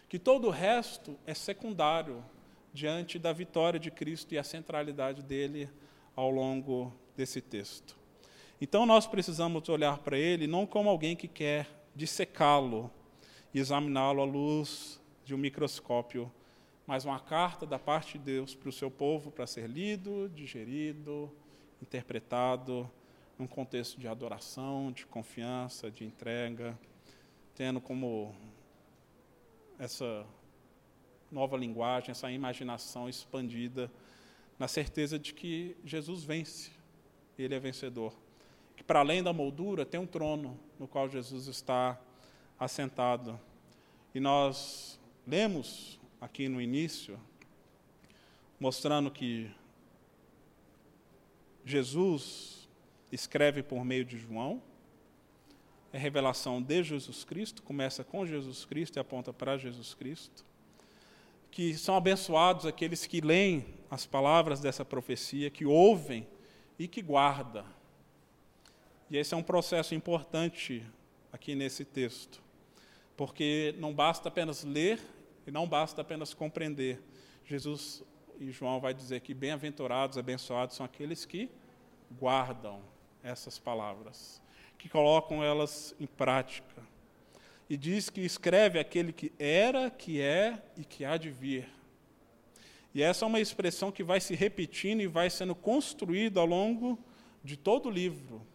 Que 0.09 0.19
todo 0.19 0.47
o 0.47 0.51
resto 0.51 1.17
é 1.25 1.33
secundário 1.33 2.23
diante 2.73 3.19
da 3.19 3.31
vitória 3.31 3.79
de 3.79 3.91
Cristo 3.91 4.33
e 4.33 4.37
a 4.37 4.43
centralidade 4.43 5.21
dele 5.21 5.69
ao 6.15 6.29
longo 6.29 6.93
desse 7.15 7.41
texto. 7.41 7.97
Então 8.59 8.85
nós 8.85 9.05
precisamos 9.05 9.67
olhar 9.69 9.99
para 9.99 10.17
ele 10.17 10.47
não 10.47 10.65
como 10.65 10.89
alguém 10.89 11.15
que 11.15 11.27
quer 11.27 11.67
dissecá-lo, 11.95 12.91
e 13.53 13.59
examiná-lo 13.59 14.21
à 14.21 14.25
luz 14.25 14.99
de 15.23 15.35
um 15.35 15.37
microscópio, 15.37 16.31
mas 16.87 17.05
uma 17.05 17.19
carta 17.19 17.65
da 17.65 17.77
parte 17.77 18.17
de 18.17 18.25
Deus 18.25 18.55
para 18.55 18.69
o 18.69 18.73
seu 18.73 18.89
povo 18.89 19.31
para 19.31 19.45
ser 19.45 19.69
lido, 19.69 20.29
digerido, 20.29 21.31
interpretado 21.81 22.89
num 23.43 23.47
contexto 23.47 23.99
de 23.99 24.07
adoração, 24.07 24.89
de 24.89 25.05
confiança, 25.05 25.91
de 25.91 26.05
entrega, 26.05 26.79
tendo 27.53 27.81
como 27.81 28.33
essa 29.77 30.25
nova 31.29 31.57
linguagem, 31.57 32.11
essa 32.11 32.31
imaginação 32.31 33.09
expandida 33.09 33.91
na 34.57 34.69
certeza 34.69 35.19
de 35.19 35.33
que 35.33 35.75
Jesus 35.83 36.23
vence, 36.23 36.71
ele 37.37 37.53
é 37.53 37.59
vencedor. 37.59 38.13
Que 38.77 38.83
para 38.83 38.99
além 38.99 39.21
da 39.21 39.33
moldura 39.33 39.85
tem 39.85 39.99
um 39.99 40.07
trono 40.07 40.57
no 40.79 40.87
qual 40.87 41.09
Jesus 41.09 41.47
está 41.47 41.99
assentado. 42.57 43.37
E 44.15 44.21
nós 44.21 44.97
lemos 45.27 45.99
aqui 46.21 46.47
no 46.47 46.61
início, 46.61 47.19
mostrando 48.57 49.11
que 49.11 49.51
Jesus 51.65 52.62
escreve 53.13 53.61
por 53.61 53.83
meio 53.85 54.03
de 54.03 54.17
João, 54.17 54.61
é 55.91 55.97
revelação 55.97 56.61
de 56.61 56.83
Jesus 56.83 57.23
Cristo, 57.23 57.61
começa 57.61 58.03
com 58.03 58.25
Jesus 58.25 58.65
Cristo 58.65 58.97
e 58.97 58.99
aponta 58.99 59.31
para 59.31 59.57
Jesus 59.57 59.93
Cristo. 59.93 60.43
Que 61.51 61.77
são 61.77 61.95
abençoados 61.95 62.65
aqueles 62.65 63.05
que 63.05 63.21
leem 63.21 63.65
as 63.91 64.05
palavras 64.05 64.59
dessa 64.59 64.83
profecia, 64.83 65.51
que 65.51 65.65
ouvem 65.65 66.25
e 66.79 66.87
que 66.87 67.01
guardam. 67.01 67.65
E 69.09 69.17
esse 69.17 69.35
é 69.35 69.37
um 69.37 69.43
processo 69.43 69.93
importante 69.93 70.83
aqui 71.31 71.53
nesse 71.53 71.85
texto 71.85 72.43
porque 73.15 73.75
não 73.77 73.93
basta 73.93 74.29
apenas 74.29 74.63
ler 74.63 74.99
e 75.45 75.51
não 75.51 75.67
basta 75.67 76.01
apenas 76.01 76.33
compreender. 76.33 77.01
Jesus 77.45 78.03
e 78.39 78.51
João 78.51 78.79
vai 78.79 78.93
dizer 78.93 79.21
que 79.21 79.33
bem-aventurados, 79.33 80.17
abençoados 80.17 80.75
são 80.75 80.85
aqueles 80.85 81.25
que 81.25 81.49
guardam 82.19 82.81
essas 83.23 83.57
palavras, 83.57 84.41
que 84.77 84.89
colocam 84.89 85.43
elas 85.43 85.95
em 85.99 86.05
prática. 86.05 86.83
E 87.69 87.77
diz 87.77 88.09
que 88.09 88.21
escreve 88.21 88.77
aquele 88.77 89.13
que 89.13 89.31
era, 89.39 89.89
que 89.89 90.21
é 90.21 90.61
e 90.77 90.83
que 90.83 91.05
há 91.05 91.17
de 91.17 91.31
vir. 91.31 91.67
E 92.93 93.01
essa 93.01 93.25
é 93.25 93.27
uma 93.27 93.39
expressão 93.39 93.91
que 93.91 94.03
vai 94.03 94.19
se 94.19 94.35
repetindo 94.35 95.01
e 95.01 95.07
vai 95.07 95.29
sendo 95.29 95.55
construída 95.55 96.39
ao 96.39 96.45
longo 96.45 96.99
de 97.43 97.57
todo 97.57 97.87
o 97.87 97.91
livro 97.91 98.45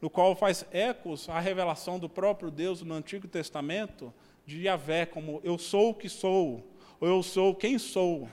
no 0.00 0.10
qual 0.10 0.36
faz 0.36 0.64
ecos 0.70 1.28
à 1.28 1.40
revelação 1.40 1.98
do 1.98 2.08
próprio 2.08 2.50
Deus 2.50 2.82
no 2.82 2.94
Antigo 2.94 3.26
Testamento 3.26 4.12
de 4.44 4.62
Yahvé, 4.62 5.06
como 5.06 5.40
eu 5.42 5.58
sou 5.58 5.90
o 5.90 5.94
que 5.94 6.08
sou, 6.08 6.64
ou 7.00 7.08
eu 7.08 7.22
sou 7.22 7.54
quem 7.54 7.78
sou. 7.78 8.28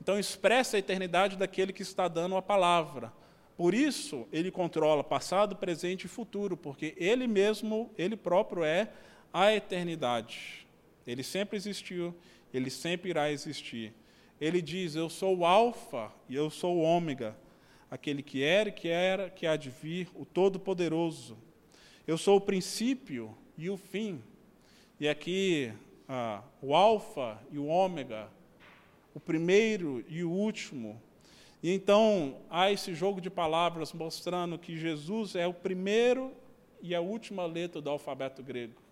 Então 0.00 0.18
expressa 0.18 0.76
a 0.76 0.80
eternidade 0.80 1.36
daquele 1.36 1.72
que 1.72 1.82
está 1.82 2.08
dando 2.08 2.36
a 2.36 2.42
palavra. 2.42 3.12
Por 3.56 3.72
isso, 3.72 4.26
ele 4.32 4.50
controla 4.50 5.04
passado, 5.04 5.54
presente 5.54 6.04
e 6.04 6.08
futuro, 6.08 6.56
porque 6.56 6.94
ele 6.96 7.26
mesmo, 7.26 7.90
ele 7.96 8.16
próprio 8.16 8.64
é 8.64 8.90
a 9.32 9.54
eternidade. 9.54 10.66
Ele 11.06 11.22
sempre 11.22 11.56
existiu, 11.56 12.14
ele 12.52 12.70
sempre 12.70 13.10
irá 13.10 13.30
existir. 13.30 13.92
Ele 14.40 14.60
diz: 14.60 14.96
Eu 14.96 15.08
sou 15.08 15.38
o 15.38 15.46
Alfa 15.46 16.12
e 16.28 16.34
eu 16.34 16.50
sou 16.50 16.76
o 16.76 16.82
Ômega, 16.82 17.36
aquele 17.90 18.22
que 18.22 18.42
era, 18.42 18.70
que 18.70 18.88
era, 18.88 19.30
que 19.30 19.46
há 19.46 19.56
de 19.56 19.70
vir, 19.70 20.08
o 20.14 20.24
Todo-Poderoso. 20.24 21.36
Eu 22.06 22.18
sou 22.18 22.36
o 22.36 22.40
princípio 22.40 23.36
e 23.56 23.70
o 23.70 23.76
fim. 23.76 24.22
E 24.98 25.08
aqui 25.08 25.72
ah, 26.08 26.42
o 26.60 26.74
Alfa 26.74 27.40
e 27.50 27.58
o 27.58 27.66
Ômega, 27.66 28.28
o 29.14 29.20
primeiro 29.20 30.04
e 30.08 30.24
o 30.24 30.30
último. 30.30 31.00
E 31.64 31.72
então 31.72 32.42
há 32.50 32.70
esse 32.70 32.94
jogo 32.94 33.22
de 33.22 33.30
palavras 33.30 33.90
mostrando 33.94 34.58
que 34.58 34.76
Jesus 34.76 35.34
é 35.34 35.46
o 35.46 35.54
primeiro 35.54 36.30
e 36.82 36.94
a 36.94 37.00
última 37.00 37.46
letra 37.46 37.80
do 37.80 37.88
alfabeto 37.88 38.42
grego. 38.42 38.82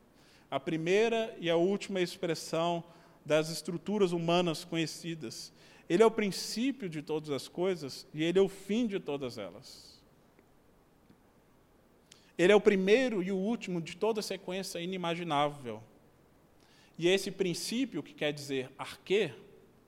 A 0.51 0.59
primeira 0.59 1.37
e 1.39 1.51
a 1.51 1.57
última 1.57 2.01
expressão 2.01 2.83
das 3.27 3.51
estruturas 3.51 4.13
humanas 4.13 4.65
conhecidas. 4.65 5.53
Ele 5.87 6.03
é 6.03 6.07
o 6.07 6.11
princípio 6.11 6.89
de 6.89 7.03
todas 7.03 7.29
as 7.29 7.47
coisas 7.47 8.07
e 8.15 8.25
ele 8.25 8.39
é 8.39 8.43
o 8.43 8.49
fim 8.49 8.87
de 8.87 8.99
todas 8.99 9.37
elas. 9.37 10.01
Ele 12.39 12.55
é 12.55 12.57
o 12.57 12.61
primeiro 12.61 13.23
e 13.23 13.31
o 13.31 13.37
último 13.37 13.83
de 13.83 13.99
toda 13.99 14.23
sequência 14.23 14.81
inimaginável. 14.81 15.83
E 16.97 17.07
esse 17.07 17.31
princípio, 17.31 18.03
que 18.03 18.15
quer 18.15 18.33
dizer 18.33 18.71
arque, 18.79 19.31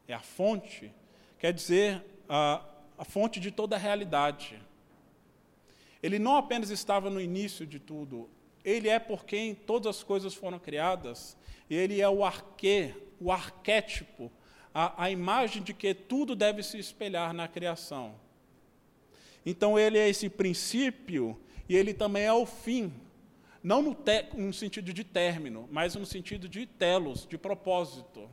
é 0.06 0.12
a 0.12 0.20
fonte, 0.20 0.92
quer 1.38 1.50
dizer 1.50 2.04
a, 2.28 2.62
a 2.98 3.04
fonte 3.04 3.40
de 3.40 3.50
toda 3.50 3.76
a 3.76 3.78
realidade. 3.78 4.60
Ele 6.02 6.18
não 6.18 6.36
apenas 6.36 6.70
estava 6.70 7.08
no 7.08 7.20
início 7.20 7.66
de 7.66 7.78
tudo, 7.78 8.28
ele 8.64 8.88
é 8.88 8.98
por 8.98 9.24
quem 9.24 9.54
todas 9.54 9.96
as 9.96 10.02
coisas 10.02 10.34
foram 10.34 10.58
criadas, 10.58 11.36
ele 11.68 12.00
é 12.00 12.08
o 12.08 12.24
arque, 12.24 12.94
o 13.20 13.30
arquétipo 13.30 14.30
a, 14.74 15.04
a 15.04 15.10
imagem 15.10 15.62
de 15.62 15.72
que 15.72 15.94
tudo 15.94 16.34
deve 16.34 16.62
se 16.62 16.76
espelhar 16.78 17.32
na 17.32 17.46
criação. 17.46 18.16
Então, 19.46 19.78
ele 19.78 19.98
é 19.98 20.08
esse 20.08 20.28
princípio 20.28 21.38
e 21.68 21.76
ele 21.76 21.94
também 21.94 22.24
é 22.24 22.32
o 22.32 22.44
fim. 22.44 22.92
Não 23.62 23.80
no, 23.80 23.94
te, 23.94 24.26
no 24.34 24.52
sentido 24.52 24.92
de 24.92 25.04
término, 25.04 25.68
mas 25.70 25.94
no 25.94 26.04
sentido 26.04 26.48
de 26.48 26.66
telos, 26.66 27.26
de 27.26 27.38
propósito. 27.38 28.28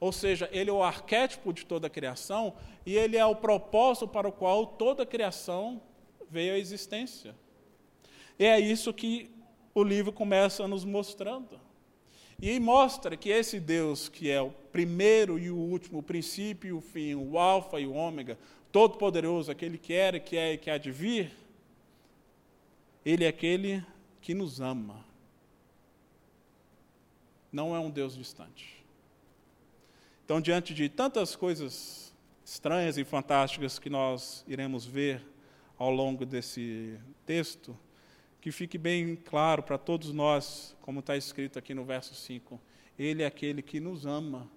Ou 0.00 0.12
seja, 0.12 0.48
ele 0.52 0.70
é 0.70 0.72
o 0.72 0.82
arquétipo 0.82 1.52
de 1.52 1.64
toda 1.64 1.86
a 1.86 1.90
criação 1.90 2.54
e 2.84 2.96
ele 2.96 3.16
é 3.16 3.24
o 3.24 3.36
propósito 3.36 4.08
para 4.08 4.28
o 4.28 4.32
qual 4.32 4.66
toda 4.66 5.02
a 5.02 5.06
criação 5.06 5.80
veio 6.28 6.54
à 6.54 6.58
existência. 6.58 7.34
E 8.38 8.44
é 8.44 8.58
isso 8.58 8.92
que 8.92 9.30
o 9.74 9.82
livro 9.82 10.12
começa 10.12 10.66
nos 10.68 10.84
mostrando. 10.84 11.60
E 12.40 12.58
mostra 12.58 13.16
que 13.16 13.28
esse 13.28 13.60
Deus, 13.60 14.08
que 14.08 14.30
é 14.30 14.40
o 14.40 14.50
primeiro 14.50 15.38
e 15.38 15.50
o 15.50 15.56
último, 15.56 16.00
o 16.00 16.02
princípio 16.02 16.68
e 16.68 16.72
o 16.72 16.80
fim, 16.80 17.14
o 17.14 17.38
alfa 17.38 17.80
e 17.80 17.86
o 17.86 17.94
ômega, 17.94 18.38
todo-poderoso, 18.72 19.50
aquele 19.50 19.78
que 19.78 19.92
era, 19.92 20.18
que 20.18 20.36
é 20.36 20.54
e 20.54 20.58
que 20.58 20.68
há 20.68 20.76
de 20.76 20.90
vir, 20.90 21.32
ele 23.04 23.24
é 23.24 23.28
aquele 23.28 23.84
que 24.20 24.34
nos 24.34 24.60
ama. 24.60 25.04
Não 27.52 27.74
é 27.74 27.78
um 27.78 27.90
Deus 27.90 28.16
distante. 28.16 28.83
Então, 30.24 30.40
diante 30.40 30.72
de 30.72 30.88
tantas 30.88 31.36
coisas 31.36 32.14
estranhas 32.42 32.96
e 32.96 33.04
fantásticas 33.04 33.78
que 33.78 33.90
nós 33.90 34.42
iremos 34.48 34.86
ver 34.86 35.22
ao 35.78 35.90
longo 35.90 36.24
desse 36.24 36.98
texto, 37.26 37.76
que 38.40 38.50
fique 38.50 38.78
bem 38.78 39.16
claro 39.16 39.62
para 39.62 39.76
todos 39.76 40.14
nós, 40.14 40.74
como 40.80 41.00
está 41.00 41.14
escrito 41.14 41.58
aqui 41.58 41.74
no 41.74 41.84
verso 41.84 42.14
5, 42.14 42.58
Ele 42.98 43.22
é 43.22 43.26
aquele 43.26 43.60
que 43.60 43.78
nos 43.78 44.06
ama 44.06 44.48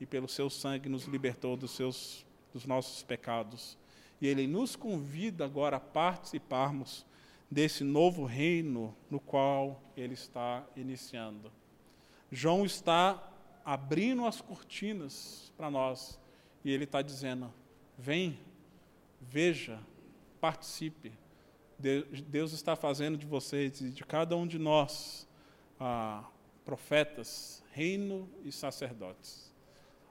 e 0.00 0.06
pelo 0.06 0.28
seu 0.28 0.48
sangue 0.48 0.88
nos 0.88 1.06
libertou 1.06 1.56
dos, 1.56 1.72
seus, 1.72 2.24
dos 2.52 2.64
nossos 2.64 3.02
pecados. 3.02 3.76
E 4.20 4.28
Ele 4.28 4.46
nos 4.46 4.76
convida 4.76 5.44
agora 5.44 5.78
a 5.78 5.80
participarmos 5.80 7.04
desse 7.50 7.82
novo 7.82 8.24
reino 8.24 8.96
no 9.10 9.18
qual 9.18 9.82
Ele 9.96 10.14
está 10.14 10.64
iniciando. 10.76 11.50
João 12.30 12.64
está 12.64 13.32
abrindo 13.66 14.24
as 14.24 14.40
cortinas 14.40 15.52
para 15.58 15.70
nós 15.70 16.18
e 16.64 16.70
ele 16.70 16.84
está 16.84 17.02
dizendo: 17.02 17.52
vem, 17.98 18.38
veja, 19.20 19.78
participe 20.40 21.12
Deus 21.78 22.52
está 22.52 22.74
fazendo 22.74 23.18
de 23.18 23.26
vocês 23.26 23.80
e 23.80 23.90
de 23.90 24.04
cada 24.04 24.34
um 24.34 24.46
de 24.46 24.58
nós 24.58 25.28
ah, 25.78 26.24
profetas, 26.64 27.62
reino 27.72 28.28
e 28.42 28.50
sacerdotes. 28.50 29.54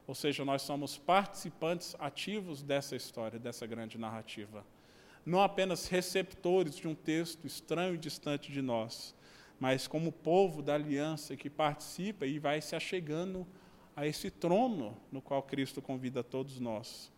Ou 0.06 0.14
seja, 0.14 0.46
nós 0.46 0.62
somos 0.62 0.96
participantes 0.96 1.96
ativos 1.98 2.62
dessa 2.62 2.96
história, 2.96 3.40
dessa 3.40 3.66
grande 3.66 3.98
narrativa. 3.98 4.64
Não 5.26 5.42
apenas 5.42 5.88
receptores 5.88 6.76
de 6.76 6.88
um 6.88 6.94
texto 6.94 7.48
estranho 7.48 7.96
e 7.96 7.98
distante 7.98 8.52
de 8.52 8.62
nós, 8.62 9.16
mas 9.60 9.88
como 9.88 10.12
povo 10.12 10.62
da 10.62 10.76
aliança 10.76 11.36
que 11.36 11.50
participa 11.50 12.26
e 12.26 12.40
vai 12.40 12.62
se 12.62 12.76
achegando 12.76 13.48
a 13.96 14.06
esse 14.06 14.30
trono 14.30 14.98
no 15.12 15.22
qual 15.22 15.42
Cristo 15.42 15.82
convida 15.82 16.24
todos 16.24 16.60
nós. 16.60 17.12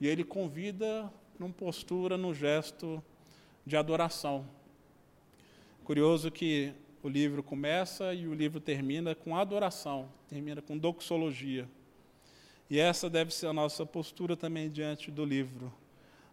E 0.00 0.06
ele 0.06 0.24
convida 0.24 1.12
numa 1.38 1.52
postura, 1.52 2.16
num 2.16 2.32
gesto 2.32 3.02
de 3.66 3.76
adoração. 3.76 4.48
Curioso 5.84 6.30
que 6.30 6.72
o 7.02 7.08
livro 7.08 7.42
começa 7.42 8.14
e 8.14 8.26
o 8.26 8.32
livro 8.32 8.58
termina 8.60 9.14
com 9.14 9.36
adoração, 9.36 10.08
termina 10.28 10.62
com 10.62 10.78
doxologia. 10.78 11.68
E 12.70 12.78
essa 12.78 13.10
deve 13.10 13.32
ser 13.32 13.48
a 13.48 13.52
nossa 13.52 13.84
postura 13.84 14.34
também 14.36 14.70
diante 14.70 15.10
do 15.10 15.24
livro. 15.24 15.72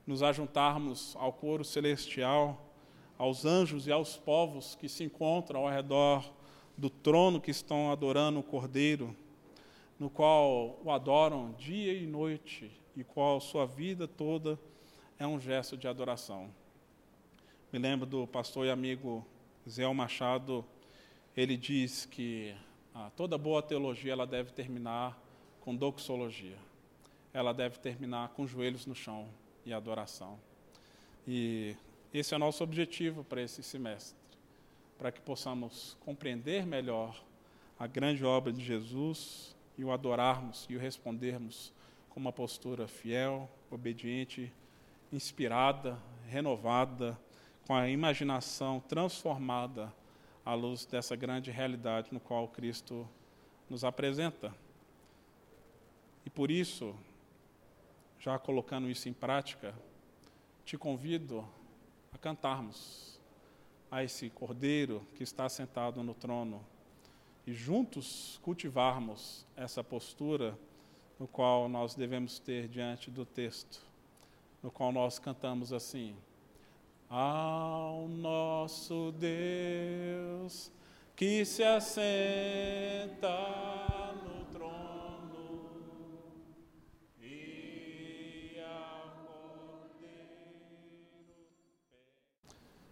Nos 0.07 0.23
ajuntarmos 0.23 1.15
ao 1.17 1.33
coro 1.33 1.65
celestial, 1.65 2.70
aos 3.21 3.45
anjos 3.45 3.85
e 3.85 3.91
aos 3.91 4.17
povos 4.17 4.73
que 4.73 4.89
se 4.89 5.03
encontram 5.03 5.67
ao 5.67 5.71
redor 5.71 6.27
do 6.75 6.89
trono 6.89 7.39
que 7.39 7.51
estão 7.51 7.91
adorando 7.91 8.39
o 8.39 8.43
Cordeiro, 8.43 9.15
no 9.99 10.09
qual 10.09 10.79
o 10.83 10.89
adoram 10.89 11.51
dia 11.51 11.93
e 11.93 12.07
noite, 12.07 12.71
e 12.97 13.03
qual 13.03 13.39
sua 13.39 13.67
vida 13.67 14.07
toda 14.07 14.59
é 15.19 15.27
um 15.27 15.39
gesto 15.39 15.77
de 15.77 15.87
adoração. 15.87 16.49
Me 17.71 17.77
lembro 17.77 18.07
do 18.07 18.25
pastor 18.25 18.65
e 18.65 18.71
amigo 18.71 19.23
Zé 19.69 19.87
Machado, 19.93 20.65
ele 21.37 21.55
diz 21.55 22.07
que 22.07 22.55
ah, 22.91 23.11
toda 23.15 23.37
boa 23.37 23.61
teologia 23.61 24.13
ela 24.13 24.25
deve 24.25 24.51
terminar 24.51 25.15
com 25.59 25.75
doxologia. 25.75 26.57
Ela 27.31 27.53
deve 27.53 27.77
terminar 27.77 28.29
com 28.29 28.47
joelhos 28.47 28.87
no 28.87 28.95
chão 28.95 29.29
e 29.63 29.71
adoração. 29.71 30.39
E 31.27 31.75
esse 32.13 32.33
é 32.33 32.37
o 32.37 32.39
nosso 32.39 32.63
objetivo 32.63 33.23
para 33.23 33.41
esse 33.41 33.63
semestre, 33.63 34.17
para 34.97 35.11
que 35.11 35.21
possamos 35.21 35.97
compreender 36.01 36.65
melhor 36.65 37.23
a 37.79 37.87
grande 37.87 38.25
obra 38.25 38.51
de 38.51 38.63
Jesus 38.63 39.55
e 39.77 39.83
o 39.83 39.91
adorarmos 39.91 40.67
e 40.69 40.75
o 40.75 40.79
respondermos 40.79 41.73
com 42.09 42.19
uma 42.19 42.33
postura 42.33 42.87
fiel, 42.87 43.49
obediente, 43.69 44.51
inspirada, 45.11 45.97
renovada, 46.27 47.17
com 47.65 47.73
a 47.73 47.89
imaginação 47.89 48.81
transformada 48.81 49.93
à 50.45 50.53
luz 50.53 50.85
dessa 50.85 51.15
grande 51.15 51.49
realidade 51.49 52.09
no 52.11 52.19
qual 52.19 52.47
Cristo 52.49 53.07
nos 53.69 53.85
apresenta. 53.85 54.53
E 56.25 56.29
por 56.29 56.51
isso, 56.51 56.93
já 58.19 58.37
colocando 58.37 58.89
isso 58.89 59.07
em 59.07 59.13
prática, 59.13 59.73
te 60.65 60.77
convido 60.77 61.47
a 62.11 62.17
cantarmos 62.17 63.19
a 63.89 64.03
esse 64.03 64.29
Cordeiro 64.29 65.01
que 65.15 65.23
está 65.23 65.47
sentado 65.49 66.03
no 66.03 66.13
trono 66.13 66.65
e 67.45 67.53
juntos 67.53 68.39
cultivarmos 68.41 69.45
essa 69.55 69.83
postura 69.83 70.57
no 71.19 71.27
qual 71.27 71.69
nós 71.69 71.95
devemos 71.95 72.39
ter 72.39 72.67
diante 72.67 73.11
do 73.11 73.25
texto, 73.25 73.81
no 74.61 74.71
qual 74.71 74.91
nós 74.91 75.19
cantamos 75.19 75.71
assim 75.71 76.15
ao 77.09 78.07
nosso 78.07 79.11
Deus 79.17 80.71
que 81.15 81.45
se 81.45 81.63
assenta 81.63 83.27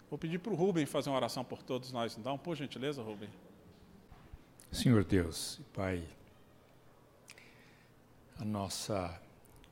Vou 0.09 0.17
pedir 0.17 0.39
para 0.39 0.51
o 0.51 0.55
Rubem 0.55 0.85
fazer 0.85 1.09
uma 1.09 1.17
oração 1.17 1.43
por 1.43 1.61
todos 1.61 1.91
nós, 1.91 2.17
então, 2.17 2.37
por 2.37 2.55
gentileza, 2.55 3.01
Rubem. 3.01 3.29
Senhor 4.71 5.03
Deus, 5.03 5.61
Pai, 5.73 6.03
a 8.37 8.45
nossa 8.45 9.21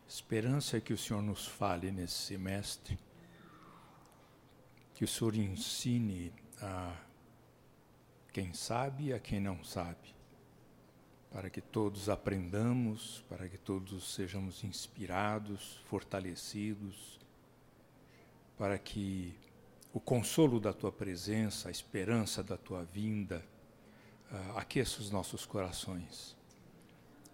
esperança 0.08 0.78
é 0.78 0.82
que 0.82 0.94
o 0.94 0.98
Senhor 0.98 1.22
nos 1.22 1.48
fale 1.48 1.92
nesse 1.92 2.16
semestre 2.16 2.98
que 4.98 5.04
o 5.04 5.08
Senhor 5.08 5.36
ensine 5.36 6.34
a 6.60 6.96
quem 8.34 8.52
sabe 8.52 9.06
e 9.06 9.14
a 9.14 9.20
quem 9.20 9.40
não 9.40 9.64
sabe, 9.64 10.16
para 11.32 11.52
que 11.52 11.62
todos 11.62 12.10
aprendamos, 12.10 13.24
para 13.30 13.48
que 13.48 13.60
todos 13.60 14.16
sejamos 14.16 14.64
inspirados, 14.64 15.80
fortalecidos, 15.86 17.20
para 18.58 18.80
que 18.80 19.36
o 19.98 20.00
consolo 20.00 20.60
da 20.60 20.72
tua 20.72 20.92
presença, 20.92 21.70
a 21.70 21.72
esperança 21.72 22.44
da 22.44 22.56
tua 22.56 22.84
vinda, 22.84 23.44
uh, 24.32 24.56
aqueça 24.56 25.02
os 25.02 25.10
nossos 25.10 25.44
corações. 25.44 26.38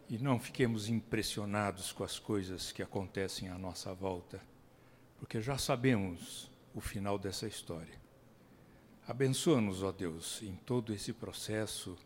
E 0.09 0.17
não 0.17 0.39
fiquemos 0.39 0.87
impressionados 0.87 1.91
com 1.91 2.05
as 2.05 2.17
coisas 2.17 2.71
que 2.71 2.81
acontecem 2.81 3.49
à 3.49 3.57
nossa 3.57 3.93
volta, 3.93 4.41
porque 5.19 5.41
já 5.41 5.57
sabemos 5.57 6.49
o 6.73 6.79
final 6.79 7.19
dessa 7.19 7.45
história. 7.45 8.01
Abençoa-nos, 9.05 9.83
ó 9.83 9.91
Deus, 9.91 10.41
em 10.41 10.55
todo 10.55 10.93
esse 10.93 11.11
processo, 11.11 11.97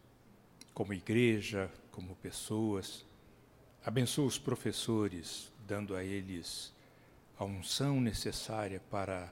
como 0.73 0.91
igreja, 0.91 1.71
como 1.91 2.15
pessoas. 2.15 3.05
Abençoa 3.85 4.25
os 4.25 4.39
professores, 4.39 5.51
dando 5.67 5.95
a 5.95 6.03
eles 6.03 6.73
a 7.37 7.45
unção 7.45 8.01
necessária 8.01 8.81
para 8.89 9.31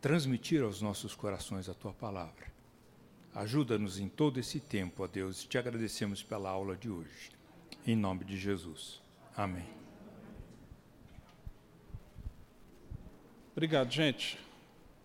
transmitir 0.00 0.62
aos 0.62 0.80
nossos 0.80 1.14
corações 1.14 1.68
a 1.68 1.74
tua 1.74 1.92
palavra. 1.92 2.46
Ajuda-nos 3.34 3.98
em 3.98 4.08
todo 4.08 4.40
esse 4.40 4.60
tempo, 4.60 5.02
ó 5.02 5.06
Deus, 5.06 5.42
e 5.42 5.48
te 5.48 5.58
agradecemos 5.58 6.22
pela 6.22 6.48
aula 6.48 6.74
de 6.74 6.88
hoje. 6.88 7.30
Em 7.86 7.94
nome 7.94 8.24
de 8.24 8.38
Jesus. 8.38 9.00
Amém. 9.36 9.68
Obrigado, 13.52 13.90
gente. 13.90 14.38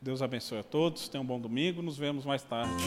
Deus 0.02 0.22
abençoe 0.22 0.60
a 0.60 0.64
todos. 0.64 1.08
Tenham 1.08 1.24
um 1.24 1.28
bom 1.28 1.40
domingo. 1.40 1.82
Nos 1.82 1.98
vemos 1.98 2.26
mais 2.26 2.42
tarde. 2.44 2.84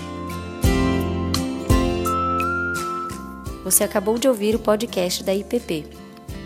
Você 3.63 3.83
acabou 3.85 4.19
de 4.19 4.29
ouvir 4.29 4.55
o 4.55 4.59
podcast 4.59 5.25
da 5.25 5.35
IPP. 5.35 6.04